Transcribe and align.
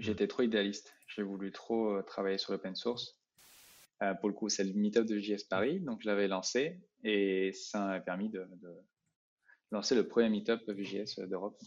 j'étais 0.00 0.26
trop 0.26 0.42
idéaliste. 0.42 0.94
J'ai 1.06 1.22
voulu 1.22 1.52
trop 1.52 2.02
travailler 2.02 2.38
sur 2.38 2.52
l'open 2.52 2.74
source. 2.74 3.16
pour 4.20 4.28
le 4.28 4.34
coup, 4.34 4.48
c'est 4.48 4.64
le 4.64 4.72
meetup 4.72 5.04
de 5.04 5.18
JS 5.18 5.44
Paris, 5.48 5.80
donc 5.80 6.02
je 6.02 6.08
l'avais 6.08 6.28
lancé 6.28 6.80
et 7.04 7.52
ça 7.52 7.86
m'a 7.86 8.00
permis 8.00 8.28
de, 8.28 8.46
lancer 9.70 9.94
le 9.94 10.06
premier 10.06 10.28
meetup 10.28 10.60
VJS 10.68 11.20
d'Europe. 11.28 11.60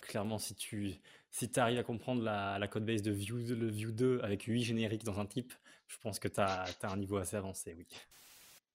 Clairement, 0.00 0.38
si 0.38 0.54
tu 0.54 0.94
si 1.30 1.50
arrives 1.56 1.78
à 1.78 1.82
comprendre 1.82 2.22
la, 2.22 2.58
la 2.58 2.68
code 2.68 2.86
base 2.86 3.02
de 3.02 3.12
Vue, 3.12 3.54
le 3.54 3.68
Vue 3.68 3.92
2 3.92 4.20
avec 4.22 4.42
8 4.44 4.62
génériques 4.62 5.04
dans 5.04 5.20
un 5.20 5.26
type, 5.26 5.52
je 5.86 5.96
pense 5.98 6.18
que 6.18 6.28
tu 6.28 6.40
as, 6.40 6.64
as, 6.82 6.92
un 6.92 6.96
niveau 6.96 7.16
assez 7.16 7.36
avancé, 7.36 7.74
oui. 7.76 7.86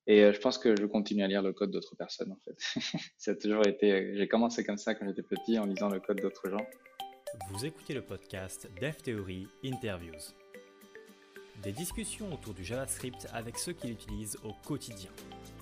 Et 0.06 0.24
euh, 0.24 0.34
je 0.34 0.40
pense 0.40 0.58
que 0.58 0.76
je 0.76 0.86
continue 0.86 1.24
à 1.24 1.28
lire 1.28 1.42
le 1.42 1.54
code 1.54 1.72
d'autres 1.72 1.96
personnes, 1.96 2.32
en 2.32 2.38
fait. 2.38 2.56
ça 3.18 3.32
a 3.32 3.36
toujours 3.36 3.66
été. 3.66 4.16
J'ai 4.18 4.28
commencé 4.28 4.64
comme 4.64 4.78
ça 4.78 4.96
quand 4.96 5.06
j'étais 5.08 5.24
petit, 5.24 5.58
en 5.58 5.66
lisant 5.66 5.90
le 5.90 6.00
code 6.00 6.20
d'autres 6.20 6.50
gens. 6.50 6.66
Vous 7.50 7.66
écoutez 7.66 7.96
le 7.96 8.04
podcast 8.04 8.70
Dev 8.80 8.96
Theory 8.98 9.48
Interviews. 9.66 10.34
Des 11.64 11.72
discussions 11.72 12.32
autour 12.32 12.54
du 12.54 12.64
JavaScript 12.64 13.28
avec 13.34 13.58
ceux 13.58 13.74
qui 13.74 13.88
l'utilisent 13.88 14.38
au 14.44 14.54
quotidien. 14.66 15.10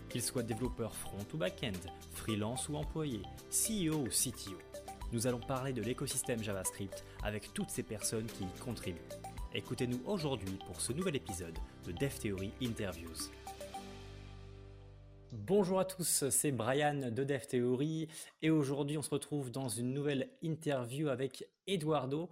Qu'ils 0.09 0.21
soient 0.21 0.43
développeurs 0.43 0.93
front 0.93 1.25
ou 1.33 1.37
back-end, 1.37 1.79
freelance 2.13 2.67
ou 2.67 2.75
employés, 2.75 3.21
CEO 3.49 3.99
ou 3.99 4.09
CTO. 4.09 4.57
Nous 5.13 5.27
allons 5.27 5.39
parler 5.39 5.71
de 5.71 5.81
l'écosystème 5.81 6.43
JavaScript 6.43 7.05
avec 7.23 7.53
toutes 7.53 7.69
ces 7.69 7.83
personnes 7.83 8.27
qui 8.27 8.43
y 8.43 8.59
contribuent. 8.59 8.99
Écoutez-nous 9.53 10.01
aujourd'hui 10.05 10.59
pour 10.67 10.81
ce 10.81 10.91
nouvel 10.91 11.15
épisode 11.15 11.57
de 11.85 11.93
Dev 11.93 12.13
Theory 12.19 12.51
Interviews. 12.61 13.31
Bonjour 15.33 15.79
à 15.79 15.85
tous, 15.85 16.25
c'est 16.29 16.51
Brian 16.51 17.09
de 17.09 17.23
Dev 17.23 17.45
Theory 17.47 18.09
et 18.41 18.49
aujourd'hui 18.49 18.97
on 18.97 19.01
se 19.01 19.09
retrouve 19.09 19.49
dans 19.49 19.69
une 19.69 19.93
nouvelle 19.93 20.29
interview 20.41 21.07
avec 21.07 21.47
Eduardo. 21.67 22.29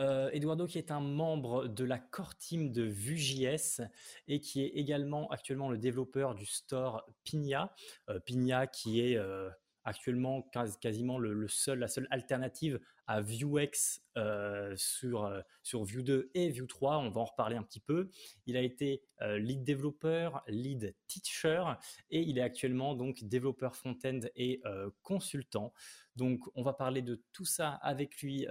Euh, 0.00 0.30
Eduardo 0.32 0.66
qui 0.66 0.78
est 0.78 0.90
un 0.90 0.98
membre 0.98 1.68
de 1.68 1.84
la 1.84 2.00
core 2.00 2.34
team 2.36 2.72
de 2.72 2.82
Vue.js 2.82 3.82
et 4.26 4.40
qui 4.40 4.64
est 4.64 4.70
également 4.70 5.28
actuellement 5.28 5.70
le 5.70 5.78
développeur 5.78 6.34
du 6.34 6.44
store 6.44 7.06
Pina. 7.22 7.72
Euh, 8.08 8.18
Pina 8.18 8.66
qui 8.66 9.00
est 9.00 9.16
euh, 9.16 9.48
actuellement 9.84 10.42
quasiment 10.80 11.18
le, 11.18 11.48
seul, 11.48 11.78
la 11.78 11.88
seule 11.88 12.06
alternative 12.10 12.80
à 13.06 13.20
Vuex 13.20 14.02
euh, 14.16 14.74
sur, 14.76 15.24
euh, 15.24 15.40
sur 15.62 15.84
Vue 15.84 16.02
2 16.02 16.30
et 16.34 16.50
Vue 16.50 16.66
3. 16.66 16.98
On 16.98 17.10
va 17.10 17.20
en 17.20 17.24
reparler 17.24 17.56
un 17.56 17.62
petit 17.62 17.80
peu. 17.80 18.08
Il 18.46 18.56
a 18.56 18.60
été 18.60 19.02
euh, 19.22 19.38
lead 19.38 19.64
développeur, 19.64 20.42
lead 20.46 20.94
teacher 21.08 21.64
et 22.10 22.20
il 22.20 22.38
est 22.38 22.42
actuellement 22.42 22.94
donc 22.94 23.24
développeur 23.24 23.74
front-end 23.74 24.20
et 24.36 24.62
consultant. 25.02 25.72
Donc 26.16 26.40
on 26.54 26.62
va 26.62 26.72
parler 26.72 27.02
de 27.02 27.22
tout 27.32 27.44
ça 27.44 27.70
avec 27.82 28.20
lui 28.20 28.46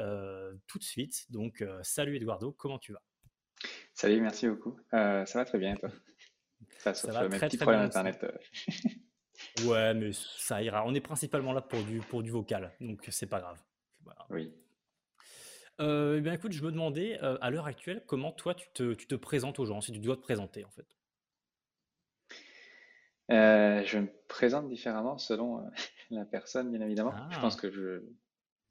tout 0.67 0.79
de 0.79 0.83
suite. 0.83 1.25
Donc 1.31 1.63
salut 1.83 2.15
Eduardo, 2.15 2.51
comment 2.51 2.79
tu 2.79 2.93
vas? 2.93 3.03
Salut, 3.93 4.21
merci 4.21 4.47
beaucoup. 4.47 4.77
ça 4.91 5.25
va 5.33 5.45
très 5.45 5.59
bien 5.59 5.75
toi? 5.75 5.89
Ça, 6.77 6.93
ça 6.93 7.11
va 7.11 7.27
très, 7.29 7.49
très 7.49 7.65
bien. 7.65 7.81
Internet. 7.81 8.25
Ouais, 9.67 9.93
mais 9.93 10.11
ça 10.13 10.61
ira. 10.61 10.85
On 10.85 10.93
est 10.93 11.01
principalement 11.01 11.53
là 11.53 11.61
pour 11.61 11.81
du, 11.83 11.99
pour 11.99 12.23
du 12.23 12.31
vocal, 12.31 12.71
donc 12.79 13.05
c'est 13.09 13.27
pas 13.27 13.39
grave. 13.39 13.59
Oui. 14.29 14.53
Euh, 15.79 16.17
eh 16.17 16.21
bien, 16.21 16.33
écoute, 16.33 16.51
je 16.51 16.63
me 16.63 16.71
demandais, 16.71 17.19
euh, 17.23 17.37
à 17.41 17.49
l'heure 17.49 17.65
actuelle, 17.65 18.03
comment 18.05 18.31
toi 18.31 18.53
tu 18.53 18.67
te, 18.73 18.93
tu 18.93 19.07
te, 19.07 19.15
présentes 19.15 19.59
aux 19.59 19.65
gens, 19.65 19.79
si 19.81 19.91
tu 19.91 19.99
dois 19.99 20.17
te 20.17 20.21
présenter 20.21 20.65
en 20.65 20.69
fait? 20.69 20.85
Euh, 23.31 23.83
je 23.85 23.99
me 23.99 24.09
présente 24.27 24.67
différemment 24.67 25.17
selon 25.17 25.63
la 26.09 26.25
personne, 26.25 26.69
bien 26.71 26.81
évidemment. 26.81 27.13
Je 27.29 27.39
pense 27.39 27.55
ah. 27.57 27.61
que 27.61 27.71
je, 27.71 28.03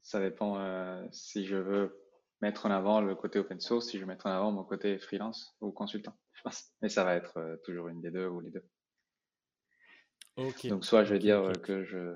ça 0.01 0.19
dépend 0.19 1.09
si 1.11 1.45
je 1.45 1.55
veux 1.55 1.99
mettre 2.41 2.67
en 2.67 2.71
avant 2.71 3.01
le 3.01 3.15
côté 3.15 3.39
open 3.39 3.59
source, 3.59 3.87
si 3.87 3.97
je 3.97 4.01
veux 4.03 4.07
mettre 4.07 4.27
en 4.27 4.31
avant 4.31 4.51
mon 4.51 4.63
côté 4.63 4.99
freelance 4.99 5.57
ou 5.61 5.71
consultant, 5.71 6.15
je 6.33 6.43
pense. 6.43 6.71
Mais 6.81 6.89
ça 6.89 7.03
va 7.03 7.15
être 7.15 7.59
toujours 7.63 7.87
une 7.87 8.01
des 8.01 8.11
deux 8.11 8.27
ou 8.27 8.39
les 8.39 8.51
deux. 8.51 8.63
Donc, 10.69 10.85
soit 10.85 11.03
je 11.03 11.13
vais 11.13 11.19
dire 11.19 11.51
que 11.61 11.83
je, 11.83 12.15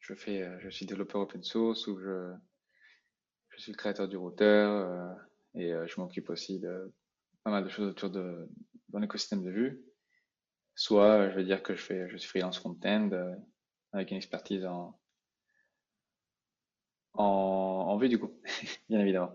je, 0.00 0.14
fais, 0.14 0.42
euh, 0.42 0.58
je 0.60 0.68
suis 0.68 0.86
développeur 0.86 1.22
open 1.22 1.42
source 1.42 1.86
ou 1.86 1.98
je, 1.98 2.32
je 3.50 3.60
suis 3.60 3.72
le 3.72 3.76
créateur 3.76 4.06
du 4.06 4.16
routeur 4.16 4.70
euh, 4.70 5.14
et 5.54 5.72
euh, 5.72 5.86
je 5.86 5.98
m'occupe 6.00 6.28
aussi 6.28 6.60
de 6.60 6.92
pas 7.42 7.50
mal 7.50 7.64
de 7.64 7.68
choses 7.68 7.88
autour 7.88 8.10
de 8.10 8.48
dans 8.90 8.98
l'écosystème 8.98 9.42
de 9.42 9.50
vue. 9.50 9.82
Soit 10.74 11.30
je 11.30 11.36
vais 11.36 11.44
dire 11.44 11.62
que 11.62 11.74
je 11.74 11.82
fais, 11.82 12.08
je 12.10 12.16
suis 12.18 12.28
freelance 12.28 12.58
front-end 12.58 13.10
avec 13.92 14.10
une 14.10 14.18
expertise 14.18 14.66
en, 14.66 14.98
en, 17.14 17.24
en 17.24 17.96
vue 17.96 18.10
du 18.10 18.18
coup, 18.18 18.38
bien 18.90 19.00
évidemment. 19.00 19.32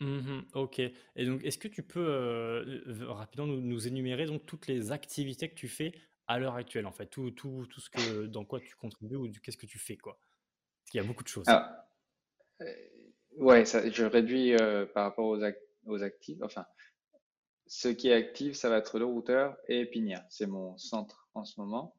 Mmh 0.00 0.40
ok. 0.54 0.78
Et 0.80 1.26
donc, 1.26 1.44
est-ce 1.44 1.58
que 1.58 1.68
tu 1.68 1.82
peux 1.82 2.82
rapidement 3.06 3.46
nous, 3.46 3.60
nous, 3.60 3.86
énumérer 3.86 4.24
donc 4.24 4.46
toutes 4.46 4.66
les 4.66 4.92
activités 4.92 5.48
que 5.48 5.54
tu 5.54 5.68
fais 5.68 5.92
à 6.30 6.38
l'heure 6.38 6.54
actuelle, 6.54 6.86
en 6.86 6.92
fait, 6.92 7.06
tout, 7.06 7.32
tout, 7.32 7.66
tout 7.68 7.80
ce 7.80 7.90
que, 7.90 8.26
dans 8.26 8.44
quoi 8.44 8.60
tu 8.60 8.76
contribues 8.76 9.16
ou 9.16 9.28
qu'est-ce 9.42 9.56
que 9.56 9.66
tu 9.66 9.80
fais, 9.80 9.96
quoi. 9.96 10.12
Parce 10.12 10.92
qu'il 10.92 11.00
y 11.00 11.04
a 11.04 11.06
beaucoup 11.06 11.24
de 11.24 11.28
choses. 11.28 11.44
Ah, 11.48 11.88
euh, 12.60 12.72
ouais, 13.36 13.64
ça, 13.64 13.90
je 13.90 14.04
réduis 14.04 14.54
euh, 14.54 14.86
par 14.86 15.02
rapport 15.02 15.26
aux, 15.26 15.40
aux 15.86 16.02
actifs. 16.04 16.38
Enfin, 16.42 16.66
ce 17.66 17.88
qui 17.88 18.10
est 18.10 18.14
actif, 18.14 18.54
ça 18.54 18.68
va 18.68 18.76
être 18.76 19.00
le 19.00 19.06
routeur 19.06 19.56
et 19.66 19.84
Pinia. 19.86 20.24
C'est 20.30 20.46
mon 20.46 20.78
centre 20.78 21.28
en 21.34 21.44
ce 21.44 21.60
moment. 21.60 21.96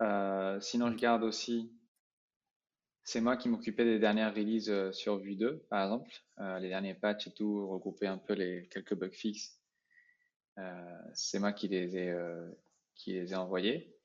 Euh, 0.00 0.58
sinon, 0.60 0.90
je 0.90 0.96
garde 0.96 1.22
aussi. 1.22 1.70
C'est 3.04 3.20
moi 3.20 3.36
qui 3.36 3.50
m'occupais 3.50 3.84
des 3.84 3.98
dernières 3.98 4.34
releases 4.34 4.92
sur 4.92 5.18
Vue 5.18 5.36
2, 5.36 5.66
par 5.68 5.84
exemple. 5.84 6.10
les 6.60 6.68
derniers 6.70 6.94
patchs 6.94 7.26
et 7.26 7.32
tout, 7.32 7.68
regrouper 7.68 8.06
un 8.06 8.18
peu 8.18 8.32
les 8.32 8.66
quelques 8.68 8.94
bugs 8.94 9.10
fixes. 9.10 9.60
c'est 11.14 11.38
moi 11.38 11.52
qui 11.52 11.68
les 11.68 11.96
ai 11.96 12.14
qui 12.98 13.14
les 13.14 13.32
ai 13.32 13.36
envoyés 13.36 13.96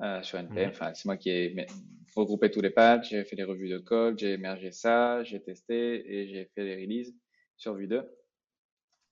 euh, 0.00 0.22
sur 0.22 0.38
NPM. 0.38 0.70
Enfin, 0.70 0.94
c'est 0.94 1.06
moi 1.06 1.16
qui 1.16 1.30
ai 1.30 1.66
regroupé 2.14 2.50
tous 2.50 2.60
les 2.60 2.70
patchs, 2.70 3.10
j'ai 3.10 3.24
fait 3.24 3.36
les 3.36 3.44
revues 3.44 3.68
de 3.68 3.78
code, 3.78 4.18
j'ai 4.18 4.34
émergé 4.34 4.70
ça, 4.70 5.24
j'ai 5.24 5.42
testé 5.42 6.14
et 6.14 6.28
j'ai 6.28 6.44
fait 6.54 6.64
les 6.64 6.76
releases 6.76 7.14
sur 7.56 7.74
Vue 7.74 7.88
2. 7.88 8.08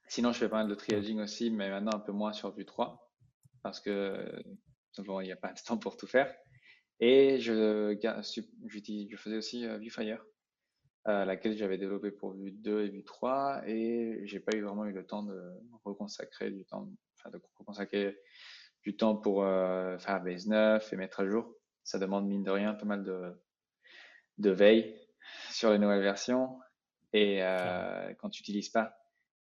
Sinon, 0.08 0.32
je 0.32 0.38
fais 0.38 0.48
pas 0.48 0.58
mal 0.58 0.68
de 0.68 0.74
triaging 0.76 1.18
aussi, 1.18 1.50
mais 1.50 1.68
maintenant 1.68 1.96
un 1.96 2.00
peu 2.00 2.12
moins 2.12 2.32
sur 2.32 2.54
Vue 2.54 2.64
3 2.64 3.02
parce 3.66 3.80
que 3.80 4.44
souvent 4.92 5.20
il 5.20 5.24
n'y 5.24 5.32
a 5.32 5.36
pas 5.36 5.52
de 5.52 5.60
temps 5.60 5.78
pour 5.78 5.96
tout 5.96 6.06
faire. 6.06 6.32
Et 7.00 7.40
je, 7.40 7.98
je 8.00 9.16
faisais 9.16 9.36
aussi 9.36 9.66
euh, 9.66 9.76
VueFire, 9.78 10.24
euh, 11.08 11.24
laquelle 11.24 11.56
j'avais 11.56 11.76
développé 11.76 12.10
pour 12.10 12.32
Vue 12.32 12.52
2 12.52 12.84
et 12.84 12.88
Vue 12.88 13.04
3, 13.04 13.62
et 13.66 14.22
j'ai 14.24 14.40
pas 14.40 14.56
eu 14.56 14.62
vraiment 14.62 14.86
eu 14.86 14.92
le 14.92 15.04
temps 15.04 15.24
de 15.24 15.38
reconsacrer 15.84 16.50
du 16.50 16.64
temps, 16.64 16.88
enfin 17.18 17.30
de 17.30 17.40
reconsacrer 17.58 18.16
du 18.86 18.96
temps 18.96 19.16
pour 19.16 19.42
euh, 19.42 19.98
faire 19.98 20.22
base 20.22 20.46
9 20.46 20.92
et 20.92 20.96
mettre 20.96 21.18
à 21.18 21.26
jour. 21.26 21.52
Ça 21.82 21.98
demande 21.98 22.28
mine 22.28 22.44
de 22.44 22.52
rien 22.52 22.72
pas 22.72 22.84
mal 22.84 23.02
de, 23.02 23.32
de 24.38 24.50
veille 24.50 24.96
sur 25.50 25.72
les 25.72 25.78
nouvelles 25.78 26.02
versions. 26.02 26.60
Et 27.12 27.42
euh, 27.42 28.14
quand 28.14 28.30
tu 28.30 28.42
n'utilises 28.42 28.68
pas 28.68 28.96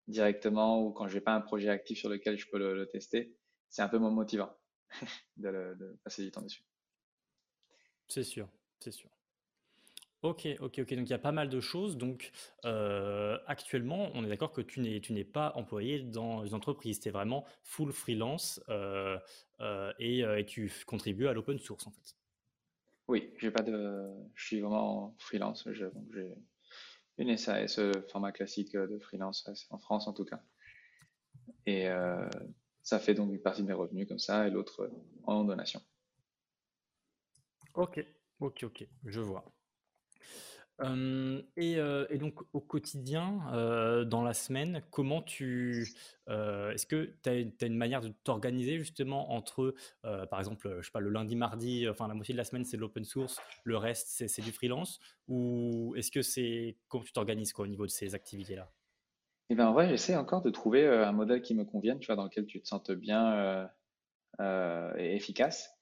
directement 0.08 0.82
ou 0.82 0.92
quand 0.92 1.06
j'ai 1.06 1.20
pas 1.20 1.32
un 1.32 1.40
projet 1.40 1.68
actif 1.68 1.96
sur 1.96 2.08
lequel 2.08 2.36
je 2.36 2.48
peux 2.50 2.58
le, 2.58 2.88
tester, 2.88 3.36
c'est 3.68 3.82
un 3.82 3.88
peu 3.88 3.98
moins 3.98 4.10
motivant 4.10 4.52
de, 5.36 5.76
de 5.78 5.96
passer 6.02 6.24
du 6.24 6.32
temps 6.32 6.42
dessus. 6.42 6.64
C'est 8.08 8.24
sûr, 8.24 8.48
c'est 8.80 8.90
sûr. 8.90 9.15
Ok, 10.26 10.48
ok, 10.58 10.80
ok. 10.80 10.94
Donc 10.94 11.06
il 11.06 11.10
y 11.10 11.14
a 11.14 11.18
pas 11.18 11.30
mal 11.30 11.48
de 11.48 11.60
choses. 11.60 11.96
Donc 11.96 12.32
euh, 12.64 13.38
actuellement, 13.46 14.10
on 14.14 14.24
est 14.24 14.28
d'accord 14.28 14.50
que 14.50 14.60
tu 14.60 14.80
n'es, 14.80 15.00
tu 15.00 15.12
n'es 15.12 15.22
pas 15.22 15.52
employé 15.54 16.00
dans 16.00 16.44
une 16.44 16.54
entreprise. 16.54 16.98
Tu 16.98 17.08
es 17.08 17.12
vraiment 17.12 17.46
full 17.62 17.92
freelance 17.92 18.60
euh, 18.68 19.20
euh, 19.60 19.92
et, 20.00 20.44
tu 20.44 20.72
contribues 20.84 21.28
à 21.28 21.32
l'open 21.32 21.60
source 21.60 21.86
en 21.86 21.92
fait. 21.92 22.16
Oui, 23.06 23.32
j'ai 23.38 23.52
pas 23.52 23.62
de, 23.62 24.10
je 24.34 24.46
suis 24.46 24.60
vraiment 24.60 25.14
freelance. 25.18 25.68
j'ai 25.70 26.34
une 27.18 27.36
SAS, 27.36 27.78
format 28.10 28.32
classique 28.32 28.76
de 28.76 28.98
freelance 28.98 29.48
en 29.70 29.78
France 29.78 30.08
en 30.08 30.12
tout 30.12 30.24
cas. 30.24 30.42
Et 31.66 31.86
ça 32.82 32.98
fait 32.98 33.14
donc 33.14 33.32
une 33.32 33.40
partie 33.40 33.62
de 33.62 33.68
mes 33.68 33.74
revenus 33.74 34.08
comme 34.08 34.18
ça 34.18 34.48
et 34.48 34.50
l'autre 34.50 34.90
en 35.22 35.44
donation. 35.44 35.80
Ok, 37.74 38.04
ok, 38.40 38.64
ok, 38.64 38.88
je 39.04 39.20
vois 39.20 39.55
et, 40.82 42.18
donc 42.18 42.40
au 42.52 42.60
quotidien, 42.60 44.04
dans 44.06 44.22
la 44.22 44.34
semaine, 44.34 44.82
comment 44.90 45.22
tu, 45.22 45.88
est-ce 46.28 46.86
que 46.86 47.14
tu 47.22 47.28
as, 47.30 47.66
une 47.66 47.76
manière 47.76 48.00
de 48.00 48.12
t'organiser 48.24 48.78
justement 48.78 49.32
entre, 49.32 49.74
par 50.02 50.38
exemple, 50.38 50.78
je 50.80 50.86
sais 50.86 50.92
pas, 50.92 51.00
le 51.00 51.10
lundi, 51.10 51.36
mardi, 51.36 51.88
enfin 51.88 52.08
la 52.08 52.14
moitié 52.14 52.32
de 52.32 52.38
la 52.38 52.44
semaine 52.44 52.64
c'est 52.64 52.76
de 52.76 52.82
l'open 52.82 53.04
source, 53.04 53.40
le 53.64 53.76
reste 53.76 54.28
c'est 54.28 54.42
du 54.42 54.52
freelance, 54.52 55.00
ou 55.28 55.94
est-ce 55.96 56.10
que 56.10 56.22
c'est 56.22 56.76
comment 56.88 57.04
tu 57.04 57.12
t'organises 57.12 57.52
au 57.56 57.66
niveau 57.66 57.86
de 57.86 57.90
ces 57.90 58.14
activités-là? 58.14 58.70
Eh 59.48 59.54
ben, 59.54 59.68
en 59.68 59.72
vrai, 59.72 59.88
j'essaie 59.88 60.16
encore 60.16 60.42
de 60.42 60.50
trouver 60.50 60.86
un 60.86 61.12
modèle 61.12 61.40
qui 61.40 61.54
me 61.54 61.64
convienne, 61.64 62.00
tu 62.00 62.06
vois, 62.06 62.16
dans 62.16 62.24
lequel 62.24 62.46
tu 62.46 62.60
te 62.60 62.66
sentes 62.66 62.90
bien 62.90 63.68
et 64.40 65.14
efficace. 65.16 65.75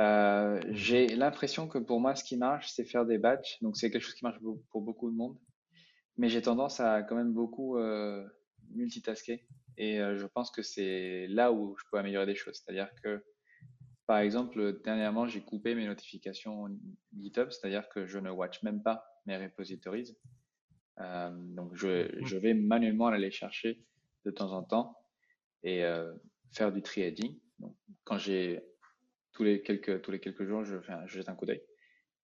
Euh, 0.00 0.60
j'ai 0.70 1.08
l'impression 1.08 1.66
que 1.66 1.78
pour 1.78 2.00
moi, 2.00 2.14
ce 2.14 2.22
qui 2.22 2.36
marche, 2.36 2.70
c'est 2.70 2.84
faire 2.84 3.04
des 3.04 3.18
batchs. 3.18 3.60
Donc, 3.62 3.76
c'est 3.76 3.90
quelque 3.90 4.02
chose 4.02 4.14
qui 4.14 4.24
marche 4.24 4.38
pour 4.70 4.82
beaucoup 4.82 5.10
de 5.10 5.16
monde. 5.16 5.36
mais 6.16 6.28
j'ai 6.28 6.42
tendance 6.42 6.80
à 6.80 7.02
quand 7.02 7.16
même 7.16 7.32
beaucoup 7.32 7.78
euh, 7.78 8.24
multitasker. 8.70 9.46
Et 9.76 10.00
euh, 10.00 10.16
je 10.16 10.26
pense 10.26 10.50
que 10.50 10.62
c'est 10.62 11.26
là 11.28 11.52
où 11.52 11.76
je 11.78 11.84
peux 11.90 11.98
améliorer 11.98 12.26
des 12.26 12.34
choses. 12.34 12.62
C'est-à-dire 12.62 12.90
que, 13.02 13.24
par 14.06 14.18
exemple, 14.18 14.80
dernièrement, 14.84 15.26
j'ai 15.26 15.42
coupé 15.42 15.74
mes 15.74 15.86
notifications 15.86 16.68
GitHub, 17.16 17.50
c'est-à-dire 17.50 17.88
que 17.88 18.06
je 18.06 18.18
ne 18.18 18.30
watch 18.30 18.62
même 18.62 18.82
pas 18.82 19.04
mes 19.26 19.36
repositories. 19.36 20.16
Euh, 21.00 21.30
donc, 21.32 21.74
je, 21.74 22.36
vais 22.36 22.54
manuellement 22.54 23.08
aller 23.08 23.30
chercher 23.30 23.84
de 24.24 24.30
temps 24.30 24.52
en 24.52 24.62
temps 24.62 24.96
et 25.64 25.82
faire 26.52 26.72
du 26.72 26.82
triaging. 26.82 27.38
Donc, 27.58 27.76
quand 28.04 28.18
j'ai 28.18 28.62
tous 29.38 29.44
les 29.44 29.62
quelques 29.62 30.02
tous 30.02 30.10
les 30.10 30.18
quelques 30.18 30.44
jours, 30.44 30.64
je, 30.64 30.80
fais 30.80 30.92
je 31.06 31.14
jette 31.14 31.28
un 31.28 31.36
coup 31.36 31.46
d'œil. 31.46 31.62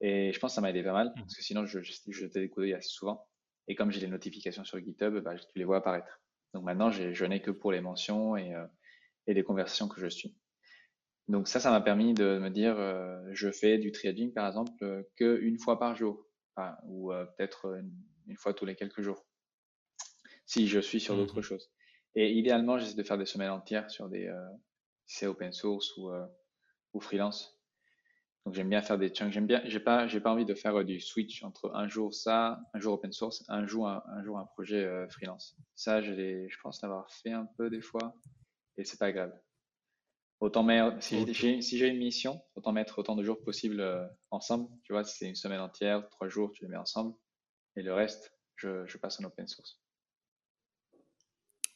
Et 0.01 0.33
je 0.33 0.41
pense 0.41 0.51
que 0.51 0.55
ça 0.57 0.61
m'a 0.61 0.71
aidé 0.71 0.83
pas 0.83 0.93
mal 0.93 1.11
mmh. 1.11 1.21
parce 1.21 1.37
que 1.37 1.43
sinon, 1.43 1.65
je, 1.65 1.81
je, 1.81 1.93
je 2.09 2.13
jetais 2.13 2.41
des 2.41 2.49
coups 2.49 2.65
d'œil 2.65 2.75
assez 2.75 2.89
souvent. 2.89 3.25
Et 3.69 3.77
comme 3.77 3.93
j'ai 3.93 4.01
les 4.01 4.09
notifications 4.09 4.65
sur 4.65 4.81
GitHub, 4.81 5.21
bah, 5.21 5.37
tu 5.37 5.47
les 5.59 5.65
vois 5.65 5.77
apparaître. 5.77 6.21
Donc 6.53 6.65
maintenant, 6.65 6.91
je 6.91 7.25
n'ai 7.25 7.41
que 7.41 7.53
pour 7.53 7.71
les 7.71 7.81
mentions 7.81 8.37
et, 8.37 8.53
euh, 8.53 8.67
et 9.29 9.35
les 9.35 9.45
conversations 9.45 9.87
que 9.89 10.01
je 10.01 10.09
suis. 10.09 10.37
Donc 11.29 11.47
ça, 11.47 11.61
ça 11.61 11.71
m'a 11.71 11.81
permis 11.81 12.15
de 12.15 12.39
me 12.39 12.51
dire, 12.51 12.77
euh, 12.79 13.23
je 13.33 13.51
fais 13.51 13.79
du 13.79 13.93
triaging 13.93 14.33
par 14.35 14.47
exemple 14.49 14.73
euh, 14.83 15.03
qu'une 15.17 15.59
fois 15.59 15.79
par 15.79 15.95
jour, 15.95 16.27
enfin, 16.57 16.77
ou 16.85 17.13
euh, 17.13 17.25
peut-être 17.25 17.77
une, 17.79 17.93
une, 18.27 18.37
fois 18.37 18.53
tous 18.55 18.67
les 18.67 18.75
quelques 18.75 19.03
jours, 19.03 19.25
si 20.47 20.67
je 20.67 20.81
suis 20.81 21.01
sur 21.01 21.17
d'autres 21.17 21.39
mmh. 21.39 21.45
choses. 21.45 21.71
Et 22.17 22.33
idéalement, 22.33 22.77
j'essaie 22.77 22.97
de 22.97 23.03
faire 23.05 23.19
des 23.19 23.27
semaines 23.27 23.51
entières 23.51 23.89
sur 23.89 24.09
des, 24.09 24.31
si 25.07 25.19
c'est 25.19 25.27
open 25.27 25.53
source 25.53 25.97
ou, 25.97 26.11
ou 26.95 27.01
freelance. 27.01 27.61
Donc 28.45 28.55
j'aime 28.55 28.69
bien 28.69 28.83
faire 28.83 28.99
des 28.99 29.09
chunks. 29.09 29.33
J'aime 29.33 29.47
bien, 29.47 29.63
j'ai 29.65 29.81
pas, 29.81 30.07
j'ai 30.07 30.21
pas 30.21 30.31
envie 30.31 30.45
de 30.45 30.55
faire 30.55 30.85
du 30.85 31.01
switch 31.01 31.43
entre 31.43 31.75
un 31.75 31.89
jour 31.89 32.13
ça, 32.13 32.61
un 32.75 32.79
jour 32.79 32.95
open 32.95 33.13
source, 33.13 33.45
un 33.49 33.67
jour 33.67 33.89
un, 33.89 34.03
un 34.09 34.23
jour 34.23 34.39
un 34.39 34.45
projet 34.45 34.85
euh, 34.85 35.09
freelance. 35.09 35.57
Ça, 35.75 36.03
je 36.03 36.13
je 36.49 36.57
pense 36.63 36.83
l'avoir 36.83 37.11
fait 37.11 37.33
un 37.33 37.47
peu 37.57 37.71
des 37.71 37.81
fois, 37.81 38.15
et 38.77 38.85
c'est 38.85 38.99
pas 38.99 39.13
grave. 39.13 39.33
Autant 40.41 40.63
mettre, 40.63 41.03
si 41.03 41.33
j'ai, 41.33 41.63
si 41.63 41.79
j'ai 41.79 41.89
une 41.89 41.97
mission, 41.97 42.43
autant 42.55 42.73
mettre 42.73 42.99
autant 42.99 43.17
de 43.17 43.23
jours 43.23 43.41
possible 43.43 43.81
euh, 43.81 44.07
ensemble. 44.31 44.69
Tu 44.83 44.93
vois, 44.93 45.05
si 45.05 45.17
c'est 45.17 45.29
une 45.29 45.37
semaine 45.37 45.61
entière, 45.61 46.07
trois 46.11 46.29
jours, 46.29 46.53
tu 46.53 46.65
les 46.65 46.69
mets 46.69 46.77
ensemble, 46.77 47.15
et 47.77 47.83
le 47.83 47.95
reste, 47.95 48.37
je, 48.57 48.85
je 48.85 48.99
passe 48.99 49.21
en 49.21 49.25
open 49.25 49.47
source. 49.47 49.81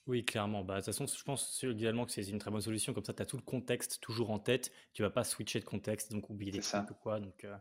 Oui, 0.09 0.25
clairement. 0.25 0.65
Bah, 0.65 0.77
de 0.77 0.79
toute 0.79 0.87
façon, 0.87 1.07
je 1.07 1.23
pense 1.23 1.63
également 1.63 2.07
que 2.07 2.13
c'est 2.13 2.27
une 2.27 2.39
très 2.39 2.51
bonne 2.51 2.63
solution. 2.63 2.95
Comme 2.95 3.05
ça, 3.05 3.13
tu 3.13 3.21
as 3.21 3.27
tout 3.27 3.37
le 3.37 3.43
contexte 3.43 4.01
toujours 4.01 4.31
en 4.31 4.39
tête. 4.39 4.73
Tu 4.95 5.03
vas 5.03 5.11
pas 5.11 5.23
switcher 5.23 5.61
de 5.61 5.67
contexte, 5.67 6.11
donc 6.11 6.31
oublier 6.31 6.51
des 6.51 6.61
trucs 6.61 6.91
ou 6.91 6.95
quoi. 6.95 7.21
Donc, 7.21 7.45
euh, 7.45 7.55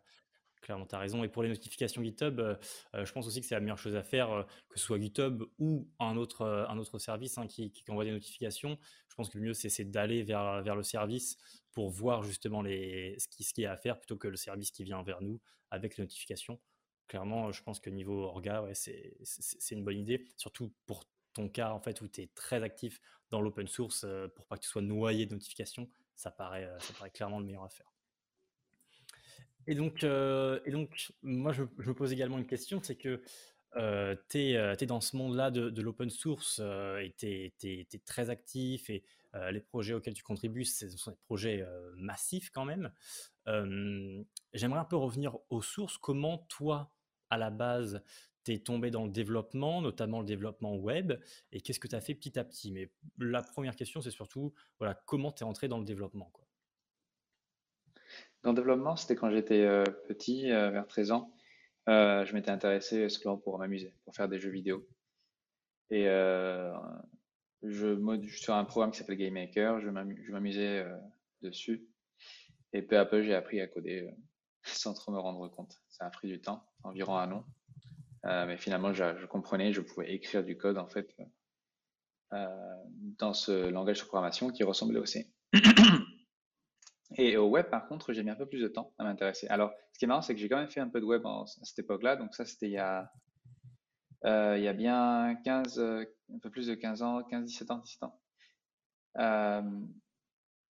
clairement, 0.61 0.85
tu 0.85 0.95
as 0.95 0.99
raison. 0.99 1.25
Et 1.25 1.27
pour 1.27 1.43
les 1.43 1.49
notifications 1.49 2.01
GitHub, 2.01 2.39
euh, 2.39 2.55
euh, 2.95 3.03
je 3.03 3.11
pense 3.11 3.27
aussi 3.27 3.41
que 3.41 3.47
c'est 3.47 3.55
la 3.55 3.59
meilleure 3.59 3.77
chose 3.77 3.97
à 3.97 4.01
faire, 4.01 4.45
que 4.69 4.79
ce 4.79 4.85
soit 4.85 4.97
GitHub 4.97 5.43
ou 5.59 5.89
un 5.99 6.15
autre, 6.15 6.45
un 6.69 6.77
autre 6.77 6.99
service 6.99 7.37
hein, 7.37 7.47
qui, 7.47 7.69
qui, 7.69 7.83
envoie 7.91 8.05
des 8.05 8.11
notifications. 8.11 8.79
Je 9.09 9.15
pense 9.15 9.29
que 9.29 9.37
le 9.37 9.43
mieux, 9.43 9.53
c'est 9.53 9.83
d'aller 9.83 10.23
vers, 10.23 10.63
vers 10.63 10.77
le 10.77 10.83
service 10.83 11.37
pour 11.73 11.89
voir 11.89 12.23
justement 12.23 12.61
les, 12.61 13.19
ce 13.19 13.27
qu'il 13.27 13.45
ce 13.45 13.53
qui 13.53 13.63
est 13.63 13.67
à 13.67 13.75
faire 13.75 13.99
plutôt 13.99 14.15
que 14.15 14.29
le 14.29 14.37
service 14.37 14.71
qui 14.71 14.85
vient 14.85 15.03
vers 15.03 15.21
nous 15.21 15.41
avec 15.69 15.97
les 15.97 16.03
notifications. 16.05 16.61
Clairement, 17.09 17.51
je 17.51 17.61
pense 17.61 17.81
que 17.81 17.89
niveau 17.89 18.23
orga, 18.23 18.63
ouais, 18.63 18.73
c'est 18.73 19.17
une 19.71 19.83
bonne 19.83 19.97
idée, 19.97 20.25
surtout 20.37 20.73
pour 20.85 21.03
ton 21.37 21.49
cas 21.49 21.71
en 21.71 21.79
fait 21.79 22.01
où 22.01 22.07
tu 22.07 22.21
es 22.21 22.27
très 22.35 22.63
actif 22.63 22.99
dans 23.29 23.41
l'open 23.41 23.67
source 23.67 24.03
euh, 24.05 24.27
pour 24.27 24.45
pas 24.45 24.57
que 24.57 24.63
tu 24.63 24.69
sois 24.69 24.81
noyé 24.81 25.25
de 25.25 25.33
notifications, 25.33 25.87
ça 26.15 26.31
paraît, 26.31 26.65
euh, 26.65 26.79
ça 26.79 26.93
paraît 26.93 27.11
clairement 27.11 27.39
le 27.39 27.45
meilleur 27.45 27.63
à 27.63 27.69
faire. 27.69 27.91
Et 29.67 29.75
donc, 29.75 30.03
euh, 30.03 30.59
et 30.65 30.71
donc 30.71 31.13
moi, 31.21 31.51
je, 31.51 31.63
me 31.63 31.93
pose 31.93 32.11
également 32.13 32.37
une 32.37 32.47
question, 32.47 32.81
c'est 32.81 32.95
que 32.95 33.21
tu 34.29 34.37
es, 34.39 34.85
dans 34.87 35.01
ce 35.01 35.15
monde-là 35.17 35.51
de, 35.51 35.81
l'open 35.81 36.09
source 36.09 36.59
et 36.59 37.13
tu 37.17 37.53
es, 37.63 37.99
très 38.05 38.29
actif 38.29 38.89
et 38.89 39.03
les 39.51 39.59
projets 39.59 39.93
auxquels 39.93 40.15
tu 40.15 40.23
contribues, 40.23 40.63
ce 40.65 40.89
sont 40.89 41.11
des 41.11 41.17
projets 41.25 41.63
massifs 41.97 42.49
quand 42.49 42.63
même. 42.63 42.91
J'aimerais 44.53 44.79
un 44.79 44.85
peu 44.85 44.95
revenir 44.95 45.37
aux 45.49 45.61
sources. 45.61 45.97
Comment 45.97 46.37
toi, 46.47 46.93
à 47.29 47.37
la 47.37 47.49
base, 47.49 48.01
tombé 48.55 48.91
dans 48.91 49.05
le 49.05 49.11
développement, 49.11 49.81
notamment 49.81 50.19
le 50.19 50.25
développement 50.25 50.75
web, 50.75 51.13
et 51.51 51.61
qu'est-ce 51.61 51.79
que 51.79 51.87
tu 51.87 51.95
as 51.95 52.01
fait 52.01 52.15
petit 52.15 52.37
à 52.39 52.43
petit? 52.43 52.71
Mais 52.71 52.89
la 53.19 53.41
première 53.41 53.75
question, 53.75 54.01
c'est 54.01 54.11
surtout 54.11 54.53
voilà, 54.79 54.93
comment 55.05 55.31
tu 55.31 55.43
es 55.43 55.47
entré 55.47 55.67
dans 55.67 55.79
le 55.79 55.85
développement 55.85 56.29
quoi? 56.33 56.47
Dans 58.43 58.51
le 58.51 58.55
développement, 58.55 58.95
c'était 58.95 59.15
quand 59.15 59.29
j'étais 59.29 59.65
euh, 59.65 59.83
petit, 60.07 60.51
euh, 60.51 60.69
vers 60.69 60.87
13 60.87 61.11
ans. 61.11 61.33
Euh, 61.89 62.25
je 62.25 62.33
m'étais 62.33 62.51
intéressé 62.51 63.09
simplement 63.09 63.37
pour 63.37 63.57
m'amuser, 63.57 63.93
pour 64.05 64.15
faire 64.15 64.29
des 64.29 64.39
jeux 64.39 64.51
vidéo. 64.51 64.87
Et 65.89 66.05
je, 67.63 68.27
sur 68.29 68.53
un 68.53 68.65
programme 68.65 68.91
qui 68.91 68.99
s'appelle 68.99 69.17
Game 69.17 69.33
Maker, 69.33 69.79
je 69.79 69.89
m'amusais 69.89 70.85
dessus. 71.41 71.87
Et 72.73 72.81
peu 72.81 72.97
à 72.97 73.05
peu, 73.05 73.23
j'ai 73.23 73.33
appris 73.33 73.61
à 73.61 73.67
coder 73.67 74.09
sans 74.63 74.93
trop 74.93 75.11
me 75.11 75.19
rendre 75.19 75.47
compte. 75.49 75.81
Ça 75.89 76.05
a 76.05 76.09
pris 76.09 76.27
du 76.27 76.41
temps, 76.41 76.63
environ 76.83 77.17
un 77.17 77.31
an. 77.31 77.45
Euh, 78.25 78.45
mais 78.45 78.57
finalement, 78.57 78.93
je, 78.93 79.25
comprenais, 79.25 79.73
je 79.73 79.81
pouvais 79.81 80.13
écrire 80.13 80.43
du 80.43 80.57
code 80.57 80.77
en 80.77 80.87
fait 80.87 81.15
euh, 82.33 82.47
dans 83.17 83.33
ce 83.33 83.69
langage 83.69 83.99
de 83.99 84.05
programmation 84.05 84.49
qui 84.49 84.63
ressemblait 84.63 84.99
au 84.99 85.05
C. 85.05 85.31
Et 87.15 87.37
au 87.37 87.47
web, 87.47 87.69
par 87.69 87.87
contre, 87.87 88.11
j'ai 88.11 88.21
mis 88.23 88.31
un 88.31 88.35
peu 88.35 88.47
plus 88.47 88.61
de 88.61 88.67
temps 88.67 88.93
à 88.97 89.05
m'intéresser. 89.05 89.47
Alors, 89.47 89.71
ce 89.93 89.99
qui 89.99 90.05
est 90.05 90.07
marrant, 90.09 90.21
c'est 90.21 90.35
que 90.35 90.41
j'ai 90.41 90.49
quand 90.49 90.57
même 90.57 90.69
fait 90.69 90.81
un 90.81 90.89
peu 90.89 90.99
de 90.99 91.05
web 91.05 91.25
à 91.25 91.45
cette 91.63 91.79
époque-là. 91.79 92.17
Donc 92.17 92.35
ça, 92.35 92.45
c'était 92.45 92.67
il 92.67 92.73
y 92.73 92.77
a 92.77 93.09
euh, 94.25 94.73
bien 94.73 95.35
15, 95.45 95.79
un 95.79 96.39
peu 96.41 96.49
plus 96.49 96.67
de 96.67 96.75
15 96.75 97.03
ans, 97.03 97.23
15, 97.23 97.45
17 97.45 97.71
ans, 97.71 97.77
17 97.77 98.03
ans. 98.03 98.19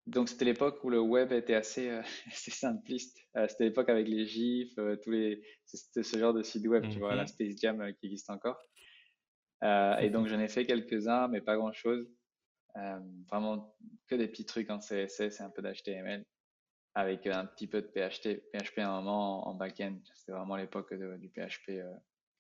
Donc 0.08 0.30
c'était 0.30 0.46
l'époque 0.46 0.82
où 0.84 0.90
le 0.90 1.02
web 1.02 1.34
était 1.34 1.54
assez, 1.54 1.90
euh, 1.90 2.02
assez 2.28 2.52
simpliste. 2.52 3.18
Euh, 3.36 3.46
c'était 3.50 3.66
l'époque 3.66 3.90
avec 3.90 4.08
les 4.08 4.26
gifs, 4.26 4.78
euh, 4.80 4.96
tous 5.04 5.12
les, 5.12 5.42
c'était 5.66 6.04
ce 6.04 6.18
genre 6.18 6.34
de 6.34 6.44
site 6.44 6.66
web, 6.66 6.90
tu 6.90 7.00
vois, 7.00 7.14
la 7.14 7.24
mhm. 7.24 7.28
Space 7.28 7.56
Jam 7.62 7.94
qui 8.00 8.08
existe 8.08 8.30
encore. 8.30 8.58
et 9.62 10.10
donc 10.10 10.28
j'en 10.28 10.40
ai 10.40 10.48
fait 10.48 10.66
quelques-uns, 10.66 11.28
mais 11.28 11.42
pas 11.42 11.56
grand-chose. 11.56 12.08
vraiment 13.30 13.76
que 14.08 14.16
des 14.16 14.28
petits 14.28 14.46
trucs 14.46 14.70
en 14.70 14.80
CSS 14.80 15.40
et 15.40 15.44
un 15.44 15.50
peu 15.50 15.62
d'HTML, 15.62 16.26
avec 16.96 17.28
un 17.28 17.46
petit 17.46 17.68
peu 17.68 17.82
de 17.82 17.88
PHP, 17.88 18.42
PHP 18.54 18.80
à 18.80 18.90
un 18.90 19.02
moment 19.02 19.48
en, 19.48 19.56
back-end. 19.56 20.00
C'était 20.14 20.32
vraiment 20.32 20.56
l'époque 20.56 20.94
du 20.94 21.30
PHP 21.30 21.82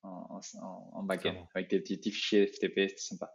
en, 0.04 0.40
en, 0.62 0.90
en 0.94 1.04
back-end, 1.04 1.48
avec 1.54 1.70
des 1.70 1.82
petits, 1.82 1.98
petits, 1.98 2.12
fichiers 2.12 2.48
FTP, 2.48 2.88
c'était 2.88 2.98
sympa. 2.98 3.30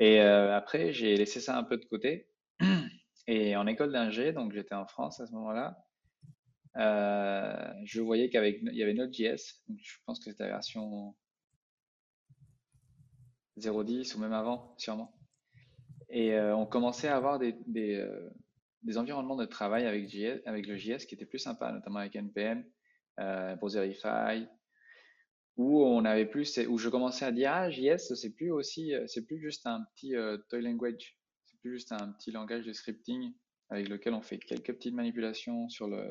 Et 0.00 0.20
après 0.20 0.92
j'ai 0.92 1.16
laissé 1.16 1.40
ça 1.40 1.56
un 1.56 1.64
peu 1.64 1.78
de 1.78 1.84
côté. 1.86 2.28
Et 3.26 3.56
en 3.56 3.66
école 3.66 3.92
d'ingé, 3.92 4.32
donc 4.32 4.52
j'étais 4.52 4.74
en 4.74 4.86
France 4.86 5.20
à 5.20 5.26
ce 5.26 5.32
moment-là, 5.32 5.78
euh, 6.76 7.72
je 7.84 8.00
voyais 8.00 8.28
qu'avec 8.28 8.60
il 8.62 8.74
y 8.74 8.82
avait 8.82 8.94
Node.js, 8.94 9.62
donc 9.68 9.78
je 9.80 9.96
pense 10.04 10.18
que 10.18 10.30
c'était 10.30 10.44
la 10.44 10.50
version 10.50 11.14
0.10 13.58 14.14
ou 14.16 14.18
même 14.18 14.32
avant, 14.32 14.74
sûrement. 14.76 15.16
Et 16.10 16.34
euh, 16.34 16.54
on 16.56 16.66
commençait 16.66 17.08
à 17.08 17.16
avoir 17.16 17.38
des, 17.38 17.56
euh, 17.78 18.30
environnements 18.96 19.36
de 19.36 19.46
travail 19.46 19.86
avec, 19.86 20.08
JS, 20.08 20.42
avec 20.46 20.66
le 20.66 20.76
JS 20.76 21.06
qui 21.06 21.14
étaient 21.14 21.26
plus 21.26 21.38
sympas, 21.38 21.72
notamment 21.72 22.00
avec 22.00 22.16
NPM, 22.16 22.64
Browserify, 23.16 24.46
où 25.56 25.84
on 25.84 26.04
avait 26.04 26.26
plus, 26.26 26.58
où 26.68 26.78
je 26.78 26.88
commençais 26.88 27.24
à 27.24 27.30
dire 27.30 27.52
ah 27.52 27.70
JS 27.70 28.14
c'est 28.16 28.34
plus 28.34 28.50
aussi, 28.50 28.92
c'est 29.06 29.24
plus 29.24 29.38
juste 29.38 29.66
un 29.66 29.84
petit 29.94 30.14
toy 30.48 30.60
language, 30.60 31.16
juste 31.70 31.92
un 31.92 32.12
petit 32.12 32.30
langage 32.30 32.64
de 32.64 32.72
scripting 32.72 33.34
avec 33.70 33.88
lequel 33.88 34.14
on 34.14 34.22
fait 34.22 34.38
quelques 34.38 34.72
petites 34.74 34.94
manipulations 34.94 35.68
sur 35.68 35.88
le, 35.88 36.06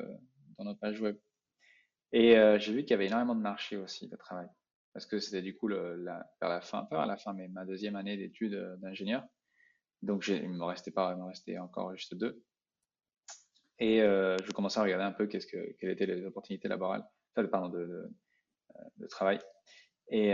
dans 0.58 0.64
notre 0.64 0.80
page 0.80 1.00
web. 1.00 1.16
Et 2.12 2.36
euh, 2.36 2.58
j'ai 2.58 2.72
vu 2.72 2.82
qu'il 2.82 2.90
y 2.90 2.94
avait 2.94 3.06
énormément 3.06 3.34
de 3.34 3.40
marché 3.40 3.76
aussi 3.76 4.08
de 4.08 4.16
travail. 4.16 4.48
Parce 4.92 5.06
que 5.06 5.18
c'était 5.18 5.42
du 5.42 5.56
coup 5.56 5.68
vers 5.68 5.96
la 6.40 6.60
fin, 6.60 6.84
pas 6.84 6.98
vers 6.98 7.06
la 7.06 7.16
fin, 7.16 7.32
mais 7.32 7.48
ma 7.48 7.64
deuxième 7.64 7.96
année 7.96 8.16
d'études 8.16 8.54
euh, 8.54 8.76
d'ingénieur. 8.76 9.24
Donc 10.02 10.28
il 10.28 10.48
me 10.50 10.64
restait 10.64 10.90
pas, 10.90 11.12
il 11.12 11.18
me 11.18 11.26
restait 11.26 11.58
encore 11.58 11.96
juste 11.96 12.14
deux. 12.14 12.44
Et 13.78 14.02
euh, 14.02 14.36
je 14.44 14.52
commençais 14.52 14.78
à 14.78 14.82
regarder 14.82 15.04
un 15.04 15.12
peu 15.12 15.26
qu'est-ce 15.26 15.46
que, 15.46 15.72
quelles 15.78 15.90
étaient 15.90 16.06
les 16.06 16.24
opportunités 16.24 16.68
laborales, 16.68 17.04
pardon, 17.50 17.68
de, 17.68 18.08
travail. 19.08 19.40
Et 20.08 20.32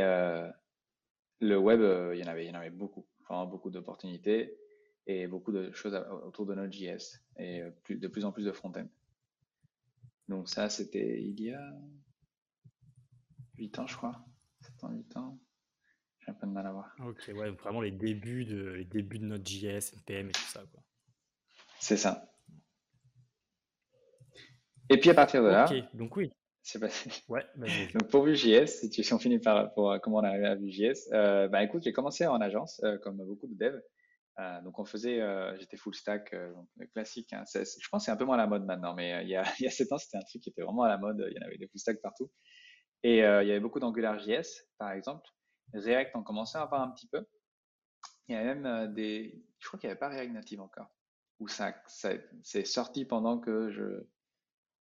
le 1.40 1.56
web, 1.56 1.80
il 2.14 2.18
y 2.18 2.24
en 2.24 2.26
avait, 2.26 2.44
il 2.44 2.48
y 2.48 2.50
en 2.50 2.58
avait 2.58 2.70
beaucoup, 2.70 3.06
vraiment 3.26 3.46
beaucoup 3.46 3.70
d'opportunités 3.70 4.58
et 5.06 5.26
beaucoup 5.26 5.52
de 5.52 5.72
choses 5.72 5.94
autour 6.24 6.46
de 6.46 6.54
Node.js 6.54 7.20
et 7.38 7.62
euh, 7.62 7.70
plus, 7.84 7.96
de 7.96 8.08
plus 8.08 8.24
en 8.24 8.32
plus 8.32 8.44
de 8.44 8.52
front-end. 8.52 8.86
Donc 10.28 10.48
ça, 10.48 10.68
c'était 10.68 11.20
il 11.20 11.40
y 11.40 11.52
a 11.52 11.72
8 13.58 13.78
ans, 13.78 13.86
je 13.86 13.96
crois. 13.96 14.24
7 14.62 14.84
ans, 14.84 14.90
8 14.90 15.16
ans. 15.16 15.38
J'ai 16.20 16.30
un 16.30 16.34
peu 16.34 16.46
de 16.46 16.52
mal 16.52 16.66
à 16.66 16.72
voir. 16.72 16.94
Ok, 17.04 17.30
ouais, 17.34 17.50
vraiment 17.50 17.80
les 17.80 17.90
débuts 17.90 18.44
de, 18.44 18.68
les 18.72 18.84
débuts 18.84 19.18
de 19.18 19.24
Node.js, 19.24 19.92
NPM 19.94 20.28
et 20.28 20.32
tout 20.32 20.40
ça. 20.42 20.62
quoi. 20.72 20.82
C'est 21.78 21.96
ça. 21.96 22.30
Et 24.88 24.98
puis 24.98 25.10
à 25.10 25.14
partir 25.14 25.42
de 25.42 25.48
là, 25.48 25.66
donc 25.94 26.16
oui. 26.16 26.30
C'est 26.62 26.78
pas... 26.78 26.88
Ouais, 27.28 27.46
vas-y. 27.56 27.92
Donc 27.92 28.10
pour 28.10 28.24
Vue.js, 28.24 28.66
si, 28.66 28.90
tu- 28.90 29.02
si 29.02 29.12
on 29.14 29.18
finit 29.18 29.38
par 29.38 29.72
pour, 29.72 29.96
comment 30.02 30.18
on 30.18 30.24
est 30.24 30.28
arrivé 30.28 30.46
à 30.46 30.54
Vue.js, 30.56 31.08
euh, 31.12 31.48
bah 31.48 31.62
écoute, 31.62 31.82
j'ai 31.84 31.92
commencé 31.92 32.26
en 32.26 32.40
agence, 32.40 32.80
euh, 32.84 32.98
comme 32.98 33.16
beaucoup 33.16 33.46
de 33.46 33.54
devs. 33.54 33.80
Euh, 34.40 34.62
donc 34.62 34.80
on 34.80 34.86
faisait, 34.86 35.22
euh, 35.22 35.56
j'étais 35.58 35.78
full 35.78 35.94
stack, 35.94 36.34
euh, 36.34 36.52
le 36.78 36.88
classique. 36.88 37.32
hein. 37.34 37.44
Je 37.54 37.88
pense 37.90 38.02
que 38.02 38.06
c'est 38.06 38.12
un 38.12 38.16
peu 38.16 38.24
moins 38.26 38.36
à 38.36 38.38
la 38.38 38.48
mode 38.48 38.64
maintenant, 38.66 38.94
mais 38.94 39.14
euh, 39.14 39.22
il 39.22 39.30
y 39.30 39.36
a, 39.36 39.44
il 39.60 39.64
y 39.64 39.68
a 39.68 39.72
7 39.72 39.92
ans, 39.92 39.98
c'était 39.98 40.18
un 40.18 40.22
truc 40.22 40.42
qui 40.42 40.50
était 40.50 40.62
vraiment 40.62 40.84
à 40.84 40.88
la 40.90 40.98
mode. 40.98 41.24
Il 41.30 41.36
y 41.36 41.44
en 41.44 41.46
avait 41.46 41.58
des 41.58 41.68
full 41.68 41.80
stack 41.80 42.02
partout. 42.02 42.30
Et 43.04 43.24
euh, 43.24 43.42
il 43.44 43.48
y 43.48 43.52
avait 43.52 43.60
beaucoup 43.60 43.80
d'AngularJS, 43.80 44.66
par 44.78 44.92
exemple. 44.92 45.28
React, 45.74 46.16
on 46.16 46.22
commençait 46.24 46.58
à 46.58 46.62
avoir 46.62 46.82
un 46.82 46.90
petit 46.92 47.08
peu. 47.08 47.26
Il 48.28 48.34
y 48.34 48.38
a 48.38 48.42
même 48.42 48.64
euh, 48.64 48.86
des, 48.86 49.44
je 49.58 49.66
crois 49.68 49.78
qu'il 49.78 49.88
n'y 49.88 49.90
avait 49.92 49.98
pas 50.00 50.08
React 50.08 50.32
Native 50.32 50.60
encore, 50.62 50.88
ou 51.38 51.48
ça, 51.48 51.74
ça 51.86 52.12
c'est 52.42 52.64
sorti 52.64 53.04
pendant 53.04 53.38
que 53.38 53.70
je, 53.70 54.06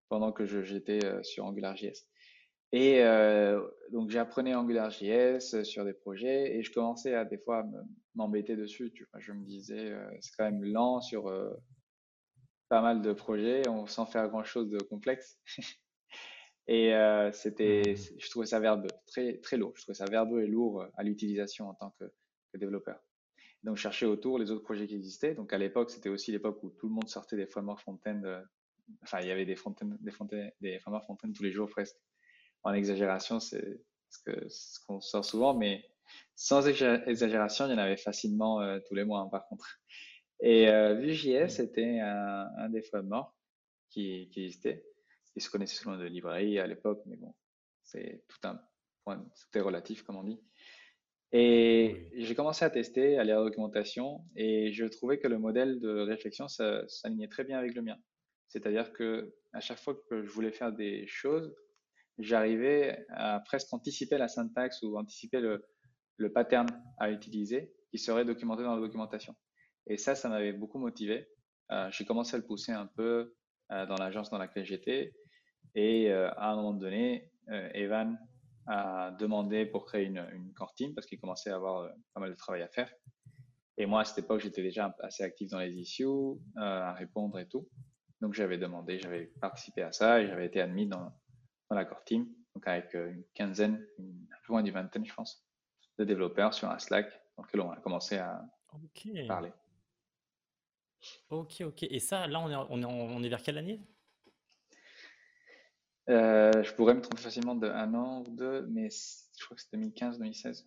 pendant 0.10 0.34
que 0.34 0.46
je- 0.46 0.64
j'étais 0.64 1.06
euh, 1.06 1.24
sur 1.24 1.46
AngularJS. 1.48 2.09
Et 2.72 3.04
euh, 3.04 3.68
donc 3.92 4.10
j'apprenais 4.12 4.54
AngularJS 4.54 5.56
euh, 5.56 5.64
sur 5.64 5.86
des 5.86 5.94
projets 5.94 6.56
et 6.56 6.62
je 6.64 6.72
commençais 6.72 7.16
à 7.16 7.26
des 7.26 7.40
fois 7.40 7.66
m'embêter 8.16 8.56
dessus. 8.56 8.92
Tu 8.92 9.08
vois, 9.12 9.20
je 9.20 9.32
me 9.32 9.44
disais 9.44 9.92
euh, 9.92 10.08
c'est 10.22 10.36
quand 10.38 10.46
même 10.46 10.64
lent 10.64 11.02
sur 11.02 11.28
euh, 11.28 11.52
pas 12.70 12.82
mal 12.82 13.02
de 13.02 13.14
projets, 13.14 13.68
on 13.68 13.88
sans 13.88 14.06
faire 14.06 14.30
grand-chose 14.30 14.70
de 14.70 14.78
complexe. 14.80 15.40
Et 16.68 16.94
euh, 16.94 17.32
c'était, 17.32 17.82
Mhm. 17.98 18.20
je 18.20 18.30
trouvais 18.30 18.46
ça 18.46 18.60
verbeux, 18.60 18.90
très 19.08 19.40
très 19.40 19.58
lourd. 19.58 19.74
Je 19.76 19.82
trouvais 19.82 19.96
ça 19.96 20.06
verbeux 20.06 20.44
et 20.44 20.48
lourd 20.48 20.82
euh, 20.84 20.88
à 20.98 21.04
l'utilisation 21.04 21.68
en 21.68 21.74
tant 21.74 21.90
que, 22.00 22.06
que 22.54 22.58
développeur. 22.60 23.00
Donc 23.64 23.78
je 23.78 23.82
cherchais 23.82 24.06
autour 24.06 24.38
les 24.38 24.52
autres 24.52 24.64
projets 24.64 24.86
qui 24.86 24.94
existaient. 24.94 25.34
Donc 25.34 25.52
à 25.52 25.58
l'époque, 25.58 25.90
c'était 25.90 26.10
aussi 26.10 26.32
l'époque 26.32 26.62
où 26.64 26.70
tout 26.70 26.88
le 26.88 26.94
monde 26.94 27.10
sortait 27.10 27.38
des 27.38 27.48
frameworks 27.48 27.82
front-end. 27.82 28.22
Enfin, 29.02 29.20
il 29.22 29.28
y 29.28 29.32
avait 29.32 29.46
des 29.46 29.56
front-end, 29.56 29.98
des 30.00 30.12
front-end, 30.12 30.48
des 30.62 30.80
frameworks 30.80 31.06
front-end 31.06 31.32
tous 31.34 31.44
les 31.44 31.52
jours 31.52 31.68
presque 31.70 31.98
en 32.64 32.74
exagération, 32.74 33.40
c'est 33.40 33.82
ce 34.10 34.80
qu'on 34.86 35.02
sort 35.02 35.26
souvent, 35.26 35.54
mais 35.54 35.86
sans 36.36 36.68
exagé- 36.68 37.04
exagération, 37.08 37.68
il 37.68 37.72
y 37.72 37.74
en 37.74 37.78
avait 37.78 37.98
facilement 37.98 38.62
euh, 38.62 38.80
tous 38.88 38.96
les 38.96 39.04
mois, 39.04 39.22
hein, 39.22 39.30
par 39.30 39.48
contre. 39.48 39.80
Et 40.42 40.70
euh, 40.70 40.96
Vue.js 40.96 41.62
était 41.62 42.00
un, 42.00 42.48
un 42.58 42.70
des 42.70 42.82
frameworks 42.82 43.34
qui, 43.90 44.30
qui 44.32 44.46
existait. 44.46 44.86
Ils 45.36 45.42
se 45.42 45.50
connaissaient 45.50 45.76
sous 45.76 45.90
le 45.90 45.98
nom 45.98 46.02
de 46.02 46.08
librairie 46.08 46.60
à 46.60 46.68
l'époque, 46.68 47.02
mais 47.06 47.18
bon, 47.18 47.34
c'est 47.84 48.24
tout 48.28 48.48
un 48.48 48.60
point, 49.04 49.18
tout 49.18 49.58
est 49.58 49.62
relatif, 49.62 50.04
comme 50.04 50.18
on 50.18 50.24
dit. 50.24 50.40
Et 51.32 52.10
j'ai 52.16 52.34
commencé 52.34 52.66
à 52.66 52.70
tester, 52.72 53.20
à 53.20 53.24
lire 53.24 53.38
la 53.38 53.46
documentation, 53.46 54.26
et 54.36 54.72
je 54.72 54.86
trouvais 54.86 55.20
que 55.20 55.28
le 55.28 55.38
modèle 55.38 55.80
de 55.80 56.00
réflexion 56.00 56.48
s'alignait 56.48 57.28
très 57.28 57.44
bien 57.44 57.60
avec 57.60 57.76
le 57.76 57.84
mien. 57.84 57.98
C'est-à-dire 58.48 58.92
que 58.94 59.36
à 59.54 59.60
chaque 59.60 59.78
fois 59.80 59.96
que 60.10 60.24
je 60.24 60.30
voulais 60.30 60.52
faire 60.52 60.72
des 60.72 61.06
choses, 61.06 61.56
j'arrivais 62.20 63.06
à 63.10 63.40
presque 63.40 63.74
anticiper 63.74 64.18
la 64.18 64.28
syntaxe 64.28 64.82
ou 64.84 64.98
anticiper 64.98 65.40
le, 65.40 65.66
le 66.18 66.32
pattern 66.32 66.68
à 66.98 67.10
utiliser 67.10 67.74
qui 67.90 67.98
serait 67.98 68.26
documenté 68.26 68.64
dans 68.64 68.76
la 68.76 68.82
documentation. 68.82 69.36
Et 69.88 69.98
ça, 69.98 70.16
ça 70.16 70.30
m'avait 70.30 70.54
beaucoup 70.54 70.78
motivé. 70.78 71.28
Euh, 71.72 71.90
j'ai 71.92 72.06
commencé 72.06 72.36
à 72.36 72.38
le 72.38 72.46
pousser 72.46 72.72
un 72.72 72.86
peu 72.86 73.36
euh, 73.72 73.86
dans 73.86 73.96
l'agence 73.96 74.30
dans 74.30 74.38
laquelle 74.38 74.66
j'étais. 74.66 75.14
Et 75.76 76.12
euh, 76.12 76.30
à 76.32 76.52
un 76.52 76.56
moment 76.56 76.74
donné, 76.74 77.32
euh, 77.50 77.70
Evan 77.74 78.20
a 78.68 79.12
demandé 79.20 79.66
pour 79.66 79.86
créer 79.86 80.06
une, 80.06 80.24
une 80.34 80.54
core 80.54 80.74
team 80.76 80.94
parce 80.94 81.08
qu'il 81.08 81.20
commençait 81.20 81.50
à 81.50 81.56
avoir 81.56 81.90
pas 82.14 82.20
mal 82.20 82.30
de 82.30 82.36
travail 82.36 82.62
à 82.62 82.68
faire. 82.68 82.92
Et 83.78 83.86
moi, 83.86 84.02
à 84.02 84.06
cette 84.06 84.26
époque, 84.26 84.42
j'étais 84.42 84.62
déjà 84.62 84.94
assez 85.00 85.24
actif 85.24 85.50
dans 85.50 85.60
les 85.60 85.72
issues, 85.72 86.06
à 86.58 86.94
répondre 86.94 87.40
et 87.40 87.48
tout. 87.48 87.68
Donc, 88.22 88.34
j'avais 88.34 88.58
demandé, 88.58 89.00
j'avais 89.00 89.32
participé 89.40 89.84
à 89.84 89.92
ça 89.92 90.22
et 90.22 90.28
j'avais 90.28 90.48
été 90.48 90.60
admis 90.60 90.86
dans, 90.86 91.14
dans 91.70 91.76
la 91.76 91.86
core 91.86 92.04
team, 92.04 92.28
donc 92.56 92.68
avec 92.68 92.96
euh, 92.96 93.12
une 93.12 93.24
quinzaine, 93.34 93.86
une, 93.98 94.28
un 94.32 94.38
peu 94.46 94.54
moins 94.54 94.64
d'une 94.64 94.74
vingtaine, 94.74 95.06
je 95.06 95.14
pense, 95.14 95.46
de 95.98 96.04
développeurs 96.04 96.54
sur 96.54 96.70
un 96.70 96.80
Slack 96.80 97.10
dans 97.38 97.44
lequel 97.44 97.62
on 97.62 97.72
a 97.72 97.78
commencé 97.78 98.18
à 98.18 98.44
parler. 99.28 99.52
Ok, 101.30 101.62
ok. 101.62 101.84
Et 101.84 102.00
ça, 102.00 102.28
là, 102.28 102.40
on 102.42 102.50
est, 102.50 102.56
on 102.56 102.82
est, 102.82 102.86
on 102.86 103.24
est 103.24 103.30
vers 103.30 103.42
quelle 103.42 103.58
année? 103.58 103.82
Euh, 106.10 106.64
je 106.64 106.74
pourrais 106.74 106.96
me 106.96 107.02
tromper 107.02 107.22
facilement 107.22 107.56
de 107.56 107.68
un 107.68 107.94
an 107.94 108.24
ou 108.28 108.36
deux, 108.36 108.66
mais 108.68 108.90
je 108.90 109.46
crois 109.46 109.56
que 109.56 109.62
c'est 109.62 109.78
2015-2016. 109.78 110.66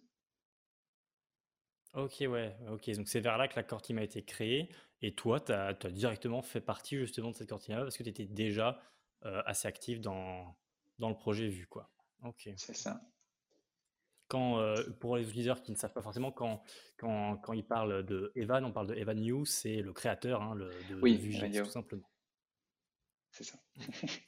Ok, 1.94 2.21
ouais, 2.21 2.56
ok. 2.71 2.90
Donc 2.92 3.09
c'est 3.09 3.21
vers 3.21 3.37
là 3.37 3.49
que 3.49 3.56
la 3.56 3.64
core 3.64 3.82
team 3.82 3.99
a 3.99 4.02
été 4.02 4.25
créée. 4.25 4.71
Et 5.02 5.14
toi, 5.14 5.40
tu 5.40 5.52
as, 5.52 5.75
directement 5.75 6.40
fait 6.42 6.61
partie 6.61 6.97
justement 6.97 7.32
de 7.32 7.37
cette 7.37 7.49
core 7.49 7.59
team-là 7.59 7.82
parce 7.82 7.99
que 7.99 8.04
tu 8.04 8.09
étais 8.09 8.25
déjà 8.25 8.80
euh, 9.26 9.42
assez 9.44 9.66
actif 9.66 10.00
dans, 10.00 10.56
dans 10.99 11.09
le 11.09 11.17
projet 11.17 11.49
Vue, 11.49 11.67
quoi. 11.67 11.91
Ok. 12.23 12.49
C'est 12.57 12.75
ça. 12.77 13.01
Quand, 14.29 14.59
euh, 14.61 14.75
pour 15.01 15.17
les 15.17 15.25
utilisateurs 15.29 15.63
qui 15.63 15.73
ne 15.73 15.77
savent 15.77 15.93
pas 15.93 16.01
forcément, 16.01 16.33
quand, 16.33 16.63
quand, 16.97 17.37
quand 17.39 17.53
ils 17.53 17.67
parlent 17.67 18.03
de 18.05 18.33
Evan, 18.35 18.65
on 18.65 18.73
parle 18.73 18.87
de 18.87 18.95
Evan 18.95 19.23
You, 19.23 19.45
c'est 19.45 19.83
le 19.83 19.93
créateur 19.93 20.41
hein, 20.43 20.55
le- 20.55 20.71
de, 20.71 20.95
de 20.95 21.01
Oui, 21.03 21.17
Vue.js, 21.19 21.41
Radio, 21.41 21.65
tout 21.65 21.71
simplement. 21.71 22.09
c'est 23.31 23.45
ça. 23.45 23.59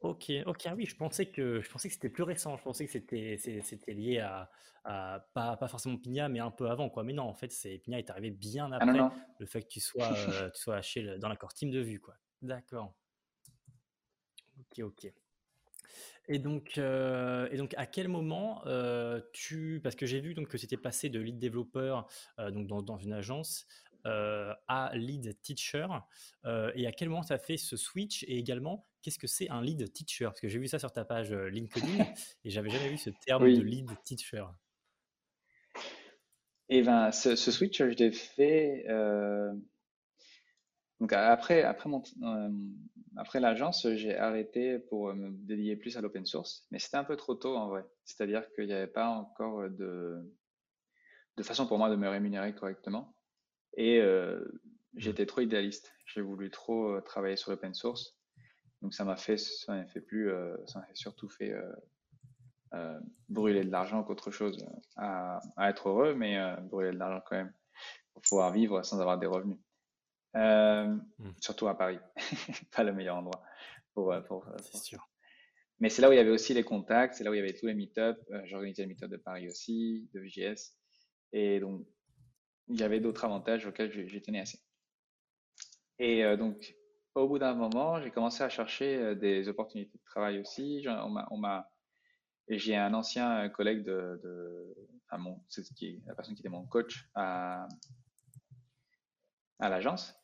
Ok, 0.00 0.30
ok, 0.44 0.66
ah 0.66 0.74
oui, 0.74 0.84
je 0.84 0.96
pensais 0.96 1.30
que 1.30 1.62
je 1.62 1.70
pensais 1.70 1.88
que 1.88 1.94
c'était 1.94 2.10
plus 2.10 2.24
récent. 2.24 2.58
Je 2.58 2.62
pensais 2.62 2.84
que 2.84 2.92
c'était 2.92 3.38
c'était 3.38 3.94
lié 3.94 4.18
à, 4.18 4.50
à- 4.84 5.26
pas, 5.32 5.56
pas 5.56 5.66
forcément 5.66 5.96
Pina, 5.96 6.28
mais 6.28 6.40
un 6.40 6.50
peu 6.50 6.68
avant, 6.68 6.90
quoi. 6.90 7.04
Mais 7.04 7.14
non, 7.14 7.22
en 7.22 7.32
fait, 7.32 7.50
c'est 7.50 7.78
Pina 7.78 7.98
est 7.98 8.10
arrivé 8.10 8.30
bien 8.30 8.70
Ah 8.72 8.84
non, 8.84 8.92
après 8.92 8.98
non. 8.98 9.10
le 9.38 9.46
fait 9.46 9.62
que 9.62 9.68
tu 9.68 9.80
sois 9.80 10.12
euh, 10.12 10.50
tu 10.50 10.60
sois 10.60 10.82
chez 10.82 11.00
le- 11.00 11.18
dans 11.18 11.30
l'accord 11.30 11.54
team 11.54 11.70
de 11.70 11.80
vue, 11.80 12.00
quoi. 12.00 12.16
D'accord. 12.42 12.94
Ok, 14.60 14.80
ok. 14.80 15.12
Et 16.26 16.38
donc, 16.38 16.78
euh, 16.78 17.48
et 17.50 17.56
donc, 17.56 17.74
à 17.76 17.86
quel 17.86 18.08
moment 18.08 18.62
euh, 18.66 19.20
tu, 19.32 19.80
parce 19.82 19.94
que 19.94 20.06
j'ai 20.06 20.20
vu 20.20 20.34
donc 20.34 20.48
que 20.48 20.56
c'était 20.56 20.78
passé 20.78 21.10
de 21.10 21.20
lead 21.20 21.38
développeur 21.38 22.06
euh, 22.38 22.50
donc 22.50 22.66
dans, 22.66 22.82
dans 22.82 22.96
une 22.96 23.12
agence 23.12 23.66
à 24.06 24.90
lead 24.94 25.40
teacher, 25.40 25.86
et 26.74 26.86
à 26.86 26.92
quel 26.92 27.08
moment 27.08 27.24
tu 27.24 27.32
as 27.32 27.38
fait 27.38 27.56
ce 27.56 27.74
switch? 27.78 28.22
Et 28.24 28.36
également 28.36 28.86
qu'est-ce 29.00 29.18
que 29.18 29.26
c'est 29.26 29.48
un 29.48 29.62
lead 29.62 29.90
teacher? 29.94 30.26
Parce 30.26 30.40
que 30.40 30.48
j'ai 30.48 30.58
vu 30.58 30.68
ça 30.68 30.78
sur 30.78 30.92
ta 30.92 31.06
page 31.06 31.32
LinkedIn 31.32 32.04
et 32.44 32.50
j'avais 32.50 32.68
jamais 32.68 32.90
vu 32.90 32.98
ce 32.98 33.08
terme 33.24 33.50
de 33.50 33.62
lead 33.62 33.88
teacher. 34.04 34.44
Et 36.68 36.82
ben, 36.82 37.12
ce, 37.12 37.34
ce 37.34 37.50
switch, 37.50 37.78
je 37.78 37.84
l'ai 37.84 38.12
fait 38.12 38.84
donc 41.04 41.12
après, 41.12 41.62
après 41.64 41.90
mon, 41.90 42.02
euh, 42.22 42.48
après 43.18 43.38
l'agence, 43.38 43.86
j'ai 43.92 44.16
arrêté 44.16 44.78
pour 44.78 45.12
me 45.12 45.32
dédier 45.32 45.76
plus 45.76 45.98
à 45.98 46.00
l'open 46.00 46.24
source, 46.24 46.66
mais 46.70 46.78
c'était 46.78 46.96
un 46.96 47.04
peu 47.04 47.14
trop 47.14 47.34
tôt 47.34 47.58
en 47.58 47.68
vrai. 47.68 47.84
C'est-à-dire 48.06 48.50
qu'il 48.54 48.68
n'y 48.68 48.72
avait 48.72 48.86
pas 48.86 49.08
encore 49.08 49.68
de, 49.68 50.32
de 51.36 51.42
façon 51.42 51.66
pour 51.66 51.76
moi 51.76 51.90
de 51.90 51.96
me 51.96 52.08
rémunérer 52.08 52.54
correctement. 52.54 53.14
Et 53.76 54.00
euh, 54.00 54.42
j'étais 54.96 55.26
trop 55.26 55.42
idéaliste. 55.42 55.92
J'ai 56.06 56.22
voulu 56.22 56.50
trop 56.50 56.94
euh, 56.94 57.02
travailler 57.02 57.36
sur 57.36 57.50
l'open 57.50 57.74
source. 57.74 58.16
Donc 58.80 58.94
ça 58.94 59.04
m'a 59.04 59.16
fait, 59.16 59.36
ça 59.36 59.74
m'a 59.74 59.86
fait 59.86 60.00
plus, 60.00 60.30
euh, 60.30 60.56
ça 60.64 60.78
m'a 60.78 60.86
surtout 60.94 61.28
fait 61.28 61.52
euh, 61.52 61.70
euh, 62.72 62.98
brûler 63.28 63.62
de 63.62 63.70
l'argent 63.70 64.02
qu'autre 64.04 64.30
chose 64.30 64.56
euh, 64.62 64.80
à, 64.96 65.40
à 65.58 65.68
être 65.68 65.90
heureux, 65.90 66.14
mais 66.14 66.38
euh, 66.38 66.56
brûler 66.62 66.92
de 66.92 66.98
l'argent 66.98 67.22
quand 67.28 67.36
même 67.36 67.52
pour 68.14 68.22
pouvoir 68.22 68.52
vivre 68.52 68.82
sans 68.84 69.02
avoir 69.02 69.18
des 69.18 69.26
revenus. 69.26 69.58
Euh, 70.36 70.96
Hmm, 71.18 71.30
surtout 71.40 71.68
à 71.68 71.78
Paris, 71.78 71.98
pas 72.76 72.82
le 72.82 72.92
meilleur 72.92 73.16
endroit 73.16 73.42
pour, 73.94 74.12
euh, 74.12 74.20
pour, 74.20 74.46
euh, 74.48 74.56
pour 74.70 74.82
sûr. 74.82 75.08
Mais 75.78 75.88
c'est 75.88 76.02
là 76.02 76.08
où 76.08 76.12
il 76.12 76.16
y 76.16 76.20
avait 76.20 76.30
aussi 76.30 76.54
les 76.54 76.64
contacts, 76.64 77.14
c'est 77.14 77.24
là 77.24 77.30
où 77.30 77.34
il 77.34 77.38
y 77.38 77.40
avait 77.40 77.52
tous 77.54 77.66
les 77.66 77.74
meet-up. 77.74 78.18
J'organisais 78.44 78.82
le 78.82 78.88
meet-up 78.88 79.10
de 79.10 79.16
Paris 79.16 79.48
aussi, 79.48 80.08
de 80.14 80.20
VGS. 80.20 80.76
Et 81.32 81.60
donc, 81.60 81.86
il 82.68 82.78
y 82.78 82.82
avait 82.82 83.00
d'autres 83.00 83.24
avantages 83.24 83.66
auxquels 83.66 83.92
je, 83.92 84.06
je 84.06 84.18
tenais 84.18 84.40
assez. 84.40 84.58
Et 85.98 86.24
euh, 86.24 86.36
donc, 86.36 86.74
au 87.14 87.28
bout 87.28 87.38
d'un 87.38 87.54
moment, 87.54 88.00
j'ai 88.00 88.10
commencé 88.10 88.42
à 88.42 88.48
chercher 88.48 89.14
des 89.16 89.48
opportunités 89.48 89.98
de 89.98 90.04
travail 90.04 90.38
aussi. 90.40 90.84
On 90.88 91.36
m'a, 91.38 91.70
j'ai 92.48 92.76
un 92.76 92.92
ancien 92.94 93.48
collègue 93.50 93.84
de, 93.84 94.20
de 94.22 94.74
enfin, 95.08 95.22
mon, 95.22 95.40
c'est 95.48 95.62
la 96.06 96.14
personne 96.14 96.34
qui 96.34 96.42
était 96.42 96.48
mon 96.48 96.66
coach 96.66 97.08
à, 97.14 97.68
à 99.60 99.68
l'agence. 99.68 100.14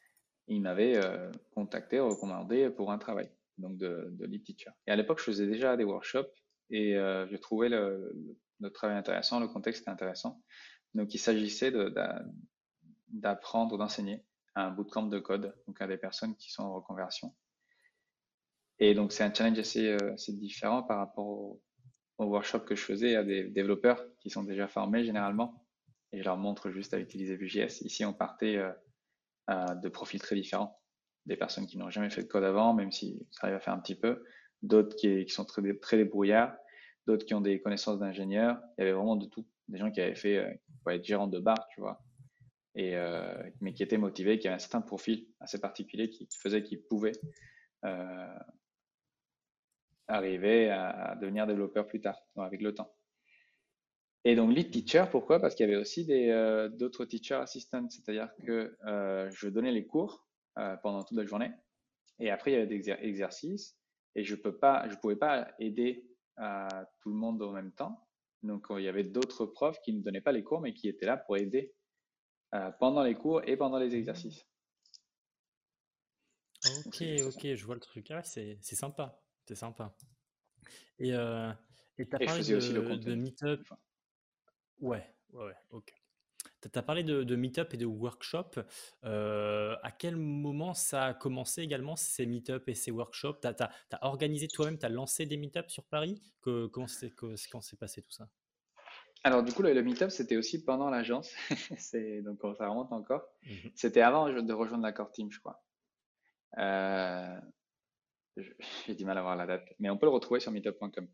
Il 0.50 0.62
m'avait 0.62 0.96
euh, 0.96 1.30
contacté, 1.54 2.00
recommandé 2.00 2.70
pour 2.70 2.90
un 2.90 2.98
travail, 2.98 3.30
donc 3.56 3.78
de, 3.78 4.08
de 4.10 4.26
lead 4.26 4.42
teacher. 4.42 4.72
Et 4.88 4.90
à 4.90 4.96
l'époque, 4.96 5.20
je 5.20 5.24
faisais 5.24 5.46
déjà 5.46 5.76
des 5.76 5.84
workshops 5.84 6.34
et 6.70 6.96
euh, 6.96 7.28
je 7.28 7.36
trouvais 7.36 7.68
le, 7.68 8.12
le, 8.58 8.70
travail 8.70 8.96
intéressant, 8.96 9.38
le 9.38 9.46
contexte 9.46 9.86
intéressant. 9.86 10.42
Donc, 10.94 11.14
il 11.14 11.18
s'agissait 11.18 11.72
d'apprendre, 13.10 13.78
d'enseigner 13.78 14.24
un 14.56 14.72
bootcamp 14.72 15.06
de 15.06 15.20
code, 15.20 15.54
donc 15.68 15.80
à 15.80 15.86
des 15.86 15.96
personnes 15.96 16.34
qui 16.34 16.50
sont 16.50 16.64
en 16.64 16.74
reconversion. 16.74 17.32
Et 18.80 18.94
donc, 18.94 19.12
c'est 19.12 19.22
un 19.22 19.32
challenge 19.32 19.60
assez, 19.60 19.86
euh, 19.86 20.14
assez 20.14 20.32
différent 20.32 20.82
par 20.82 20.98
rapport 20.98 21.28
au, 21.28 21.62
au 22.18 22.24
workshop 22.24 22.60
que 22.60 22.74
je 22.74 22.82
faisais 22.82 23.14
à 23.14 23.22
des 23.22 23.44
développeurs 23.44 24.04
qui 24.18 24.30
sont 24.30 24.42
déjà 24.42 24.66
formés 24.66 25.04
généralement. 25.04 25.64
Et 26.10 26.18
je 26.18 26.24
leur 26.24 26.38
montre 26.38 26.72
juste 26.72 26.92
à 26.92 26.98
utiliser 26.98 27.36
Vue.js. 27.36 27.82
Ici, 27.82 28.04
on 28.04 28.12
partait 28.12 28.60
de 29.50 29.88
profils 29.88 30.20
très 30.20 30.36
différents. 30.36 30.80
Des 31.26 31.36
personnes 31.36 31.66
qui 31.66 31.76
n'ont 31.76 31.90
jamais 31.90 32.10
fait 32.10 32.22
de 32.22 32.28
code 32.28 32.44
avant, 32.44 32.74
même 32.74 32.92
si 32.92 33.26
ça 33.30 33.46
arrive 33.46 33.56
à 33.56 33.60
faire 33.60 33.74
un 33.74 33.80
petit 33.80 33.94
peu, 33.94 34.24
d'autres 34.62 34.96
qui, 34.96 35.24
qui, 35.24 35.32
sont 35.32 35.44
très, 35.44 35.62
très 35.74 35.96
débrouillards, 35.96 36.54
d'autres 37.06 37.24
qui 37.24 37.34
ont 37.34 37.40
des 37.40 37.60
connaissances 37.60 37.98
d'ingénieurs. 37.98 38.58
Il 38.78 38.82
y 38.82 38.84
avait 38.84 38.92
vraiment 38.92 39.16
de 39.16 39.26
tout. 39.26 39.46
Des 39.68 39.78
gens 39.78 39.90
qui 39.90 40.00
avaient 40.00 40.14
fait, 40.14 40.36
euh, 40.38 40.50
qui 40.50 40.94
être 40.94 41.04
gérants 41.04 41.28
de 41.28 41.38
bar, 41.38 41.68
tu 41.68 41.80
vois, 41.80 42.02
et, 42.74 42.96
euh, 42.96 43.42
mais 43.60 43.72
qui 43.72 43.82
étaient 43.82 43.98
motivés, 43.98 44.38
qui 44.38 44.48
avaient 44.48 44.56
un 44.56 44.60
certain 44.60 44.80
profil 44.80 45.26
assez 45.40 45.60
particulier 45.60 46.10
qui, 46.10 46.28
faisait 46.40 46.62
qu'ils 46.62 46.82
pouvaient 46.82 47.12
euh, 47.84 48.38
arriver 50.08 50.70
à, 50.70 51.16
devenir 51.20 51.46
développeurs 51.46 51.86
plus 51.86 52.00
tard, 52.00 52.20
avec 52.36 52.60
le 52.60 52.74
temps. 52.74 52.92
Et 54.24 54.36
donc 54.36 54.54
lead 54.54 54.70
teacher, 54.70 55.06
pourquoi? 55.10 55.40
Parce 55.40 55.54
qu'il 55.54 55.66
y 55.66 55.68
avait 55.70 55.80
aussi 55.80 56.06
d'autres 56.06 57.04
teacher 57.04 57.36
assistants, 57.36 57.88
c'est-à-dire 57.88 58.30
que 58.46 58.76
je 59.34 59.48
donnais 59.48 59.72
les 59.72 59.86
cours 59.86 60.26
pendant 60.82 61.02
toute 61.02 61.16
la 61.16 61.24
journée, 61.24 61.52
et 62.18 62.30
après 62.30 62.50
il 62.50 62.54
y 62.54 62.56
avait 62.56 62.66
des 62.66 62.90
exercices, 62.90 63.78
et 64.14 64.24
je 64.24 64.34
peux 64.34 64.58
pas, 64.58 64.88
je 64.88 64.96
pouvais 64.96 65.16
pas 65.16 65.54
aider 65.58 66.06
tout 67.00 67.10
le 67.10 67.16
monde 67.16 67.42
en 67.42 67.52
même 67.52 67.72
temps. 67.72 68.06
Donc, 68.42 68.68
il 68.70 68.82
y 68.82 68.88
avait 68.88 69.04
d'autres 69.04 69.44
profs 69.44 69.80
qui 69.82 69.92
ne 69.92 70.02
donnaient 70.02 70.22
pas 70.22 70.32
les 70.32 70.42
cours, 70.42 70.60
mais 70.60 70.72
qui 70.72 70.88
étaient 70.88 71.06
là 71.06 71.18
pour 71.18 71.36
aider 71.36 71.74
euh, 72.54 72.70
pendant 72.80 73.02
les 73.02 73.14
cours 73.14 73.42
et 73.44 73.56
pendant 73.56 73.78
les 73.78 73.94
exercices. 73.94 74.46
Ok, 76.86 77.02
ok, 77.26 77.54
je 77.54 77.64
vois 77.64 77.74
le 77.74 77.80
truc. 77.80 78.10
Ah, 78.10 78.22
c'est 78.22 78.58
sympa, 78.62 79.22
c'est 79.46 79.54
sympa. 79.54 79.94
Et 80.98 81.14
euh, 81.14 81.52
tu 81.96 82.08
as 82.12 82.18
parlé 82.18 82.42
de, 82.44 82.56
aussi 82.56 82.72
le 82.72 82.96
de 82.96 83.14
Meetup. 83.14 83.62
Ouais, 84.80 85.06
ouais, 85.32 85.44
ouais, 85.44 85.56
ok. 85.70 85.92
Tu 86.62 86.78
as 86.78 86.82
parlé 86.82 87.02
de, 87.02 87.36
Meetup 87.36 87.72
et 87.72 87.76
de 87.76 87.86
workshop. 87.86 88.50
Euh, 89.04 89.76
à 89.82 89.90
quel 89.90 90.16
moment 90.16 90.74
ça 90.74 91.06
a 91.06 91.14
commencé 91.14 91.62
également, 91.62 91.96
ces 91.96 92.26
Meetup 92.26 92.68
et 92.68 92.74
ces 92.74 92.90
workshops? 92.90 93.40
Tu 93.40 93.48
as, 93.48 93.70
organisé 94.02 94.48
toi-même, 94.48 94.78
tu 94.78 94.86
as 94.86 94.90
lancé 94.90 95.26
des 95.26 95.36
Meetup 95.36 95.70
sur 95.70 95.84
Paris? 95.84 96.20
Que, 96.42 96.66
Comment 96.66 96.86
s'est 96.86 97.76
passé 97.78 98.02
tout 98.02 98.10
ça? 98.10 98.28
Alors 99.22 99.42
du 99.42 99.52
coup, 99.52 99.62
le, 99.62 99.82
Meetup, 99.82 100.10
c'était 100.10 100.36
aussi 100.36 100.64
pendant 100.64 100.90
l'agence. 100.90 101.34
donc 102.24 102.40
ça 102.56 102.68
remonte 102.68 102.92
encore. 102.92 103.26
Mmh 103.44 103.68
c'était 103.74 104.00
avant 104.00 104.28
de 104.30 104.52
rejoindre 104.52 104.84
la 104.84 104.92
Core 104.92 105.12
Team, 105.12 105.30
je 105.30 105.40
crois. 105.40 105.62
Euh, 106.58 107.40
j'ai 108.86 108.94
du 108.94 109.04
mal 109.04 109.18
à 109.18 109.22
voir 109.22 109.36
la 109.36 109.46
date, 109.46 109.66
mais 109.78 109.90
on 109.90 109.98
peut 109.98 110.06
le 110.06 110.12
retrouver 110.12 110.40
sur 110.40 110.52
meetup.com. 110.52 111.06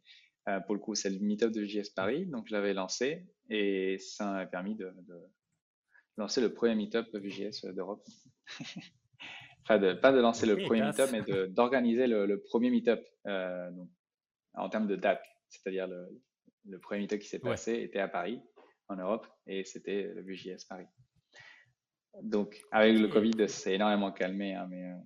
Euh, 0.48 0.60
pour 0.60 0.74
le 0.74 0.80
coup, 0.80 0.94
c'est 0.94 1.10
le 1.10 1.18
Meetup 1.18 1.50
de 1.50 1.64
JS 1.64 1.90
Paris, 1.94 2.26
donc 2.26 2.46
je 2.46 2.54
l'avais 2.54 2.72
lancé 2.72 3.26
et 3.50 3.98
ça 3.98 4.30
m'a 4.32 4.46
permis 4.46 4.76
de, 4.76 4.92
lancer 6.16 6.40
le 6.40 6.52
premier 6.54 6.74
Meetup 6.74 7.06
VGS 7.12 7.66
d'Europe. 7.74 8.04
enfin, 9.64 9.78
de, 9.78 9.94
pas 9.94 10.12
de 10.12 10.18
lancer 10.18 10.46
le 10.46 10.56
premier 10.56 10.82
Meetup, 10.82 11.10
mais 11.10 11.48
d'organiser 11.48 12.06
le, 12.06 12.40
premier 12.40 12.70
Meetup 12.70 13.00
euh, 13.26 13.70
en 14.54 14.68
termes 14.68 14.86
de 14.86 14.96
date, 14.96 15.24
c'est-à-dire 15.48 15.88
le, 15.88 16.06
le, 16.68 16.78
premier 16.78 17.02
Meetup 17.02 17.18
qui 17.18 17.28
s'est 17.28 17.40
passé 17.40 17.82
était 17.82 18.00
à 18.00 18.08
Paris, 18.08 18.40
en 18.88 18.96
Europe, 18.96 19.26
et 19.46 19.64
c'était 19.64 20.12
le 20.14 20.22
VGS 20.22 20.64
Paris. 20.68 20.86
Donc, 22.22 22.62
avec 22.70 22.98
le 22.98 23.08
Covid, 23.08 23.48
c'est 23.48 23.74
énormément 23.74 24.10
calmé, 24.12 24.54
hein, 24.54 24.66
mais 24.70 24.84
euh, 24.84 24.96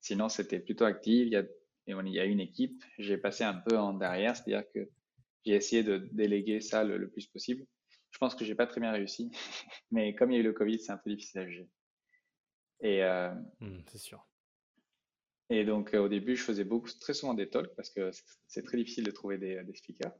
sinon, 0.00 0.28
c'était 0.28 0.60
plutôt 0.60 0.84
actif. 0.84 1.26
Il 1.26 1.32
y 1.32 1.36
a 1.36 1.44
et 1.86 1.92
il 1.92 2.12
y 2.12 2.20
a 2.20 2.24
une 2.24 2.40
équipe. 2.40 2.82
J'ai 2.98 3.18
passé 3.18 3.44
un 3.44 3.54
peu 3.54 3.78
en 3.78 3.94
derrière, 3.94 4.36
c'est-à-dire 4.36 4.68
que 4.72 4.88
j'ai 5.44 5.54
essayé 5.54 5.82
de 5.82 6.08
déléguer 6.12 6.60
ça 6.60 6.84
le, 6.84 7.10
plus 7.10 7.26
possible. 7.26 7.66
Je 8.10 8.18
pense 8.18 8.34
que 8.34 8.44
j'ai 8.44 8.54
pas 8.54 8.66
très 8.66 8.80
bien 8.80 8.92
réussi, 8.92 9.30
mais 9.90 10.14
comme 10.14 10.30
il 10.30 10.34
y 10.34 10.36
a 10.38 10.40
eu 10.40 10.44
le 10.44 10.52
Covid, 10.52 10.78
c'est 10.78 10.92
un 10.92 10.98
peu 10.98 11.10
difficile 11.10 11.40
à 11.40 11.46
juger. 11.46 11.68
Et 12.80 13.04
euh, 13.04 13.32
mmh, 13.60 13.80
c'est 13.88 13.98
sûr. 13.98 14.26
Et 15.50 15.64
donc 15.64 15.94
euh, 15.94 15.98
au 15.98 16.08
début, 16.08 16.36
je 16.36 16.42
faisais 16.42 16.64
beaucoup, 16.64 16.88
très 17.00 17.12
souvent 17.12 17.34
des 17.34 17.50
talks 17.50 17.74
parce 17.74 17.90
que 17.90 18.10
c'est 18.46 18.62
très 18.62 18.76
difficile 18.76 19.04
de 19.04 19.10
trouver 19.10 19.38
des, 19.38 19.64
speakers. 19.74 20.14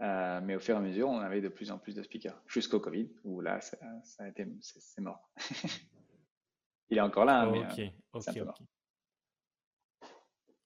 Euh, 0.00 0.40
mais 0.42 0.54
au 0.54 0.60
fur 0.60 0.74
et 0.74 0.78
à 0.78 0.80
mesure, 0.80 1.08
on 1.08 1.18
avait 1.18 1.40
de 1.40 1.48
plus 1.48 1.70
en 1.70 1.78
plus 1.78 1.94
de 1.94 2.02
speakers, 2.02 2.40
jusqu'au 2.46 2.80
Covid, 2.80 3.10
où 3.24 3.40
là, 3.40 3.60
ça, 3.60 3.76
a 4.20 4.28
été, 4.28 4.46
c'est 4.60 5.00
mort. 5.00 5.28
il 6.88 6.98
est 6.98 7.00
encore 7.00 7.24
là, 7.24 7.42
hein, 7.42 7.50
mais 7.50 7.92
c'est 8.20 8.30
un 8.30 8.34
peu 8.34 8.44
mort. 8.44 8.58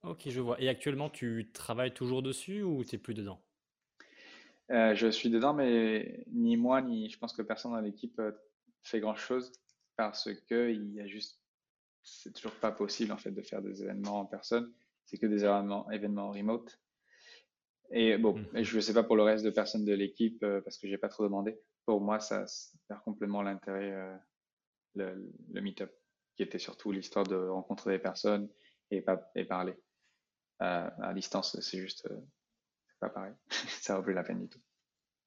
Ok, 0.04 0.28
je 0.28 0.40
vois. 0.40 0.60
Et 0.60 0.68
actuellement, 0.68 1.10
tu 1.10 1.50
travailles 1.52 1.94
toujours 1.94 2.22
dessus 2.22 2.62
ou 2.62 2.84
tu 2.84 2.96
n'es 2.96 2.98
plus 3.00 3.14
dedans? 3.14 3.40
Euh, 4.70 4.94
je 4.94 5.08
suis 5.08 5.30
dedans, 5.30 5.54
mais 5.54 6.24
ni 6.32 6.56
moi, 6.56 6.82
ni 6.82 7.08
je 7.08 7.18
pense 7.18 7.32
que 7.32 7.42
personne 7.42 7.72
dans 7.72 7.80
l'équipe 7.80 8.18
euh, 8.18 8.32
fait 8.82 9.00
grand-chose 9.00 9.52
parce 9.96 10.32
que 10.48 10.72
il 10.72 10.92
y 10.94 11.00
a 11.00 11.06
juste, 11.06 11.40
c'est 12.02 12.32
toujours 12.32 12.54
pas 12.54 12.72
possible 12.72 13.12
en 13.12 13.16
fait 13.16 13.30
de 13.30 13.42
faire 13.42 13.62
des 13.62 13.82
événements 13.82 14.20
en 14.20 14.26
personne. 14.26 14.72
C'est 15.04 15.18
que 15.18 15.26
des 15.26 15.44
événements, 15.44 15.88
événements 15.90 16.30
remote. 16.30 16.80
Et 17.90 18.16
bon, 18.16 18.38
mmh. 18.38 18.62
je 18.62 18.76
ne 18.76 18.80
sais 18.80 18.94
pas 18.94 19.02
pour 19.04 19.16
le 19.16 19.22
reste 19.22 19.44
de 19.44 19.50
personnes 19.50 19.84
de 19.84 19.94
l'équipe 19.94 20.42
euh, 20.42 20.60
parce 20.62 20.78
que 20.78 20.88
j'ai 20.88 20.98
pas 20.98 21.08
trop 21.08 21.24
demandé. 21.24 21.60
Pour 21.84 22.00
moi, 22.00 22.18
ça, 22.18 22.44
perd 22.88 23.02
complètement 23.02 23.42
l'intérêt, 23.42 23.92
le, 24.94 25.32
le 25.52 25.60
meet-up, 25.60 25.92
qui 26.36 26.44
était 26.44 26.60
surtout 26.60 26.92
l'histoire 26.92 27.26
de 27.26 27.34
rencontrer 27.34 27.90
des 27.90 27.98
personnes 27.98 28.48
et, 28.92 29.02
pas, 29.02 29.28
et 29.34 29.44
parler 29.44 29.74
à, 30.62 31.14
distance, 31.14 31.58
c'est 31.60 31.78
juste 31.78 32.06
euh, 32.10 32.20
pas 33.00 33.10
pareil. 33.10 33.34
ça 33.80 33.96
vaut 33.96 34.02
plus 34.02 34.14
la 34.14 34.22
peine 34.22 34.40
du 34.40 34.48
tout. 34.48 34.60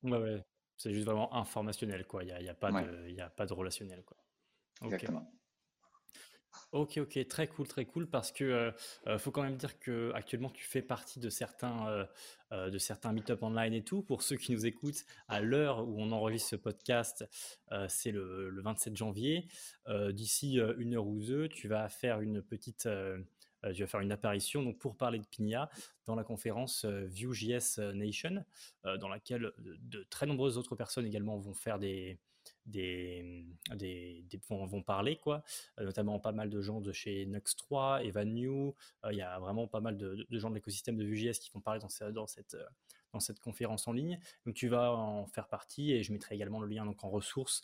Ouais, 0.04 0.17
ouais. 0.17 0.45
C'est 0.78 0.93
juste 0.93 1.06
vraiment 1.06 1.34
informationnel, 1.34 2.06
quoi. 2.06 2.24
Il 2.24 2.28
n'y 2.28 2.32
a, 2.34 2.41
y 2.41 2.50
a, 2.50 2.54
pas 2.54 2.71
de, 2.71 3.10
y 3.10 3.21
a 3.21 3.30
pas 3.30 3.45
de 3.45 3.54
relationnel, 3.54 4.04
quoi. 4.04 4.17
Exactement. 4.84 5.32
Ok, 6.71 6.98
ok, 6.98 7.28
très 7.28 7.48
cool, 7.48 7.67
très 7.67 7.86
cool, 7.86 8.10
parce 8.10 8.32
que 8.32 8.43
euh, 8.43 8.71
euh, 9.08 9.17
faut 9.17 9.32
quand 9.32 9.43
même 9.43 9.56
dire 9.56 9.78
que 9.80 10.12
actuellement 10.13 10.50
tu 10.50 10.65
fais 10.65 10.82
partie 10.82 11.19
de 11.19 11.30
certains 11.30 12.08
de 12.52 12.78
certains 12.78 13.12
meet-up 13.12 13.43
online 13.43 13.74
et 13.74 13.84
tout. 13.84 14.02
Pour 14.02 14.24
ceux 14.24 14.38
qui 14.38 14.54
nous 14.54 14.65
écoutent, 14.65 15.06
à 15.28 15.41
l'heure 15.41 15.86
où 15.86 16.02
on 16.02 16.12
enregistre 16.13 16.50
ce 16.50 16.56
podcast, 16.56 17.26
c'est 17.89 18.12
le, 18.12 18.50
le, 18.50 18.62
27 18.62 18.95
janvier. 18.95 19.50
D'ici 20.12 20.60
une 20.78 20.95
heure 20.95 21.06
ou 21.06 21.19
deux, 21.19 21.50
tu 21.50 21.67
vas 21.67 21.89
faire 21.89 22.21
une 22.21 22.41
petite 22.41 22.88
tu 23.73 23.82
euh, 23.82 23.86
vas 23.86 23.88
faire 23.88 23.99
une 23.99 24.12
apparition 24.12 24.63
donc, 24.63 24.78
pour 24.78 24.95
parler 24.95 25.19
de 25.19 25.25
Pigna 25.25 25.69
dans 26.06 26.15
la 26.15 26.23
conférence 26.23 26.86
euh, 26.86 27.06
Vue.js 27.06 27.80
Nation, 27.93 28.43
euh, 28.86 28.97
dans 28.97 29.10
laquelle 29.10 29.51
de, 29.58 30.04
très 30.10 30.25
nombreuses 30.25 30.58
autres 30.58 30.75
personnes 30.75 31.06
également 31.06 31.38
vont 31.38 31.54
faire 31.54 31.80
des, 31.80 32.19
des, 32.65 33.45
des, 33.75 34.25
vont, 34.49 34.84
parler, 34.84 35.17
quoi. 35.17 35.43
notamment 35.80 36.19
pas 36.19 36.32
mal 36.32 36.49
de 36.49 36.62
gens 36.62 36.82
de 36.82 36.91
chez 36.91 37.25
Nux3, 37.25 38.06
Evan 38.06 38.34
New. 38.34 38.75
Il 39.10 39.17
y 39.17 39.21
a 39.21 39.39
vraiment 39.39 39.67
pas 39.67 39.82
mal 39.82 39.97
de, 39.97 40.28
gens 40.32 40.49
de 40.49 40.56
l'écosystème 40.56 40.97
de 40.97 41.04
Vue.js 41.04 41.39
qui 41.39 41.49
vont 41.51 41.62
parler 41.62 41.80
dans, 41.80 42.12
dans, 42.12 42.28
cette, 42.28 42.58
dans 43.13 43.19
cette 43.19 43.39
conférence 43.39 43.88
en 43.88 43.93
ligne. 43.93 44.19
Donc 44.45 44.56
tu 44.56 44.67
vas 44.67 44.91
en 44.91 45.25
faire 45.25 45.47
partie 45.47 45.91
et 45.91 46.04
je 46.04 46.13
mettrai 46.13 46.36
également 46.36 46.60
le 46.60 46.67
lien 46.67 46.86
donc, 46.86 47.04
en 47.04 47.10
ressources 47.10 47.63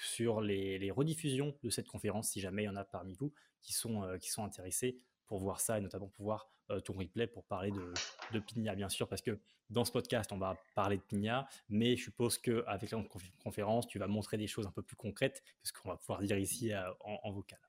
sur 0.00 0.40
les, 0.40 0.78
les 0.78 0.92
rediffusions 0.92 1.56
de 1.64 1.70
cette 1.70 1.88
conférence 1.88 2.30
si 2.30 2.40
jamais 2.40 2.62
il 2.62 2.66
y 2.66 2.68
en 2.68 2.76
a 2.76 2.84
parmi 2.84 3.14
vous 3.14 3.32
qui 3.60 3.72
sont, 3.72 4.16
qui 4.20 4.30
sont 4.30 4.44
intéressés 4.44 4.96
pour 5.30 5.38
voir 5.38 5.60
ça 5.60 5.78
et 5.78 5.80
notamment 5.80 6.08
pour 6.08 6.24
voir 6.24 6.50
euh, 6.70 6.80
ton 6.80 6.92
replay 6.92 7.28
pour 7.28 7.44
parler 7.44 7.70
de, 7.70 7.94
de 8.32 8.40
Pigna, 8.40 8.74
bien 8.74 8.88
sûr, 8.88 9.06
parce 9.06 9.22
que 9.22 9.38
dans 9.70 9.84
ce 9.84 9.92
podcast, 9.92 10.32
on 10.32 10.38
va 10.38 10.56
parler 10.74 10.96
de 10.96 11.02
Pigna, 11.02 11.48
mais 11.68 11.96
je 11.96 12.02
suppose 12.02 12.36
qu'avec 12.36 12.90
la 12.90 13.04
conférence, 13.38 13.86
tu 13.86 14.00
vas 14.00 14.08
montrer 14.08 14.38
des 14.38 14.48
choses 14.48 14.66
un 14.66 14.72
peu 14.72 14.82
plus 14.82 14.96
concrètes 14.96 15.44
que 15.62 15.68
ce 15.68 15.72
qu'on 15.72 15.88
va 15.88 15.96
pouvoir 15.96 16.20
dire 16.20 16.36
ici 16.36 16.72
euh, 16.72 16.82
en, 17.04 17.30
vocal. 17.30 17.60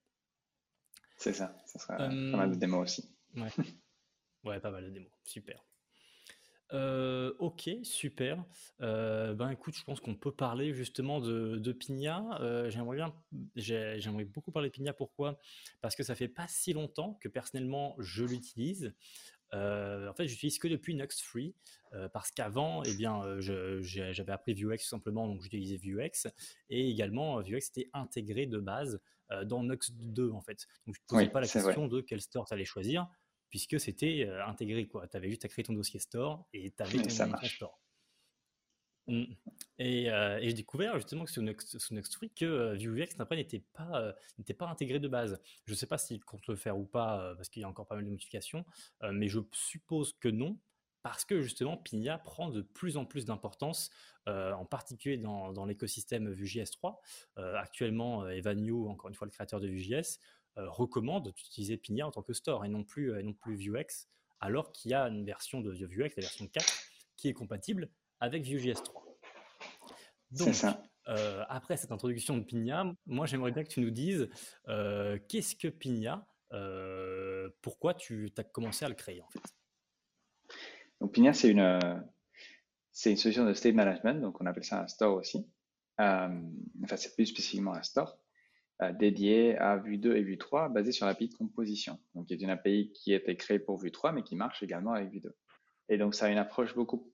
C'est 1.18 1.34
ça, 1.34 1.56
ça 1.68 1.78
sera 1.78 1.98
pas 1.98 2.10
mal 2.10 2.50
de 2.50 2.56
démos 2.56 2.82
aussi. 2.82 3.16
Ouais. 3.36 3.52
ouais, 4.44 4.60
pas 4.60 4.72
mal 4.72 4.84
de 4.86 4.90
démos, 4.90 5.12
super. 5.24 5.64
Euh, 6.74 7.34
ok, 7.40 7.70
super. 7.84 8.44
Euh, 8.82 9.34
ben 9.34 9.50
écoute, 9.50 9.76
je 9.76 9.84
pense 9.84 10.00
qu'on 10.00 10.16
peut 10.16 10.32
parler 10.32 10.74
justement 10.74 11.20
de, 11.20 11.58
de 11.58 11.72
Pigna. 11.72 12.40
Euh, 12.42 12.70
j'aimerais 12.70 12.98
bien, 12.98 13.14
j'aimerais 13.56 14.26
beaucoup 14.26 14.52
parler 14.52 14.70
de 14.70 14.74
Pigna. 14.74 14.94
Pourquoi? 14.94 15.40
Parce 15.82 15.96
que 15.96 16.04
ça 16.04 16.16
fait 16.16 16.30
pas 16.30 16.48
si 16.48 16.74
longtemps 16.74 17.18
que 17.22 17.28
personnellement 17.28 17.96
je 18.00 18.24
l'utilise. 18.24 18.94
en 19.54 20.14
fait, 20.16 20.28
j'utilise 20.28 20.60
que 20.60 20.68
depuis 20.68 20.96
Nuxt 20.96 21.22
Free 21.22 21.54
parce 22.14 22.32
qu'avant, 22.32 22.84
eh 22.84 22.96
bien, 22.96 23.22
j'avais 23.40 24.32
appris 24.32 24.54
Vuex 24.54 24.84
tout 24.84 24.90
simplement, 24.90 25.28
donc 25.28 25.42
j'utilisais 25.42 25.78
Vuex 25.78 26.28
et 26.70 26.90
également 26.90 27.42
Vuex 27.42 27.68
était 27.70 27.90
intégré 27.94 28.46
de 28.46 28.60
base 28.60 29.02
dans 29.44 29.64
Nuxt 29.64 29.94
2 29.98 30.32
en 30.32 30.42
fait. 30.42 30.68
Donc 30.88 30.96
je 30.96 31.02
ne 31.02 31.08
posais 31.08 31.30
pas 31.30 31.42
la 31.42 31.48
question 31.48 31.88
de 31.88 32.00
quel 32.00 32.22
store 32.22 32.48
tu 32.48 32.54
allais 32.54 32.66
choisir 32.66 33.08
puisque 33.52 33.80
c'était 33.80 34.28
intégré. 34.48 34.90
Tu 34.90 35.18
avais 35.18 35.30
juste 35.30 35.46
à 35.46 35.48
créer 35.50 35.64
ton 35.64 35.74
dossier 35.74 36.00
store 36.00 36.48
et 36.54 36.72
tu 36.72 36.82
avais 36.82 36.98
ton, 36.98 37.10
store. 37.44 37.80
Mmh. 39.08 39.26
Et, 39.78 40.06
j'ai 40.42 40.54
découvert 40.54 40.96
justement 40.96 41.26
que 41.26 41.32
sur 41.32 41.44
Next, 41.44 41.78
que 42.36 42.76
Vuex 42.76 43.16
n'était 43.32 43.64
pas, 43.74 44.16
n'était 44.40 44.54
pas 44.54 44.68
intégré 44.68 45.00
de 45.00 45.08
base. 45.08 45.40
Je 45.66 45.74
ne 45.74 45.76
sais 45.76 45.86
pas 45.86 46.00
s'il 46.00 46.24
compte 46.24 46.48
le 46.48 46.56
faire 46.56 46.78
ou 46.78 46.86
pas, 46.86 47.36
parce 47.36 47.50
qu'il 47.50 47.62
y 47.62 47.66
a 47.66 47.70
encore 47.70 47.86
pas 47.86 47.96
mal 47.96 48.06
de 48.06 48.10
modifications, 48.10 48.66
mais 49.12 49.28
je 49.28 49.40
suppose 49.52 50.14
que 50.14 50.30
non, 50.30 50.58
parce 51.04 51.26
que 51.26 51.42
justement 51.42 51.78
Pina 51.78 52.20
prend 52.20 52.50
de 52.50 52.62
plus 52.62 52.96
en 52.96 53.06
plus 53.06 53.26
d'importance, 53.26 53.90
en 54.28 54.66
particulier 54.66 55.18
dans, 55.18 55.52
dans 55.52 55.66
l'écosystème 55.66 56.32
Vue.js 56.32 56.72
3. 56.72 57.02
actuellement, 57.36 58.30
Evan 58.30 58.62
New, 58.62 58.88
encore 58.88 59.10
une 59.10 59.16
fois 59.16 59.26
le 59.26 59.32
créateur 59.32 59.60
de 59.60 59.68
Vue.js, 59.68 59.90
euh, 59.94 60.16
recommande 60.58 61.32
d'utiliser 61.34 61.78
Pigna 61.78 62.08
en 62.08 62.12
tant 62.12 62.22
que 62.22 62.34
store 62.34 62.66
et 62.66 62.70
non 62.70 62.84
plus, 62.84 63.12
euh, 63.12 63.20
et 63.20 63.24
non 63.24 63.34
plus 63.34 63.56
Vuex 63.56 64.10
alors 64.42 64.72
qu'il 64.72 64.92
y 64.92 64.94
a 64.94 65.04
une 65.08 65.24
version 65.24 65.62
de 65.62 65.72
Vuex, 65.72 66.16
la 66.16 66.22
version 66.22 66.48
4, 66.48 66.66
qui 67.16 67.30
est 67.30 67.34
compatible 67.34 67.90
avec 68.20 68.44
Vue.js 68.44 68.82
3. 68.84 69.06
Donc, 70.32 70.56
ça. 70.56 70.84
Euh, 71.08 71.44
après 71.50 71.78
cette 71.78 71.92
introduction 71.92 72.38
de 72.38 72.44
Pigna, 72.44 72.94
moi 73.08 73.26
j'aimerais 73.26 73.52
bien 73.52 73.64
que 73.64 73.70
tu 73.70 73.82
nous 73.82 73.90
dises 73.90 74.30
euh, 74.68 75.18
qu'est-ce 75.28 75.56
que 75.56 75.68
Pigna, 75.68 76.28
euh, 76.54 77.50
pourquoi 77.62 77.96
tu 77.96 78.32
as 78.38 78.44
commencé 78.44 78.86
à 78.86 78.90
le 78.90 78.94
créer 78.94 79.22
en 79.22 79.30
fait? 79.30 79.42
Donc 81.00 81.14
Pigna, 81.14 81.34
c'est 81.34 81.50
une, 81.50 81.80
c'est 82.92 83.12
une 83.12 83.18
solution 83.18 83.46
de 83.46 83.54
state 83.54 83.74
management, 83.74 84.22
donc 84.22 84.40
on 84.42 84.46
appelle 84.46 84.64
ça 84.64 84.84
un 84.84 84.88
store 84.88 85.16
aussi. 85.16 85.50
enfin, 85.98 86.98
c'est 86.98 87.16
plus 87.16 87.26
spécifiquement 87.26 87.74
un 87.74 87.82
store 87.82 88.21
dédié 88.98 89.58
à 89.58 89.78
Vue 89.78 89.98
2 89.98 90.16
et 90.16 90.24
Vue 90.24 90.38
3, 90.38 90.70
basé 90.70 90.92
sur 90.92 91.06
l'API 91.06 91.30
de 91.30 91.36
composition. 91.36 92.00
Donc, 92.16 92.30
y 92.30 92.34
a 92.34 92.38
une 92.38 92.50
API 92.50 92.92
qui 92.94 93.14
a 93.14 93.18
été 93.18 93.36
créée 93.36 93.60
pour 93.60 93.78
Vue 93.78 93.92
3, 93.92 94.12
mais 94.12 94.24
qui 94.24 94.36
marche 94.36 94.64
également 94.64 94.94
avec 94.94 95.12
Vue 95.12 95.20
2. 95.20 95.36
Et 95.90 95.98
donc, 95.98 96.16
ça 96.16 96.26
a 96.26 96.30
une 96.30 96.38
approche 96.38 96.74
beaucoup 96.74 97.14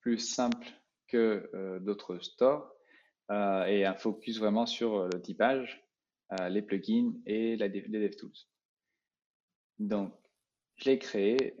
plus 0.00 0.18
simple 0.18 0.66
que 1.08 1.78
d'autres 1.80 2.18
stores 2.20 2.72
euh, 3.30 3.64
et 3.66 3.84
un 3.84 3.94
focus 3.94 4.38
vraiment 4.38 4.66
sur 4.66 4.96
euh, 4.96 5.08
le 5.12 5.22
typage, 5.22 5.86
euh, 6.32 6.48
les 6.48 6.62
plugins 6.62 7.12
et 7.26 7.56
les 7.56 7.68
DevTools. 7.68 8.32
Donc, 9.78 10.12
je 10.76 10.90
l'ai 10.90 10.98
créé 10.98 11.56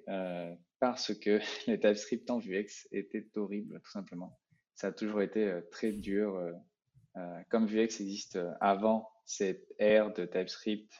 parce 0.80 1.14
que 1.14 1.38
le 1.70 1.78
TypeScript 1.78 2.28
en 2.30 2.38
Vuex 2.38 2.88
était 2.90 3.26
horrible, 3.36 3.80
tout 3.84 3.90
simplement. 3.90 4.38
Ça 4.74 4.88
a 4.88 4.92
toujours 4.92 5.22
été 5.22 5.60
très 5.70 5.92
dur. 5.92 6.40
comme 7.50 7.66
Vuex 7.66 8.00
existe 8.00 8.38
avant 8.60 9.10
cette 9.30 9.72
ère 9.78 10.12
de 10.12 10.24
TypeScript 10.24 10.92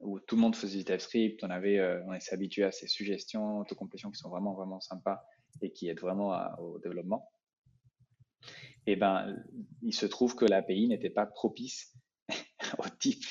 où 0.00 0.18
tout 0.18 0.34
le 0.34 0.40
monde 0.40 0.56
faisait 0.56 0.78
du 0.78 0.84
TypeScript, 0.84 1.44
on 1.44 1.50
avait, 1.50 1.80
on 2.06 2.18
s'est 2.18 2.34
habitué 2.34 2.64
à 2.64 2.72
ces 2.72 2.88
suggestions, 2.88 3.60
autocomplétions 3.60 4.10
qui 4.10 4.18
sont 4.18 4.30
vraiment 4.30 4.54
vraiment 4.54 4.80
sympas 4.80 5.22
et 5.60 5.70
qui 5.70 5.88
aident 5.88 6.00
vraiment 6.00 6.32
au 6.58 6.80
développement 6.80 7.30
et 8.86 8.92
eh 8.92 8.96
ben, 8.96 9.36
il 9.82 9.94
se 9.94 10.06
trouve 10.06 10.34
que 10.34 10.44
l'API 10.44 10.88
n'était 10.88 11.10
pas 11.10 11.24
propice 11.24 11.94
au 12.78 12.88
type. 12.98 13.24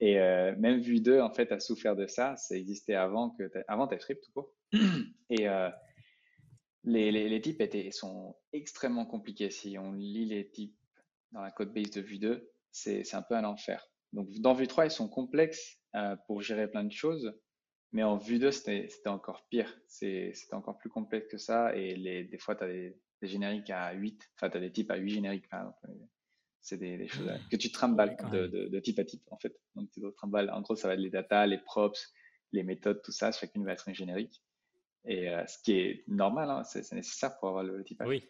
Et 0.00 0.18
euh, 0.18 0.54
même 0.56 0.80
Vue 0.80 1.00
2, 1.00 1.20
en 1.20 1.30
fait, 1.30 1.52
a 1.52 1.60
souffert 1.60 1.94
de 1.94 2.06
ça. 2.06 2.36
Ça 2.36 2.56
existait 2.56 2.94
avant, 2.94 3.30
que, 3.30 3.50
avant 3.66 3.86
TypeScript, 3.86 4.24
tout 4.24 4.32
court. 4.32 4.54
Et 5.30 5.46
euh, 5.46 5.68
les, 6.84 7.10
les, 7.10 7.40
types 7.42 7.60
étaient, 7.60 7.90
sont 7.90 8.36
extrêmement 8.54 9.04
compliqués. 9.04 9.50
Si 9.50 9.76
on 9.78 9.92
lit 9.92 10.24
les 10.24 10.48
types 10.48 10.78
dans 11.32 11.42
la 11.42 11.50
code 11.50 11.74
base 11.74 11.90
de 11.90 12.00
Vue 12.00 12.18
2, 12.18 12.50
c'est 12.70 13.14
un 13.14 13.22
peu 13.22 13.34
un 13.34 13.44
enfer. 13.44 13.88
Donc, 14.12 14.30
dans 14.38 14.54
Vue 14.54 14.66
3, 14.66 14.86
ils 14.86 14.90
sont 14.90 15.08
complexes 15.08 15.78
euh, 15.94 16.16
pour 16.26 16.42
gérer 16.42 16.68
plein 16.68 16.84
de 16.84 16.92
choses. 16.92 17.34
Mais 17.92 18.02
en 18.02 18.16
Vue 18.16 18.38
2, 18.38 18.50
c'était 18.50 18.88
encore 19.06 19.46
pire. 19.48 19.74
C'était 19.86 20.32
encore 20.52 20.78
plus 20.78 20.90
complexe 20.90 21.28
que 21.28 21.38
ça. 21.38 21.74
Et 21.74 21.94
les, 21.96 22.24
des 22.24 22.38
fois, 22.38 22.54
tu 22.54 22.64
as 22.64 22.68
des, 22.68 22.98
des 23.22 23.28
génériques 23.28 23.70
à 23.70 23.92
8, 23.92 24.30
enfin, 24.36 24.50
tu 24.50 24.56
as 24.56 24.60
des 24.60 24.72
types 24.72 24.90
à 24.90 24.96
8 24.96 25.10
génériques, 25.10 25.48
par 25.48 25.60
exemple. 25.60 25.78
C'est 26.60 26.76
des, 26.76 27.08
choses 27.08 27.30
que 27.50 27.56
tu 27.56 27.70
trimbales 27.70 28.16
de, 28.30 28.46
de, 28.46 28.80
type 28.80 28.98
à 28.98 29.04
type, 29.04 29.22
en 29.30 29.38
fait. 29.38 29.58
Donc, 29.74 29.90
tu 29.90 30.02
trimbales. 30.16 30.50
En 30.50 30.60
gros, 30.60 30.76
ça 30.76 30.88
va 30.88 30.94
être 30.94 31.00
les 31.00 31.10
data, 31.10 31.46
les 31.46 31.58
props, 31.58 32.12
les 32.52 32.62
méthodes, 32.62 33.00
tout 33.02 33.12
ça. 33.12 33.32
Chacune 33.32 33.64
va 33.64 33.72
être 33.72 33.88
un 33.88 33.94
générique. 33.94 34.42
Et 35.04 35.30
euh, 35.30 35.46
ce 35.46 35.58
qui 35.62 35.72
est 35.72 36.04
normal, 36.08 36.50
hein, 36.50 36.64
c'est 36.64 36.92
nécessaire 36.92 37.38
pour 37.38 37.48
avoir 37.48 37.64
le, 37.64 37.78
type 37.78 37.96
typage. 37.96 38.08
Oui. 38.08 38.28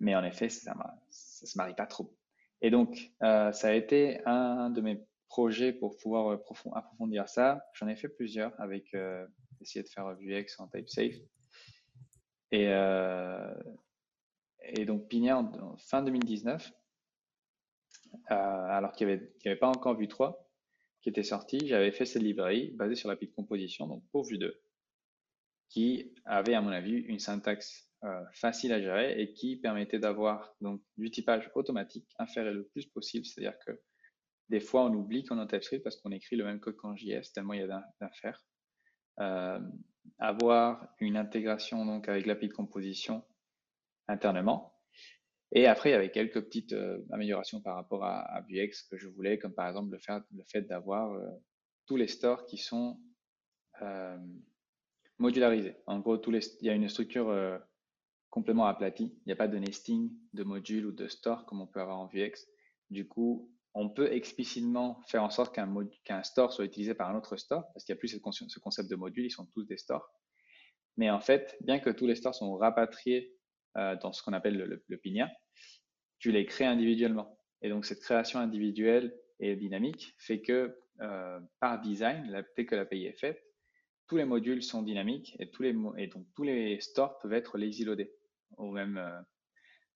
Mais 0.00 0.14
en 0.14 0.24
effet, 0.24 0.48
ça 0.48 0.74
ne 0.74 1.46
se 1.46 1.58
marie 1.58 1.74
pas 1.74 1.86
trop. 1.86 2.16
Et 2.60 2.70
donc, 2.70 3.12
euh, 3.22 3.52
ça 3.52 3.68
a 3.68 3.72
été 3.72 4.20
un 4.26 4.70
de 4.70 4.80
mes 4.80 5.00
projets 5.28 5.72
pour 5.72 5.96
pouvoir 5.96 6.32
euh, 6.32 6.42
approfondir 6.74 7.28
ça. 7.28 7.64
J'en 7.74 7.88
ai 7.88 7.96
fait 7.96 8.08
plusieurs 8.08 8.58
avec 8.60 8.94
essayer 9.60 9.82
de 9.82 9.88
faire 9.88 10.14
Vuex 10.14 10.58
en 10.60 10.68
type 10.68 10.88
safe. 10.88 11.16
Et, 12.50 12.68
euh, 12.68 13.54
et 14.62 14.84
donc 14.84 15.08
Pigna, 15.08 15.38
en, 15.38 15.76
fin 15.76 16.02
2019, 16.02 16.72
euh, 18.30 18.34
alors 18.34 18.92
qu'il 18.92 19.06
n'y 19.06 19.12
avait, 19.44 19.56
pas 19.56 19.68
encore 19.68 19.96
Vue 19.96 20.08
3 20.08 20.44
qui 21.00 21.10
était 21.10 21.22
sorti, 21.22 21.66
j'avais 21.66 21.92
fait 21.92 22.06
cette 22.06 22.22
librairie 22.22 22.72
basée 22.72 22.96
sur 22.96 23.08
l'API 23.08 23.28
de 23.28 23.32
composition, 23.32 23.86
donc 23.86 24.02
pour 24.10 24.24
Vue 24.24 24.38
2, 24.38 24.60
qui 25.68 26.12
avait, 26.24 26.54
à 26.54 26.60
mon 26.60 26.70
avis, 26.70 26.94
une 26.94 27.20
syntaxe 27.20 27.87
euh, 28.04 28.24
facile 28.32 28.72
à 28.72 28.80
gérer 28.80 29.20
et 29.20 29.32
qui 29.32 29.56
permettait 29.56 29.98
d'avoir 29.98 30.54
donc 30.60 30.80
du 30.96 31.10
typage 31.10 31.50
automatique, 31.54 32.08
inféré 32.18 32.52
le 32.52 32.64
plus 32.68 32.86
possible, 32.86 33.26
c'est-à-dire 33.26 33.58
que 33.66 33.80
des 34.48 34.60
fois 34.60 34.84
on 34.84 34.94
oublie 34.94 35.24
qu'on 35.24 35.38
est 35.38 35.42
en 35.42 35.46
TypeScript 35.46 35.82
parce 35.82 35.96
qu'on 35.96 36.12
écrit 36.12 36.36
le 36.36 36.44
même 36.44 36.60
code 36.60 36.76
qu'en 36.76 36.94
JS, 36.94 37.32
tellement 37.34 37.54
il 37.54 37.60
y 37.60 37.64
a 37.64 37.82
d'infères. 38.00 38.44
Euh, 39.20 39.58
avoir 40.18 40.88
une 41.00 41.16
intégration 41.16 41.84
donc 41.84 42.08
avec 42.08 42.24
l'API 42.24 42.48
de 42.48 42.52
composition 42.52 43.24
internement. 44.06 44.74
Et 45.52 45.66
après, 45.66 45.90
il 45.90 45.92
y 45.92 45.96
avait 45.96 46.10
quelques 46.10 46.40
petites 46.42 46.72
euh, 46.72 47.04
améliorations 47.10 47.60
par 47.60 47.74
rapport 47.74 48.04
à, 48.04 48.20
à, 48.20 48.40
Vuex 48.42 48.82
que 48.84 48.96
je 48.96 49.08
voulais, 49.08 49.38
comme 49.38 49.54
par 49.54 49.68
exemple 49.68 49.90
le, 49.90 50.44
fait, 50.44 50.62
d'avoir 50.62 51.12
euh, 51.12 51.26
tous 51.86 51.96
les 51.96 52.06
stores 52.06 52.46
qui 52.46 52.58
sont 52.58 53.00
modularisés. 55.18 55.76
En 55.86 56.00
gros, 56.00 56.20
il 56.20 56.40
y 56.62 56.68
a 56.68 56.74
une 56.74 56.88
structure 56.88 57.60
complètement 58.38 58.66
aplatie. 58.66 59.12
Il 59.16 59.22
n'y 59.26 59.32
a 59.32 59.36
pas 59.36 59.48
de 59.48 59.58
nesting 59.58 60.12
de 60.32 60.44
modules 60.44 60.86
ou 60.86 60.92
de 60.92 61.08
stores 61.08 61.44
comme 61.46 61.60
on 61.60 61.66
peut 61.66 61.80
avoir 61.80 61.98
en 61.98 62.06
Vuex. 62.06 62.46
Du 62.88 63.08
coup, 63.08 63.50
on 63.74 63.90
peut 63.90 64.12
explicitement 64.12 65.02
faire 65.08 65.24
en 65.24 65.30
sorte 65.30 65.52
qu'un 65.52 66.22
store 66.22 66.52
soit 66.52 66.64
utilisé 66.64 66.94
par 66.94 67.10
un 67.10 67.18
autre 67.18 67.36
store, 67.36 67.64
parce 67.72 67.84
qu'il 67.84 67.92
n'y 67.92 67.98
a 67.98 68.00
plus 68.00 68.08
ce 68.08 68.58
concept 68.60 68.88
de 68.88 68.94
module, 68.94 69.24
ils 69.24 69.30
sont 69.30 69.46
tous 69.46 69.64
des 69.64 69.76
stores. 69.76 70.08
Mais 70.96 71.10
en 71.10 71.20
fait, 71.20 71.56
bien 71.60 71.80
que 71.80 71.90
tous 71.90 72.06
les 72.06 72.14
stores 72.14 72.36
sont 72.36 72.56
rapatriés 72.56 73.34
euh, 73.76 73.96
dans 73.96 74.12
ce 74.12 74.22
qu'on 74.22 74.32
appelle 74.32 74.56
le, 74.56 75.02
tu 76.20 76.30
les 76.30 76.46
crées 76.46 76.64
individuellement. 76.64 77.38
Et 77.62 77.68
donc, 77.68 77.86
cette 77.86 78.00
création 78.00 78.38
individuelle 78.38 79.16
et 79.40 79.56
dynamique 79.56 80.14
fait 80.18 80.42
que, 80.42 80.78
euh, 81.00 81.40
par 81.58 81.80
design, 81.80 82.44
dès 82.56 82.66
que 82.66 82.76
l'API 82.76 83.06
est 83.06 83.18
faite, 83.18 83.42
tous 84.06 84.16
les 84.16 84.24
modules 84.24 84.62
sont 84.62 84.82
dynamiques 84.82 85.36
et, 85.40 85.50
tous 85.50 85.62
les, 85.62 85.72
donc 85.72 86.26
tous 86.34 86.44
les 86.44 86.80
stores 86.80 87.18
peuvent 87.18 87.34
être 87.34 87.58
lazy 87.58 87.84
loadés 87.84 88.12
au 88.56 88.70
même, 88.70 88.96
euh, 88.96 89.20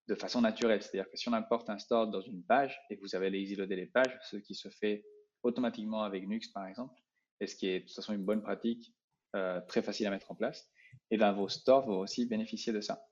de 0.08 0.14
façon 0.14 0.40
naturelle. 0.40 0.82
C'est-à-dire 0.82 1.10
que 1.10 1.16
si 1.16 1.28
on 1.28 1.32
importe 1.32 1.70
un 1.70 1.78
store 1.78 2.08
dans 2.08 2.20
une 2.20 2.44
page 2.44 2.78
et 2.90 2.96
que 2.96 3.00
vous 3.00 3.14
avez 3.14 3.30
lazy 3.30 3.56
loader 3.56 3.76
les 3.76 3.86
pages, 3.86 4.18
ce 4.30 4.36
qui 4.36 4.54
se 4.54 4.68
fait 4.68 5.04
automatiquement 5.42 6.02
avec 6.02 6.26
Nux 6.26 6.40
par 6.52 6.66
exemple, 6.66 7.00
et 7.40 7.46
ce 7.46 7.56
qui 7.56 7.68
est 7.68 7.80
de 7.80 7.86
toute 7.86 7.94
façon 7.94 8.12
une 8.12 8.24
bonne 8.24 8.42
pratique, 8.42 8.94
euh, 9.34 9.60
très 9.68 9.82
facile 9.82 10.06
à 10.06 10.10
mettre 10.10 10.30
en 10.30 10.34
place, 10.34 10.70
et 11.10 11.16
bien 11.16 11.32
vos 11.32 11.48
stores 11.48 11.86
vont 11.86 12.00
aussi 12.00 12.26
bénéficier 12.26 12.72
de 12.72 12.80
ça. 12.80 13.04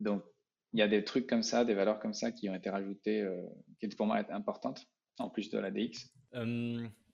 Donc 0.00 0.24
il 0.72 0.80
y 0.80 0.82
a 0.82 0.88
des 0.88 1.04
trucs 1.04 1.26
comme 1.26 1.42
ça, 1.42 1.64
des 1.64 1.74
valeurs 1.74 1.98
comme 1.98 2.14
ça 2.14 2.32
qui 2.32 2.48
ont 2.48 2.54
été 2.54 2.70
rajoutées, 2.70 3.22
euh, 3.22 3.42
qui 3.80 3.88
pour 3.88 4.06
moi 4.06 4.24
importantes 4.30 4.86
en 5.18 5.28
plus 5.28 5.50
de 5.50 5.58
la 5.58 5.70
DX. 5.70 6.10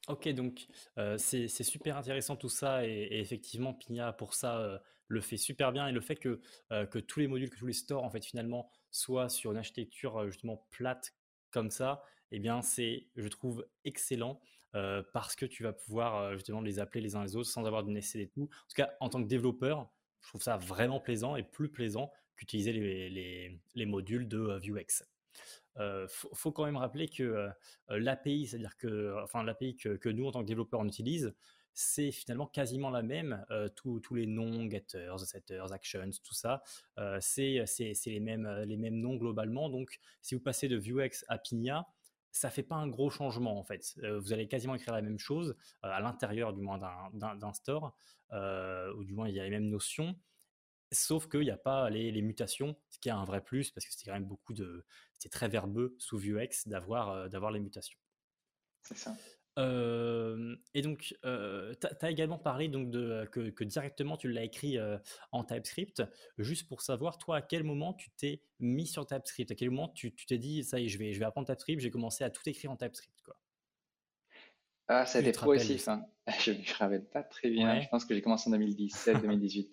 Ok, 0.08 0.28
donc 0.30 0.66
euh, 0.98 1.16
c'est 1.18 1.48
super 1.48 1.96
intéressant 1.96 2.36
tout 2.36 2.48
ça 2.48 2.86
et, 2.86 3.08
effectivement 3.12 3.74
Pina 3.74 4.12
pour 4.12 4.34
ça 4.34 4.82
le 5.06 5.20
fait 5.20 5.36
super 5.36 5.72
bien 5.72 5.88
et 5.88 5.92
le 5.92 6.00
fait 6.00 6.16
que, 6.16 6.40
que 6.70 6.98
tous 6.98 7.20
les 7.20 7.28
modules, 7.28 7.50
que 7.50 7.58
tous 7.58 7.66
les 7.66 7.72
stores 7.72 8.04
en 8.04 8.10
fait 8.10 8.24
finalement 8.24 8.70
soit 8.90 9.28
sur 9.28 9.52
une 9.52 9.58
architecture 9.58 10.26
justement 10.26 10.66
plate 10.70 11.14
comme 11.50 11.70
ça, 11.70 12.02
eh 12.30 12.38
bien 12.38 12.60
c'est, 12.60 13.06
je 13.16 13.28
trouve, 13.28 13.66
excellent 13.84 14.40
parce 15.12 15.34
que 15.34 15.46
tu 15.46 15.62
vas 15.62 15.72
pouvoir 15.72 16.34
justement 16.34 16.60
les 16.60 16.78
appeler 16.78 17.00
les 17.00 17.16
uns 17.16 17.22
les 17.24 17.36
autres 17.36 17.48
sans 17.48 17.64
avoir 17.64 17.84
de 17.84 17.90
nécessité 17.90 18.24
et 18.24 18.28
tout. 18.28 18.42
En 18.42 18.68
tout 18.68 18.76
cas, 18.76 18.90
en 19.00 19.08
tant 19.08 19.22
que 19.22 19.28
développeur, 19.28 19.90
je 20.20 20.28
trouve 20.28 20.42
ça 20.42 20.56
vraiment 20.56 21.00
plaisant 21.00 21.36
et 21.36 21.42
plus 21.42 21.70
plaisant 21.70 22.12
qu'utiliser 22.36 22.72
les, 23.74 23.86
modules 23.86 24.28
de 24.28 24.58
Vuex. 24.62 25.04
Il 25.78 26.06
faut, 26.08 26.52
quand 26.52 26.64
même 26.64 26.76
rappeler 26.76 27.08
que 27.08 27.48
l'API, 27.88 28.46
c'est-à-dire 28.46 28.76
que, 28.76 29.14
enfin 29.22 29.42
l'API 29.42 29.76
que, 29.76 30.08
nous 30.08 30.26
en 30.26 30.32
tant 30.32 30.42
que 30.42 30.46
développeurs 30.46 30.80
on 30.80 30.86
utilise, 30.86 31.34
c'est 31.72 32.10
finalement 32.10 32.46
quasiment 32.46 32.90
la 32.90 33.02
même. 33.02 33.44
tous, 33.76 34.02
les 34.14 34.26
noms, 34.26 34.68
getters, 34.68 35.20
setters, 35.20 35.72
actions, 35.72 36.10
tout 36.24 36.34
ça, 36.34 36.62
c'est 37.20 37.64
les 38.06 38.20
mêmes, 38.20 38.48
les 38.66 38.76
mêmes 38.76 38.98
noms 38.98 39.16
globalement. 39.16 39.68
Donc, 39.68 40.00
si 40.20 40.34
vous 40.34 40.40
passez 40.40 40.68
de 40.68 40.76
Vuex 40.76 41.24
à 41.28 41.38
Pina, 41.38 41.86
ça 42.30 42.50
fait 42.50 42.62
pas 42.62 42.76
un 42.76 42.88
gros 42.88 43.10
changement 43.10 43.58
en 43.58 43.64
fait. 43.64 43.98
vous 44.18 44.32
allez 44.32 44.48
quasiment 44.48 44.74
écrire 44.74 44.94
la 44.94 45.02
même 45.02 45.18
chose 45.18 45.56
à 45.82 46.00
l'intérieur 46.00 46.52
du 46.52 46.60
moins 46.60 46.78
d'un 46.78 47.52
store, 47.52 47.96
ou 48.32 49.04
du 49.04 49.14
moins 49.14 49.28
il 49.28 49.34
y 49.34 49.40
a 49.40 49.44
les 49.44 49.50
mêmes 49.50 49.68
notions. 49.68 50.16
Sauf 50.90 51.28
qu'il 51.28 51.40
n'y 51.40 51.50
a 51.50 51.58
pas 51.58 51.90
les, 51.90 52.10
les, 52.10 52.22
mutations, 52.22 52.76
ce 52.88 52.98
qui 52.98 53.08
est 53.08 53.12
un 53.12 53.24
vrai 53.24 53.42
plus 53.42 53.70
parce 53.70 53.86
que 53.86 53.92
c'était 53.92 54.06
quand 54.06 54.14
même 54.14 54.26
beaucoup 54.26 54.54
de, 54.54 54.86
c'était 55.12 55.28
très 55.28 55.48
verbeux 55.48 55.94
sous 55.98 56.18
Vuex 56.18 56.66
d'avoir 56.66 57.28
d'avoir 57.28 57.50
les 57.50 57.60
mutations. 57.60 57.98
C'est 58.82 58.96
ça 58.96 59.14
et 59.60 60.82
donc, 60.82 61.16
tu 61.22 61.26
as, 61.26 62.10
également 62.10 62.38
parlé 62.38 62.68
donc 62.68 62.90
de, 62.90 63.28
que, 63.32 63.64
directement 63.64 64.16
tu 64.16 64.30
l'as 64.30 64.44
écrit 64.44 64.78
en 65.32 65.42
TypeScript. 65.42 66.02
Juste 66.38 66.68
pour 66.68 66.80
savoir, 66.80 67.18
toi, 67.18 67.38
à 67.38 67.42
quel 67.42 67.64
moment 67.64 67.94
tu 67.94 68.10
t'es 68.10 68.42
mis 68.60 68.86
sur 68.86 69.04
TypeScript? 69.04 69.50
À 69.50 69.54
quel 69.56 69.70
moment 69.70 69.88
tu 69.88 70.12
t'es 70.12 70.38
dit, 70.38 70.62
ça 70.62 70.78
y 70.78 70.84
est, 70.84 70.88
je 70.88 70.98
vais, 70.98 71.12
je 71.12 71.18
vais 71.18 71.24
apprendre 71.24 71.48
TypeScript, 71.48 71.80
j'ai 71.82 71.90
commencé 71.90 72.22
à 72.22 72.30
tout 72.30 72.48
écrire 72.48 72.70
en 72.70 72.76
TypeScript 72.76 73.20
quoi? 73.22 73.36
Ah, 74.86 75.04
ça 75.04 75.18
a 75.18 75.20
été 75.20 75.32
progressif, 75.32 75.86
hein. 75.88 76.06
Je 76.40 76.52
ne 76.52 76.58
me 76.58 76.78
rappelle 76.78 77.04
pas 77.04 77.22
très 77.22 77.50
bien. 77.50 77.80
Je 77.80 77.88
pense 77.88 78.04
que 78.04 78.14
j'ai 78.14 78.22
commencé 78.22 78.48
en 78.48 78.54
2017-2018 78.54 79.68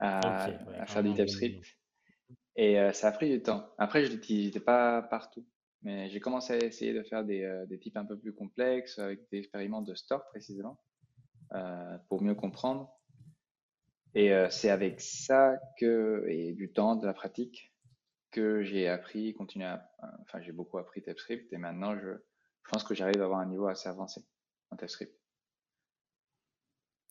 À, 0.00 0.48
ouais, 0.48 0.76
à 0.76 0.80
quand 0.80 0.86
faire 0.86 1.02
du. 1.02 1.14
TypeScript. 1.14 1.64
Et 2.56 2.78
euh, 2.78 2.92
ça 2.92 3.08
a 3.08 3.12
pris 3.12 3.30
du 3.30 3.42
temps. 3.42 3.68
Après, 3.78 4.04
je 4.04 4.10
l'utilisais 4.10 4.60
pas 4.60 5.02
partout. 5.02 5.46
Mais 5.82 6.08
j'ai 6.10 6.18
commencé 6.18 6.54
à 6.54 6.56
essayer 6.56 6.92
de 6.92 7.02
faire 7.04 7.24
des, 7.24 7.44
euh, 7.44 7.64
des 7.66 7.78
types 7.78 7.96
un 7.96 8.04
peu 8.04 8.18
plus 8.18 8.34
complexes 8.34 8.98
avec 8.98 9.20
des 9.30 9.38
expériments 9.38 9.82
de 9.82 9.94
store 9.94 10.26
précisément 10.30 10.80
euh, 11.54 11.98
pour 12.08 12.20
mieux 12.20 12.34
comprendre. 12.34 12.92
Et 14.14 14.32
c'est 14.50 14.70
avec 14.70 15.00
ça 15.00 15.60
que, 15.78 16.24
et 16.28 16.52
du 16.54 16.72
temps, 16.72 16.96
de 16.96 17.06
la 17.06 17.12
pratique, 17.12 17.72
que 18.32 18.62
j'ai 18.62 18.88
appris, 18.88 19.34
continué 19.34 19.66
à, 19.66 19.88
enfin, 20.22 20.40
j'ai 20.40 20.50
beaucoup 20.50 20.78
appris 20.78 21.02
TypeScript 21.02 21.52
et 21.52 21.58
maintenant 21.58 21.94
je, 21.94 22.08
je 22.64 22.70
pense 22.70 22.84
que 22.84 22.94
j'arrive 22.94 23.20
à 23.20 23.24
avoir 23.24 23.40
un 23.40 23.46
niveau 23.46 23.66
assez 23.66 23.88
avancé 23.88 24.22
en 24.70 24.76
TypeScript. 24.76 25.14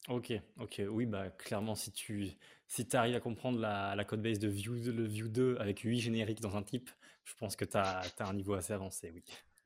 Ok, 0.07 0.31
ok, 0.57 0.81
oui, 0.89 1.05
bah 1.05 1.29
clairement, 1.31 1.75
si 1.75 1.91
tu 1.91 2.29
si 2.67 2.87
arrives 2.93 3.15
à 3.15 3.19
comprendre 3.19 3.59
la, 3.59 3.93
la 3.95 4.05
code 4.05 4.21
base 4.21 4.39
de 4.39 4.47
Vue, 4.47 4.79
le 4.91 5.03
Vue 5.05 5.27
2 5.29 5.57
avec 5.59 5.79
8 5.79 5.99
génériques 5.99 6.39
dans 6.39 6.55
un 6.55 6.63
type, 6.63 6.89
je 7.25 7.33
pense 7.35 7.57
que 7.57 7.65
tu 7.65 7.75
as, 7.77 8.03
un 8.19 8.33
niveau 8.33 8.53
assez 8.53 8.71
avancé, 8.73 9.11
oui. 9.13 9.23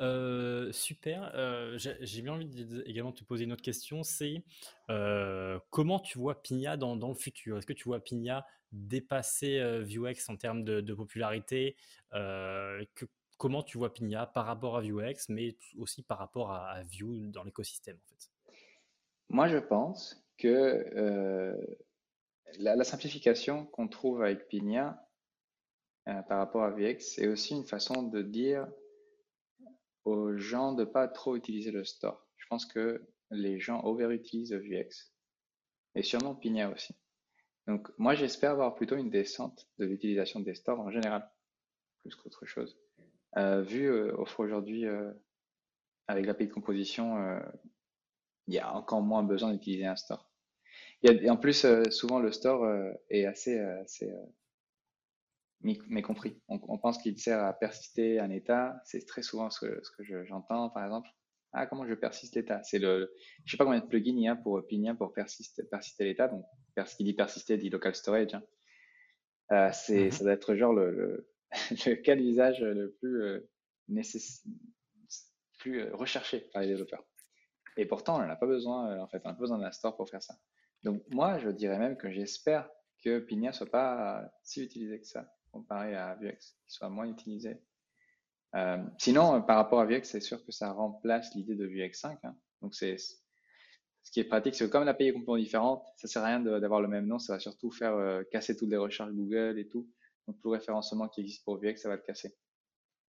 Euh, 0.00 0.72
super. 0.72 1.30
Euh, 1.34 1.78
j'ai 1.78 2.22
bien 2.22 2.32
envie 2.32 2.46
de- 2.46 2.82
également 2.86 3.10
de 3.10 3.16
te 3.16 3.24
poser 3.24 3.44
une 3.44 3.52
autre 3.52 3.62
question, 3.62 4.02
c'est 4.02 4.42
euh, 4.90 5.58
comment 5.70 6.00
tu 6.00 6.18
vois 6.18 6.42
Pigna 6.42 6.76
dans, 6.76 6.96
dans 6.96 7.08
le 7.08 7.14
futur? 7.14 7.58
Est-ce 7.58 7.66
que 7.66 7.72
tu 7.72 7.84
vois 7.84 8.00
Pigna 8.02 8.44
dépasser 8.72 9.60
Vuex 9.82 10.28
en 10.28 10.36
termes 10.36 10.64
de, 10.64 10.80
de 10.80 10.94
popularité? 10.94 11.76
Que- 12.12 13.06
comment 13.38 13.62
tu 13.62 13.78
vois 13.78 13.92
Pigna 13.92 14.26
par 14.26 14.46
rapport 14.46 14.76
à 14.76 14.80
Vuex, 14.80 15.28
mais 15.28 15.56
aussi 15.78 16.02
par 16.02 16.18
rapport 16.18 16.50
à, 16.50 16.70
à 16.70 16.82
Vue 16.82 17.28
dans 17.28 17.44
l'écosystème 17.44 17.96
en 17.96 18.08
fait? 18.08 18.33
Moi, 19.34 19.48
je 19.48 19.58
pense 19.58 20.24
que 20.38 20.46
euh, 20.94 21.56
la, 22.60 22.84
simplification 22.84 23.66
qu'on 23.66 23.88
trouve 23.88 24.22
avec 24.22 24.46
Pigna 24.46 25.04
euh, 26.06 26.22
par 26.22 26.38
rapport 26.38 26.62
à 26.62 26.70
VX, 26.70 27.00
c'est 27.00 27.26
aussi 27.26 27.52
une 27.52 27.66
façon 27.66 28.04
de 28.04 28.22
dire 28.22 28.68
aux 30.04 30.36
gens 30.36 30.72
de 30.72 30.84
pas 30.84 31.08
trop 31.08 31.34
utiliser 31.34 31.72
le 31.72 31.82
store. 31.82 32.24
Je 32.36 32.46
pense 32.46 32.64
que 32.64 33.04
les 33.32 33.58
gens 33.58 33.82
overutilisent 33.82 34.54
VX 34.54 35.12
et 35.96 36.04
sûrement 36.04 36.36
Pigna 36.36 36.70
aussi. 36.70 36.94
Donc, 37.66 37.88
moi, 37.98 38.14
j'espère 38.14 38.52
avoir 38.52 38.76
plutôt 38.76 38.94
une 38.94 39.10
descente 39.10 39.68
de 39.78 39.84
l'utilisation 39.84 40.38
des 40.38 40.54
stores 40.54 40.78
en 40.78 40.92
général, 40.92 41.28
plus 42.02 42.14
qu'autre 42.14 42.46
chose. 42.46 42.78
Euh, 43.36 43.62
Vue 43.62 43.88
euh, 43.90 44.14
aujourd'hui, 44.16 44.86
euh, 44.86 45.12
avec 46.06 46.24
l'API 46.24 46.46
de 46.46 46.52
composition, 46.52 47.16
il 48.48 48.54
y 48.54 48.58
a 48.58 48.74
encore 48.74 49.02
moins 49.02 49.22
besoin 49.22 49.52
d'utiliser 49.52 49.86
un 49.86 49.96
store. 49.96 50.30
Il 51.02 51.12
y 51.12 51.18
a- 51.18 51.22
et 51.22 51.30
en 51.30 51.36
plus, 51.38 51.64
euh, 51.64 51.84
souvent, 51.90 52.20
le 52.20 52.32
store 52.32 52.64
euh, 52.64 52.92
est 53.10 53.26
assez, 53.26 53.58
euh, 53.58 53.82
assez 53.82 54.10
euh, 54.10 54.16
mécompris. 55.88 56.40
On, 56.48 56.60
on 56.68 56.78
pense 56.78 56.98
qu'il 56.98 57.18
sert 57.18 57.42
à 57.42 57.52
persister 57.52 58.18
un 58.20 58.30
état. 58.30 58.76
C'est 58.84 59.06
très 59.06 59.22
souvent 59.22 59.50
ce 59.50 59.60
que, 59.66 59.80
ce 59.82 59.90
que 59.96 60.04
je- 60.04 60.24
j'entends, 60.24 60.70
par 60.70 60.84
exemple. 60.84 61.08
Ah, 61.52 61.66
comment 61.66 61.86
je 61.86 61.94
persiste 61.94 62.34
l'état? 62.36 62.62
C'est 62.64 62.78
le, 62.78 63.12
je 63.44 63.52
sais 63.52 63.56
pas 63.56 63.64
combien 63.64 63.80
de 63.80 63.86
plugins 63.86 64.16
il 64.16 64.22
y 64.24 64.28
a 64.28 64.36
pour 64.36 64.66
Pigna 64.66 64.94
pour 64.94 65.12
persister, 65.12 65.62
persister 65.64 66.04
l'état. 66.04 66.28
Donc, 66.28 66.44
pers- 66.74 66.88
qui 66.88 67.04
dit 67.04 67.14
persister 67.14 67.56
dit 67.56 67.70
local 67.70 67.94
storage. 67.94 68.34
hein. 68.34 68.42
Euh, 69.52 69.70
c'est, 69.72 70.06
Mhm. 70.06 70.10
ça 70.10 70.24
doit 70.24 70.32
être 70.32 70.54
genre 70.54 70.72
le, 70.72 70.90
le, 70.90 71.28
le 71.86 71.94
cas 71.96 72.16
d'usage 72.16 72.60
le 72.60 72.92
plus, 73.00 73.22
euh, 73.22 73.50
nécess- 73.88 74.42
plus 75.58 75.80
euh, 75.80 75.94
recherché 75.96 76.40
par 76.52 76.62
les 76.62 76.68
développeurs. 76.68 77.04
Et 77.76 77.86
pourtant, 77.86 78.16
on 78.16 78.18
n'en 78.20 78.30
a 78.30 78.36
pas 78.36 78.46
besoin, 78.46 78.90
euh, 78.90 79.00
en 79.00 79.08
fait, 79.08 79.20
on 79.24 79.28
n'a 79.28 79.34
pas 79.34 79.40
besoin 79.40 79.58
d'un 79.58 79.72
store 79.72 79.96
pour 79.96 80.08
faire 80.08 80.22
ça. 80.22 80.34
Donc, 80.82 81.02
moi, 81.10 81.38
je 81.38 81.48
dirais 81.48 81.78
même 81.78 81.96
que 81.96 82.10
j'espère 82.10 82.68
que 83.02 83.18
Pigna 83.18 83.52
soit 83.52 83.70
pas 83.70 84.30
si 84.42 84.62
utilisé 84.62 85.00
que 85.00 85.06
ça, 85.06 85.28
comparé 85.50 85.94
à 85.94 86.14
Vuex, 86.16 86.56
qu'il 86.64 86.72
soit 86.72 86.88
moins 86.88 87.06
utilisé. 87.06 87.60
Euh, 88.54 88.82
sinon, 88.98 89.36
euh, 89.36 89.40
par 89.40 89.56
rapport 89.56 89.80
à 89.80 89.86
Vuex, 89.86 90.08
c'est 90.08 90.20
sûr 90.20 90.44
que 90.44 90.52
ça 90.52 90.72
remplace 90.72 91.34
l'idée 91.34 91.56
de 91.56 91.66
Vuex 91.66 91.98
5. 92.00 92.18
hein. 92.24 92.36
Donc, 92.62 92.74
c'est 92.74 92.96
ce 92.96 94.10
qui 94.12 94.20
est 94.20 94.24
pratique, 94.24 94.54
c'est 94.54 94.66
que 94.66 94.70
comme 94.70 94.84
l'API 94.84 95.08
est 95.08 95.12
complètement 95.12 95.38
différente, 95.38 95.84
ça 95.96 96.06
sert 96.06 96.22
à 96.22 96.26
rien 96.26 96.40
d'avoir 96.40 96.80
le 96.80 96.88
même 96.88 97.06
nom, 97.06 97.18
ça 97.18 97.34
va 97.34 97.40
surtout 97.40 97.70
faire 97.70 98.22
casser 98.30 98.54
toutes 98.54 98.68
les 98.68 98.76
recherches 98.76 99.10
Google 99.12 99.58
et 99.58 99.66
tout. 99.66 99.88
Donc, 100.26 100.38
tout 100.40 100.50
le 100.50 100.58
référencement 100.58 101.08
qui 101.08 101.22
existe 101.22 101.42
pour 101.44 101.58
Vuex, 101.58 101.80
ça 101.80 101.88
va 101.88 101.96
le 101.96 102.02
casser. 102.02 102.36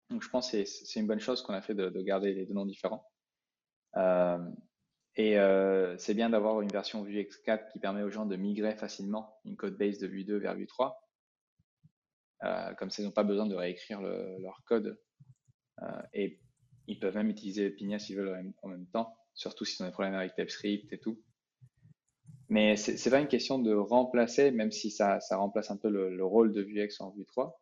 Donc, 0.10 0.24
je 0.24 0.30
pense 0.30 0.52
que 0.52 0.64
c'est 0.64 1.00
une 1.00 1.08
bonne 1.08 1.20
chose 1.20 1.42
qu'on 1.42 1.54
a 1.54 1.62
fait 1.62 1.76
de 1.76 2.02
garder 2.02 2.34
les 2.34 2.46
deux 2.46 2.54
noms 2.54 2.66
différents. 2.66 3.06
Euh, 3.98 4.38
et 5.16 5.40
euh, 5.40 5.98
c'est 5.98 6.14
bien 6.14 6.30
d'avoir 6.30 6.62
une 6.62 6.72
version 6.72 7.04
Vuex 7.04 7.38
4 7.38 7.72
qui 7.72 7.80
permet 7.80 8.04
aux 8.04 8.10
gens 8.12 8.26
de 8.26 8.36
migrer 8.36 8.76
facilement 8.76 9.38
une 9.46 9.56
code 9.56 9.78
base 9.78 9.98
de 10.00 10.08
Vue 10.08 10.26
2 10.26 10.38
vers 10.38 10.56
Vue 10.56 10.68
3. 10.68 11.02
Euh, 12.44 12.74
comme 12.76 12.92
ça, 12.92 13.02
ils 13.02 13.06
n'ont 13.06 13.12
pas 13.12 13.24
besoin 13.24 13.46
de 13.46 13.56
réécrire 13.56 14.02
le- 14.02 14.38
leur 14.40 14.62
code. 14.66 15.00
Et 16.14 16.40
ils 16.88 17.00
peuvent 17.00 17.16
même 17.16 17.30
utiliser 17.30 17.70
Pigna 17.70 18.00
s'ils 18.00 18.18
veulent 18.18 18.54
en 18.62 18.68
même, 18.70 18.88
temps, 18.88 19.16
surtout 19.34 19.66
s'ils 19.66 19.84
ont 19.84 19.88
des 19.88 19.92
problèmes 19.92 20.14
avec 20.16 20.36
TypeScript 20.36 20.92
et 20.94 21.00
tout. 21.00 21.22
Mais 22.48 22.76
c'est 22.78 22.98
c'est 22.98 23.10
pas 23.10 23.20
une 23.20 23.28
question 23.28 23.60
de 23.60 23.74
remplacer, 23.74 24.52
même 24.52 24.72
si 24.72 24.92
ça, 24.92 25.20
remplace 25.32 25.72
un 25.72 25.78
peu 25.78 25.90
le, 25.90 26.16
le 26.16 26.26
rôle 26.26 26.54
de 26.54 26.62
Vuex 26.62 27.02
en 27.02 27.12
Vue 27.12 27.26
3, 27.26 27.62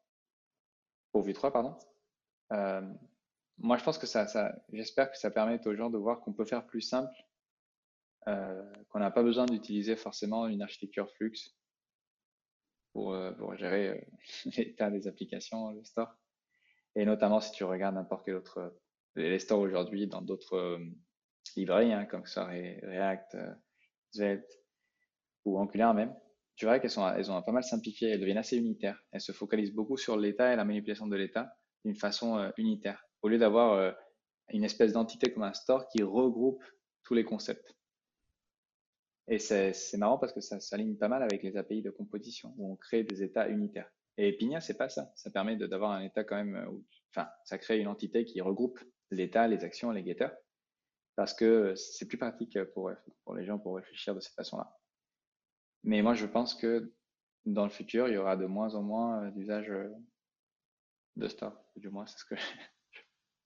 pour 1.11 1.23
Vue 1.23 1.33
3, 1.33 1.51
pardon. 1.53 1.77
Moi, 3.57 3.77
je 3.77 3.83
pense 3.83 3.97
que 3.97 4.07
ça, 4.07 4.25
j'espère 4.71 5.11
que 5.11 5.17
ça 5.17 5.31
permet 5.31 5.65
aux 5.67 5.75
gens 5.75 5.89
de 5.89 5.97
voir 5.97 6.19
qu'on 6.21 6.33
peut 6.33 6.45
faire 6.45 6.65
plus 6.65 6.81
simple 6.81 7.13
euh, 8.27 8.63
qu'on 8.89 8.99
n'a 8.99 9.11
pas 9.11 9.23
besoin 9.23 9.45
d'utiliser 9.45 9.95
forcément 9.97 10.47
une 10.47 10.61
architecture 10.61 11.11
Flux 11.11 11.33
pour, 12.93 13.13
euh, 13.13 13.33
gérer 13.55 13.89
euh, 13.89 14.01
l'état 14.57 14.89
des 14.89 15.07
applications, 15.07 15.71
le 15.71 15.83
store. 15.83 16.15
Et 16.95 17.05
notamment 17.05 17.41
si 17.41 17.51
tu 17.51 17.63
regardes 17.63 17.95
n'importe 17.95 18.23
quel 18.25 18.35
autre, 18.35 18.79
les 19.15 19.39
stores 19.39 19.59
aujourd'hui 19.59 20.07
dans 20.07 20.21
d'autres 20.21 20.79
librairies, 21.55 21.91
hein, 21.91 22.05
comme 22.05 22.25
ça 22.25 22.45
React, 22.45 23.35
euh, 23.35 23.53
Svelte 24.11 24.59
ou 25.43 25.57
Angular 25.57 25.93
même, 25.93 26.15
tu 26.55 26.65
verras 26.65 26.79
qu'elles 26.79 26.91
elles 27.17 27.31
ont 27.31 27.41
pas 27.41 27.51
mal 27.51 27.63
simplifié, 27.63 28.09
elles 28.09 28.19
deviennent 28.19 28.37
assez 28.37 28.57
unitaires. 28.57 29.03
Elles 29.11 29.21
se 29.21 29.31
focalisent 29.31 29.73
beaucoup 29.73 29.97
sur 29.97 30.17
l'état 30.17 30.53
et 30.53 30.55
la 30.55 30.65
manipulation 30.65 31.07
de 31.07 31.15
l'état 31.15 31.51
d'une 31.83 31.95
façon 31.95 32.51
unitaire, 32.57 33.03
au 33.23 33.29
lieu 33.29 33.39
d'avoir 33.39 33.73
euh, 33.73 33.91
une 34.49 34.63
espèce 34.63 34.93
d'entité 34.93 35.33
comme 35.33 35.43
un 35.43 35.53
store 35.53 35.88
qui 35.88 36.03
regroupe 36.03 36.63
tous 37.03 37.13
les 37.13 37.23
concepts. 37.23 37.75
Et 39.27 39.39
c'est 39.39 39.97
marrant 39.97 40.17
parce 40.17 40.33
que 40.33 40.41
ça 40.41 40.59
s'aligne 40.59 40.97
pas 40.97 41.07
mal 41.07 41.23
avec 41.23 41.43
les 41.43 41.55
API 41.55 41.81
de 41.81 41.89
composition 41.89 42.53
où 42.57 42.71
on 42.71 42.75
crée 42.75 43.03
des 43.03 43.23
états 43.23 43.47
unitaires. 43.47 43.89
Et 44.17 44.33
Pigna, 44.33 44.59
c'est 44.59 44.77
pas 44.77 44.89
ça. 44.89 45.12
Ça 45.15 45.31
permet 45.31 45.55
d'avoir 45.55 45.91
un 45.91 46.01
état 46.01 46.25
quand 46.25 46.36
même, 46.36 46.67
où, 46.69 46.86
enfin, 47.09 47.29
ça 47.45 47.57
crée 47.57 47.79
une 47.79 47.88
entité 47.88 48.25
qui 48.25 48.41
regroupe 48.41 48.79
l'état, 49.12 49.47
les 49.47 49.63
actions, 49.63 49.91
les 49.91 50.03
getters, 50.03 50.36
parce 51.15 51.33
que 51.33 51.73
c'est 51.75 52.05
plus 52.05 52.17
pratique 52.17 52.62
pour, 52.73 52.91
pour 53.23 53.36
les 53.36 53.45
gens 53.45 53.57
pour 53.57 53.77
réfléchir 53.77 54.13
de 54.13 54.19
cette 54.19 54.36
façon-là. 54.36 54.77
Mais 55.83 56.01
moi, 56.01 56.15
je 56.15 56.25
pense 56.25 56.53
que 56.53 56.93
dans 57.45 57.63
le 57.63 57.71
futur, 57.71 58.09
il 58.09 58.15
y 58.15 58.17
aura 58.17 58.36
de 58.36 58.45
moins 58.45 58.75
en 58.75 58.83
moins 58.83 59.29
d'usage 59.31 59.71
de 61.15 61.27
store. 61.27 61.57
Du 61.77 61.89
moins, 61.89 62.05
c'est 62.05 62.19
ce 62.19 62.25
que, 62.25 62.36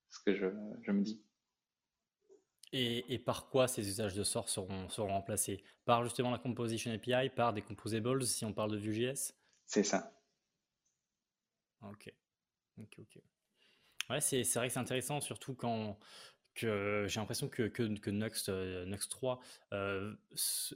ce 0.09 0.19
que 0.19 0.35
je, 0.35 0.47
je 0.81 0.91
me 0.91 1.01
dis. 1.01 1.23
Et, 2.73 3.13
et, 3.13 3.17
par 3.19 3.49
quoi 3.49 3.67
ces 3.67 3.87
usages 3.87 4.13
de 4.13 4.23
sort 4.23 4.49
seront, 4.49 4.89
seront 4.89 5.09
remplacés? 5.09 5.63
Par 5.85 6.03
justement 6.03 6.31
la 6.31 6.37
Composition 6.37 6.91
API, 6.91 7.29
par 7.29 7.53
des 7.53 7.61
composables 7.61 8.23
si 8.23 8.43
on 8.43 8.51
parle 8.53 8.71
de 8.71 8.77
Vue.js 8.77 9.33
C'est 9.65 9.83
ça. 9.83 10.13
Ok. 11.81 12.13
Ok, 12.77 12.99
ok. 12.99 13.21
Ouais, 14.09 14.21
c'est 14.21 14.43
vrai 14.55 14.67
que 14.67 14.73
c'est 14.73 14.79
intéressant, 14.79 15.21
surtout 15.21 15.53
quand 15.53 15.97
j'ai 16.57 17.19
l'impression 17.19 17.49
que, 17.49 17.63
que, 17.63 17.83
que 17.99 18.09
Nuxt, 18.09 18.49
euh, 18.49 18.85
Nuxt 18.85 19.11
3 19.11 19.39
euh, 19.73 20.13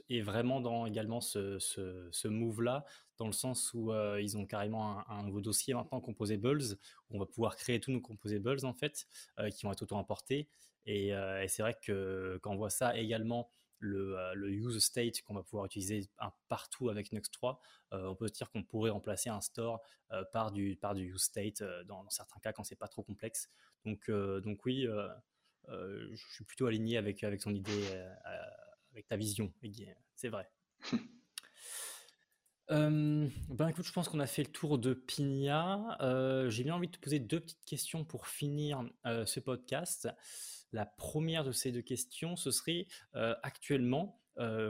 est 0.08 0.20
vraiment 0.20 0.60
dans 0.60 0.86
également 0.86 1.20
ce, 1.20 1.58
ce, 1.58 2.08
ce 2.10 2.28
move-là, 2.28 2.84
dans 3.22 3.28
le 3.28 3.32
sens 3.32 3.72
où 3.72 3.92
euh, 3.92 4.20
ils 4.20 4.36
ont 4.36 4.46
carrément 4.46 5.08
un, 5.08 5.22
nouveau 5.22 5.40
dossier 5.40 5.74
maintenant, 5.74 6.00
Composables, 6.00 6.60
où 7.08 7.16
on 7.16 7.20
va 7.20 7.26
pouvoir 7.26 7.54
créer 7.54 7.78
tous 7.78 7.92
nos 7.92 8.00
Composables 8.00 8.66
en 8.66 8.74
fait, 8.74 9.06
euh, 9.38 9.48
qui 9.48 9.64
vont 9.64 9.70
être 9.70 9.82
auto-importés. 9.82 10.48
Et, 10.86 11.14
euh, 11.14 11.40
et 11.40 11.46
c'est 11.46 11.62
vrai 11.62 11.78
que 11.80 12.40
quand 12.42 12.50
on 12.50 12.56
voit 12.56 12.70
ça 12.70 12.98
également, 12.98 13.48
le, 13.78 14.16
le 14.34 14.50
use 14.50 14.78
state 14.78 15.22
qu'on 15.22 15.34
va 15.34 15.44
pouvoir 15.44 15.66
utiliser 15.66 16.08
un, 16.18 16.32
partout 16.48 16.88
avec 16.88 17.12
Nuxt 17.12 17.32
3, 17.32 17.60
euh, 17.92 18.06
on 18.08 18.16
peut 18.16 18.26
se 18.26 18.32
dire 18.32 18.50
qu'on 18.50 18.64
pourrait 18.64 18.90
remplacer 18.90 19.30
un 19.30 19.40
store 19.40 19.80
par, 20.32 20.50
du, 20.50 20.76
par 20.76 20.94
du 20.94 21.04
use 21.04 21.22
state 21.22 21.62
dans, 21.86 22.02
dans, 22.02 22.10
certains 22.10 22.40
cas 22.40 22.52
quand 22.52 22.64
c'est 22.64 22.76
pas 22.76 22.88
trop 22.88 23.02
complexe. 23.04 23.48
Donc, 23.84 24.10
donc 24.10 24.64
oui, 24.66 24.86
je 25.68 26.32
suis 26.34 26.44
plutôt 26.44 26.66
aligné 26.66 26.96
avec, 26.96 27.22
avec 27.24 27.40
ton 27.40 27.54
idée, 27.54 28.04
avec 28.92 29.06
ta 29.06 29.16
vision, 29.16 29.52
c'est 30.16 30.28
vrai. 30.28 30.50
ben 32.72 33.68
écoute, 33.68 33.84
je 33.84 33.92
pense 33.92 34.08
qu'on 34.08 34.20
a 34.20 34.26
fait 34.26 34.44
le 34.44 34.50
tour 34.50 34.78
de 34.78 34.94
Pigna. 34.94 35.96
j'ai 36.48 36.64
bien 36.64 36.74
envie 36.74 36.86
de 36.86 36.92
te 36.92 37.00
poser 37.00 37.18
deux 37.18 37.40
petites 37.40 37.64
questions 37.66 38.04
pour 38.04 38.26
finir 38.26 38.82
ce 39.04 39.40
podcast. 39.40 40.08
La 40.72 40.86
première 40.86 41.44
de 41.44 41.52
ces 41.52 41.70
deux 41.70 41.82
questions, 41.82 42.34
ce 42.36 42.50
serait 42.50 42.86
actuellement, 43.12 44.18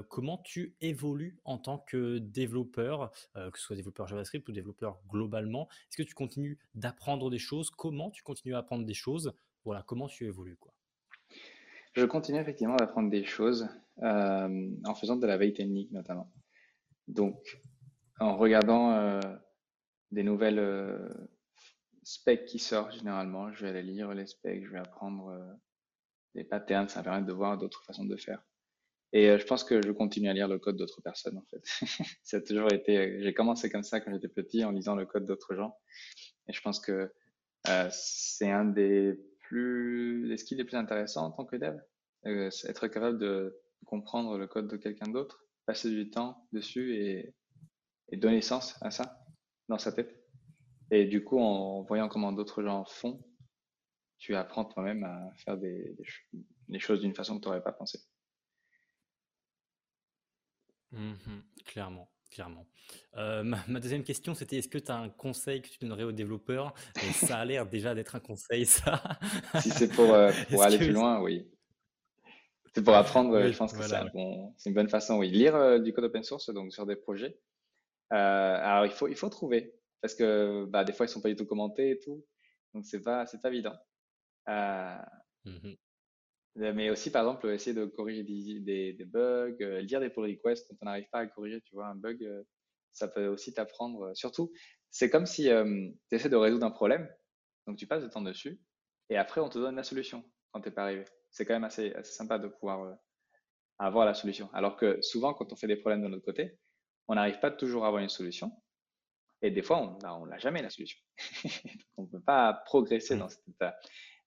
comment 0.09 0.39
tu 0.39 0.75
évolues 0.81 1.39
en 1.45 1.59
tant 1.59 1.79
que 1.79 2.19
développeur, 2.19 3.13
que 3.35 3.57
ce 3.57 3.65
soit 3.65 3.77
développeur 3.77 4.09
JavaScript 4.09 4.49
ou 4.49 4.53
développeur 4.53 5.01
globalement? 5.09 5.69
Est-ce 5.89 5.99
que 5.99 6.03
tu 6.03 6.15
continues 6.15 6.59
d'apprendre 6.75 7.31
des 7.31 7.39
choses? 7.39 7.71
Comment 7.71 8.11
tu 8.11 8.25
continues 8.25 8.57
à 8.57 8.59
apprendre 8.59 8.85
des 8.85 8.95
choses? 8.95 9.33
Voilà, 9.65 9.85
comment 9.87 10.09
tu 10.09 10.27
évolues 10.27 10.57
quoi 10.57 10.75
Je 11.93 12.05
continue 12.05 12.41
effectivement 12.41 12.75
d'apprendre 12.75 13.11
des 13.11 13.25
choses 13.25 13.69
en 13.99 14.95
faisant 14.97 15.15
de 15.15 15.27
la 15.29 15.37
veille 15.37 15.53
technique 15.53 15.93
notamment. 15.93 16.33
Donc, 17.07 17.61
en 18.23 18.37
regardant 18.37 19.21
des 20.11 20.23
nouvelles 20.23 21.11
specs 22.03 22.45
qui 22.47 22.59
sortent 22.59 22.95
généralement, 22.95 23.53
je 23.53 23.65
vais 23.65 23.71
aller 23.71 23.83
lire 23.83 24.15
les 24.15 24.27
specs, 24.27 24.65
je 24.65 24.71
vais 24.71 24.79
apprendre 24.79 25.33
des 26.35 26.45
patterns, 26.45 26.89
ça 26.89 27.01
va 27.01 27.05
permettre 27.05 27.27
de 27.27 27.33
voir 27.33 27.59
d'autres 27.59 27.85
façons 27.85 28.05
de 28.05 28.17
faire. 28.17 28.43
Et 29.13 29.29
euh, 29.29 29.39
je 29.39 29.45
pense 29.45 29.65
que 29.65 29.81
je 29.83 29.93
continue 29.93 30.29
à 30.29 30.33
lire 30.33 30.49
le 30.49 30.59
code 30.59 30.77
d'autres 30.77 31.03
personnes, 31.03 31.37
en 31.37 31.45
fait. 31.51 31.63
ça 32.23 32.39
a 32.39 32.41
toujours 32.41 32.73
été, 32.73 33.23
j'ai 33.23 33.35
commencé 33.35 33.71
comme 33.71 33.83
ça 33.83 34.01
quand 34.01 34.13
j'étais 34.13 34.29
petit, 34.29 34.65
en 34.65 34.71
lisant 34.71 34.95
le 34.95 35.05
code 35.05 35.27
d'autres 35.27 35.55
gens. 35.55 35.77
Et 36.49 36.53
je 36.53 36.61
pense 36.63 36.81
que 36.81 37.13
euh, 37.69 37.89
c'est 37.91 38.51
un 38.51 38.65
des 38.65 39.21
plus, 39.41 40.29
des 40.29 40.37
skills 40.39 40.57
les 40.57 40.65
plus 40.65 40.77
intéressants 40.77 41.27
en 41.27 41.31
tant 41.31 41.45
que 41.45 41.57
dev. 41.57 41.79
Euh, 42.27 42.51
être 42.69 42.89
capable 42.89 43.19
de 43.19 43.61
comprendre 43.85 44.39
le 44.39 44.47
code 44.47 44.69
de 44.69 44.77
quelqu'un 44.77 45.11
d'autre, 45.11 45.45
passer 45.67 45.91
du 45.91 46.09
temps 46.09 46.47
dessus 46.53 46.97
et, 46.97 47.35
et 48.13 48.17
donner 48.17 48.43
sens 48.43 48.77
à 48.83 48.91
ça 48.91 49.25
dans 49.69 49.79
sa 49.79 49.91
tête. 49.91 50.23
Et 50.91 51.07
du 51.07 51.25
coup, 51.25 51.41
en 51.41 51.83
voyant 51.83 52.09
comment 52.09 52.33
d'autres 52.33 52.63
gens 52.63 52.85
font, 52.85 53.25
tu 54.19 54.37
apprends 54.37 54.67
toi-même 54.67 55.03
à 55.03 55.33
faire 55.37 55.57
des, 55.57 55.97
des, 56.69 56.79
choses 56.79 57.01
d'une 57.01 57.15
façon 57.15 57.37
que 57.37 57.43
tu 57.43 57.49
n'aurais 57.49 57.63
pas 57.63 57.73
pensé. 57.73 57.99
Mmh 60.93 61.15
clairement, 61.65 62.11
clairement. 62.31 62.67
Euh, 63.17 63.43
ma, 63.43 63.81
deuxième 63.81 64.05
question, 64.05 64.35
c'était 64.35 64.59
est-ce 64.59 64.69
que 64.69 64.79
tu 64.79 64.93
as 64.93 64.97
un 64.99 65.09
conseil 65.09 65.63
que 65.63 65.69
tu 65.69 65.79
donnerais 65.81 66.05
aux 66.05 66.13
développeurs? 66.13 66.75
Et 66.97 67.13
ça 67.13 67.39
a 67.39 67.45
l'air 67.47 67.67
déjà 67.67 67.95
d'être 67.95 68.15
un 68.15 68.21
conseil, 68.21 68.67
ça. 68.67 69.03
si 69.61 69.71
c'est 69.71 69.89
pour, 69.89 70.13
euh, 70.13 70.31
pour 70.51 70.63
aller 70.63 70.77
plus 70.77 70.93
loin, 70.93 71.23
oui. 71.23 71.51
C'est 72.75 72.85
pour 72.85 72.95
apprendre, 72.95 73.49
je 73.49 73.57
pense 73.57 73.73
que 73.73 73.83
c'est 73.83 74.13
bon, 74.13 74.55
une 74.67 74.75
bonne 74.75 74.89
façon, 74.89 75.19
oui. 75.19 75.31
Lire 75.31 75.55
euh, 75.57 75.79
du 75.79 75.93
code 75.95 76.05
open 76.05 76.23
source, 76.23 76.51
donc 76.53 76.73
sur 76.73 76.85
des 76.85 76.97
projets. 76.97 77.39
Alors, 78.17 78.87
il 78.87 78.93
faut, 78.93 79.09
il 79.09 79.17
faut 79.17 79.29
trouver, 79.29 79.75
parce 80.01 80.15
que 80.15 80.67
bah, 80.67 80.85
des 80.85 80.93
fois, 80.93 81.07
ils 81.07 81.09
ne 81.09 81.13
sont 81.13 81.21
pas 81.21 81.29
du 81.29 81.37
tout 81.37 81.47
commentés 81.47 81.91
et 81.91 81.99
tout. 81.99 82.25
Donc, 82.75 82.85
c'est 82.87 83.03
pas, 83.03 83.27
c'est 83.27 83.41
pas 83.41 83.49
évident. 83.49 83.75
Euh, 84.49 84.99
mmh 85.45 85.75
mais 86.55 86.91
aussi, 86.91 87.11
par 87.11 87.23
exemple, 87.23 87.49
essayer 87.49 87.73
de 87.73 87.87
corriger 87.87 88.25
des, 88.25 88.93
des, 88.93 89.05
bugs, 89.07 89.57
euh, 89.63 89.81
lire 89.81 90.01
des 90.01 90.11
pull 90.11 90.25
requests 90.25 90.69
quand 90.69 90.77
on 90.83 90.85
n'arrive 90.85 91.09
pas 91.11 91.21
à 91.21 91.27
corriger, 91.27 91.63
tu 91.63 91.75
vois, 91.75 91.87
un 91.87 91.95
bug, 91.95 92.23
euh, 92.23 92.43
ça 92.93 93.09
peut 93.09 93.27
aussi 93.27 93.55
t'apprendre. 93.55 94.15
Surtout, 94.15 94.53
c'est 94.91 95.09
comme 95.09 95.25
si 95.25 95.45
tu 95.45 95.97
essaies 96.15 96.29
de 96.29 96.37
résoudre 96.37 96.67
un 96.67 96.71
problème, 96.71 97.09
donc 97.67 97.79
tu 97.79 97.87
passes 97.87 98.03
le 98.03 98.11
temps 98.11 98.21
dessus, 98.21 98.61
et 99.09 99.17
après, 99.17 99.41
on 99.41 99.49
te 99.49 99.59
donne 99.59 99.77
la 99.77 99.83
solution 99.83 100.23
quand 100.51 100.61
tu 100.61 100.69
n'es 100.69 100.75
pas 100.75 100.83
arrivé. 100.83 101.07
C'est 101.31 101.47
quand 101.47 101.55
même 101.55 101.65
assez, 101.65 101.95
assez, 101.95 102.13
sympa 102.13 102.39
de 102.39 102.49
pouvoir 102.49 102.99
avoir 103.79 104.05
la 104.05 104.13
solution. 104.13 104.51
Alors 104.53 104.77
que 104.77 105.01
souvent, 105.01 105.33
quand 105.33 105.55
on 105.55 105.57
fait 105.57 105.69
des 105.69 105.77
problèmes 105.77 106.03
de 106.03 106.09
notre 106.09 106.27
côté, 106.27 106.59
on 107.09 107.15
n'arrive 107.15 107.41
pas 107.41 107.51
toujours 107.51 107.85
à 107.85 107.89
avoir 107.89 108.03
une 108.03 108.09
solution. 108.09 108.53
Et 109.43 109.51
des 109.51 109.63
fois, 109.63 109.81
on 109.81 109.99
n'a 109.99 110.19
bah, 110.31 110.39
jamais 110.39 110.63
la 110.63 110.71
solution. 110.71 110.99
on 111.97 112.03
ne 112.03 112.07
peut 112.09 112.21
pas 112.21 112.53
progresser 112.65 113.17
mmh. 113.17 113.19
dans 113.19 113.29
cet 113.29 113.49
état 113.49 113.77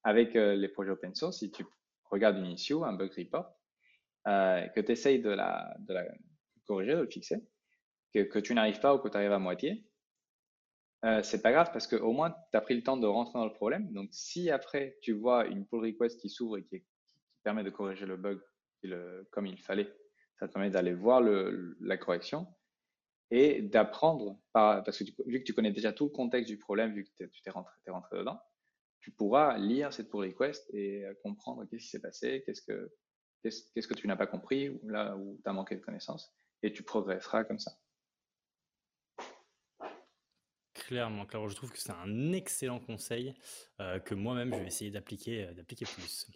avec 0.06 0.36
euh, 0.36 0.56
les 0.56 0.70
projets 0.70 0.92
open 0.92 1.14
source, 1.16 1.40
si 1.40 1.52
tu 1.52 1.66
regardes 2.12 2.38
une 2.38 2.46
issue, 2.46 2.84
un 2.84 2.94
bug 2.94 3.12
report, 3.18 3.52
euh, 4.28 4.68
que 4.68 4.80
tu 4.80 4.92
essayes 4.92 5.20
de 5.20 5.32
la, 5.32 5.76
de 5.80 5.94
la, 5.94 6.06
corriger, 6.68 6.94
de 6.94 7.02
le 7.02 7.10
fixer, 7.10 7.38
que, 8.14 8.20
que 8.20 8.40
tu 8.40 8.54
n'arrives 8.54 8.80
pas 8.80 8.94
ou 8.94 9.00
que 9.00 9.10
tu 9.10 9.18
arrives 9.18 9.32
à 9.32 9.40
moitié, 9.40 9.84
euh, 11.06 11.24
c'est 11.24 11.42
pas 11.42 11.52
grave 11.52 11.72
parce 11.74 11.88
qu'au 11.88 12.12
moins 12.12 12.32
tu 12.32 12.58
as 12.58 12.62
pris 12.62 12.76
le 12.76 12.84
temps 12.84 12.98
de 12.98 13.08
rentrer 13.08 13.40
dans 13.40 13.46
le 13.46 13.54
problème. 13.54 13.92
Donc, 13.94 14.10
si 14.12 14.52
après 14.52 14.98
tu 15.02 15.14
vois 15.14 15.48
une 15.48 15.66
pull 15.66 15.84
request 15.84 16.20
qui 16.20 16.30
s'ouvre 16.30 16.58
et 16.58 16.64
qui, 16.64 16.84
permet 17.44 17.64
de 17.64 17.70
corriger 17.70 18.08
le 18.08 18.18
bug 18.18 18.42
comme 19.30 19.46
il 19.46 19.60
fallait, 19.60 19.94
ça 20.40 20.48
te 20.48 20.54
permet 20.54 20.72
d'aller 20.72 20.96
voir 20.96 21.22
le, 21.22 21.78
la 21.80 21.96
correction 21.96 22.48
et 23.32 23.62
d'apprendre, 23.62 24.40
parce 24.54 24.98
que 24.98 25.04
vu 25.26 25.40
que 25.40 25.44
tu 25.44 25.54
connais 25.54 25.72
déjà 25.72 25.92
tout 25.92 26.06
le 26.06 26.12
contexte 26.12 26.50
du 26.50 26.58
problème, 26.58 26.94
vu 26.94 27.06
que 27.06 27.26
tu 27.26 27.42
t'es 27.42 27.52
rentré, 27.52 27.74
dedans, 28.18 28.40
tu 29.00 29.12
pourras 29.12 29.58
lire 29.58 29.94
cette 29.94 30.10
pull 30.10 30.26
request 30.26 30.68
et 30.74 31.06
euh, 31.06 31.14
comprendre 31.22 31.66
qu'est-ce 31.66 31.84
qui 31.84 31.90
s'est 31.90 32.02
passé, 32.02 32.44
qu'est-ce 32.46 32.62
que, 32.62 32.92
qu'est-ce, 33.44 33.88
que 33.88 33.94
tu 33.94 34.08
n'as 34.08 34.16
pas 34.16 34.28
compris, 34.28 34.70
ou 34.70 34.90
là 34.90 35.16
où 35.16 35.40
tu 35.44 35.50
as 35.50 35.54
manqué 35.54 35.76
de 35.76 35.82
connaissances, 35.82 36.36
et 36.64 36.74
tu 36.74 36.84
progresseras 36.84 37.44
comme 37.44 37.60
ça. 37.60 37.72
Clairement, 40.74 41.26
clairement, 41.26 41.50
je 41.50 41.56
trouve 41.56 41.72
que 41.72 41.80
c'est 41.80 41.92
un 41.92 42.32
excellent 42.32 42.80
conseil 42.80 43.34
euh, 43.80 44.00
que 44.00 44.14
moi-même 44.14 44.54
je 44.54 44.60
vais 44.60 44.68
essayer 44.68 44.92
d'appliquer, 44.92 45.48
euh, 45.48 45.54
d'appliquer 45.54 45.86
plus. 45.86 46.28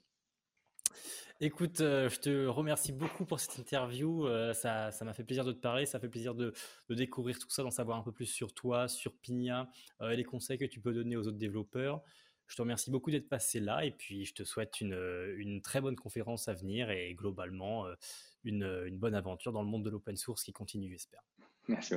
Écoute, 1.42 1.78
je 1.78 2.20
te 2.20 2.48
remercie 2.48 2.92
beaucoup 2.92 3.26
pour 3.26 3.40
cette 3.40 3.58
interview. 3.60 4.28
ça, 4.54 4.92
ça 4.92 5.06
m'a 5.06 5.14
fait 5.14 5.24
plaisir 5.24 5.46
de 5.46 5.54
te 5.54 5.60
parler. 5.60 5.86
Ça 5.86 6.00
fait 6.00 6.10
plaisir 6.10 6.36
de, 6.36 6.54
découvrir 6.90 7.40
tout 7.40 7.50
ça, 7.50 7.64
d'en 7.64 7.72
savoir 7.72 7.98
un 7.98 8.04
peu 8.04 8.12
plus 8.12 8.26
sur 8.26 8.54
toi, 8.54 8.90
sur 8.90 9.14
Pigna, 9.14 9.70
et 10.02 10.18
les 10.18 10.26
conseils 10.26 10.58
que 10.58 10.66
tu 10.66 10.82
peux 10.82 10.94
donner 10.94 11.16
aux 11.16 11.28
autres 11.28 11.38
développeurs. 11.38 12.02
Je 12.48 12.56
te 12.56 12.62
remercie 12.62 12.92
beaucoup 12.92 13.12
d'être 13.12 13.30
passé 13.30 13.60
là 13.60 13.86
et 13.86 13.92
puis 13.92 14.26
je 14.26 14.34
te 14.34 14.44
souhaite 14.44 14.82
une, 14.82 14.98
une 15.38 15.62
très 15.62 15.82
bonne 15.82 15.96
conférence 15.96 16.48
à 16.50 16.54
venir 16.54 16.90
et 16.90 17.14
globalement 17.14 17.86
une, 18.44 18.84
une 18.86 18.98
bonne 18.98 19.16
aventure 19.16 19.54
dans 19.54 19.62
le 19.62 19.70
monde 19.70 19.86
de 19.86 19.90
l'open 19.90 20.18
source 20.18 20.44
qui 20.44 20.52
continue, 20.52 20.90
j'espère. 20.90 21.24
Merci. 21.68 21.96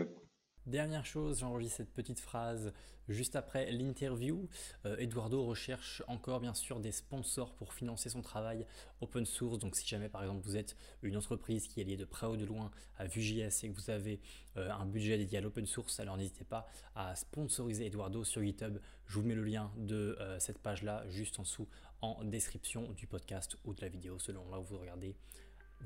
Dernière 0.67 1.05
chose, 1.05 1.41
j'enregistre 1.41 1.79
cette 1.79 1.93
petite 1.93 2.21
phrase 2.21 2.73
juste 3.09 3.35
après 3.35 3.73
l'interview. 3.73 4.49
Euh, 4.87 4.97
Eduardo 4.99 5.45
recherche 5.45 6.05
encore 6.07 6.39
bien 6.39 6.55
sûr 6.55 6.79
des 6.79 6.93
sponsors 6.93 7.53
pour 7.55 7.75
financer 7.75 8.09
son 8.09 8.23
travail 8.23 8.65
open 9.01 9.27
source. 9.27 9.59
Donc 9.59 9.75
si 9.75 9.89
jamais 9.89 10.09
par 10.09 10.23
exemple 10.23 10.43
vous 10.45 10.57
êtes 10.57 10.77
une 11.03 11.17
entreprise 11.17 11.67
qui 11.67 11.81
est 11.81 11.85
liée 11.85 11.97
de 11.97 12.05
près 12.05 12.29
ou 12.29 12.37
de 12.37 12.45
loin 12.45 12.71
à 12.97 13.07
Vue.js 13.07 13.65
et 13.65 13.71
que 13.71 13.75
vous 13.75 13.91
avez 13.91 14.21
euh, 14.57 14.71
un 14.71 14.87
budget 14.87 15.19
dédié 15.19 15.39
à 15.39 15.41
l'open 15.41 15.67
source, 15.67 15.99
alors 15.99 16.17
n'hésitez 16.17 16.45
pas 16.45 16.69
à 16.95 17.17
sponsoriser 17.17 17.87
Eduardo 17.87 18.23
sur 18.23 18.41
GitHub. 18.41 18.79
Je 19.07 19.15
vous 19.19 19.27
mets 19.27 19.35
le 19.35 19.43
lien 19.43 19.73
de 19.77 20.17
euh, 20.21 20.39
cette 20.39 20.59
page-là 20.59 21.05
juste 21.09 21.41
en 21.41 21.43
dessous 21.43 21.67
en 22.03 22.23
description 22.23 22.93
du 22.93 23.09
podcast 23.09 23.57
ou 23.65 23.75
de 23.75 23.81
la 23.81 23.89
vidéo 23.89 24.21
selon 24.21 24.49
là 24.49 24.61
où 24.61 24.63
vous 24.63 24.79
regardez. 24.79 25.17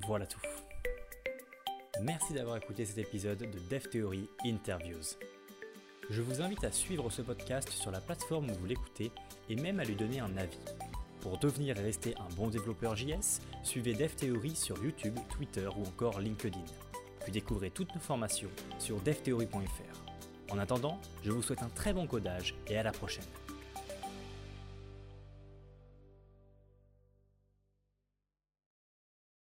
Voilà 0.05 0.27
tout. 0.27 0.41
Merci 2.01 2.33
d'avoir 2.33 2.57
écouté 2.57 2.85
cet 2.85 2.99
épisode 2.99 3.39
de 3.39 3.59
Dev 3.69 3.87
Theory 3.89 4.29
Interviews. 4.45 5.15
Je 6.09 6.21
vous 6.21 6.41
invite 6.41 6.63
à 6.63 6.71
suivre 6.71 7.09
ce 7.09 7.21
podcast 7.21 7.69
sur 7.69 7.91
la 7.91 7.99
plateforme 7.99 8.49
où 8.49 8.53
vous 8.53 8.65
l'écoutez 8.65 9.11
et 9.49 9.55
même 9.55 9.79
à 9.79 9.83
lui 9.83 9.95
donner 9.95 10.19
un 10.19 10.37
avis. 10.37 10.59
Pour 11.21 11.39
devenir 11.39 11.77
et 11.77 11.81
rester 11.81 12.13
un 12.17 12.33
bon 12.35 12.49
développeur 12.49 12.95
JS, 12.95 13.41
suivez 13.63 13.93
Dev 13.93 14.13
Theory 14.15 14.55
sur 14.55 14.81
YouTube, 14.83 15.17
Twitter 15.29 15.67
ou 15.75 15.81
encore 15.83 16.19
LinkedIn. 16.19 16.63
Puis 17.21 17.31
découvrez 17.31 17.71
toutes 17.71 17.93
nos 17.95 18.01
formations 18.01 18.49
sur 18.77 18.99
devtheory.fr. 19.01 20.51
En 20.51 20.59
attendant, 20.59 20.99
je 21.23 21.31
vous 21.31 21.41
souhaite 21.41 21.63
un 21.63 21.69
très 21.69 21.93
bon 21.93 22.05
codage 22.05 22.53
et 22.67 22.77
à 22.77 22.83
la 22.83 22.91
prochaine. 22.91 23.25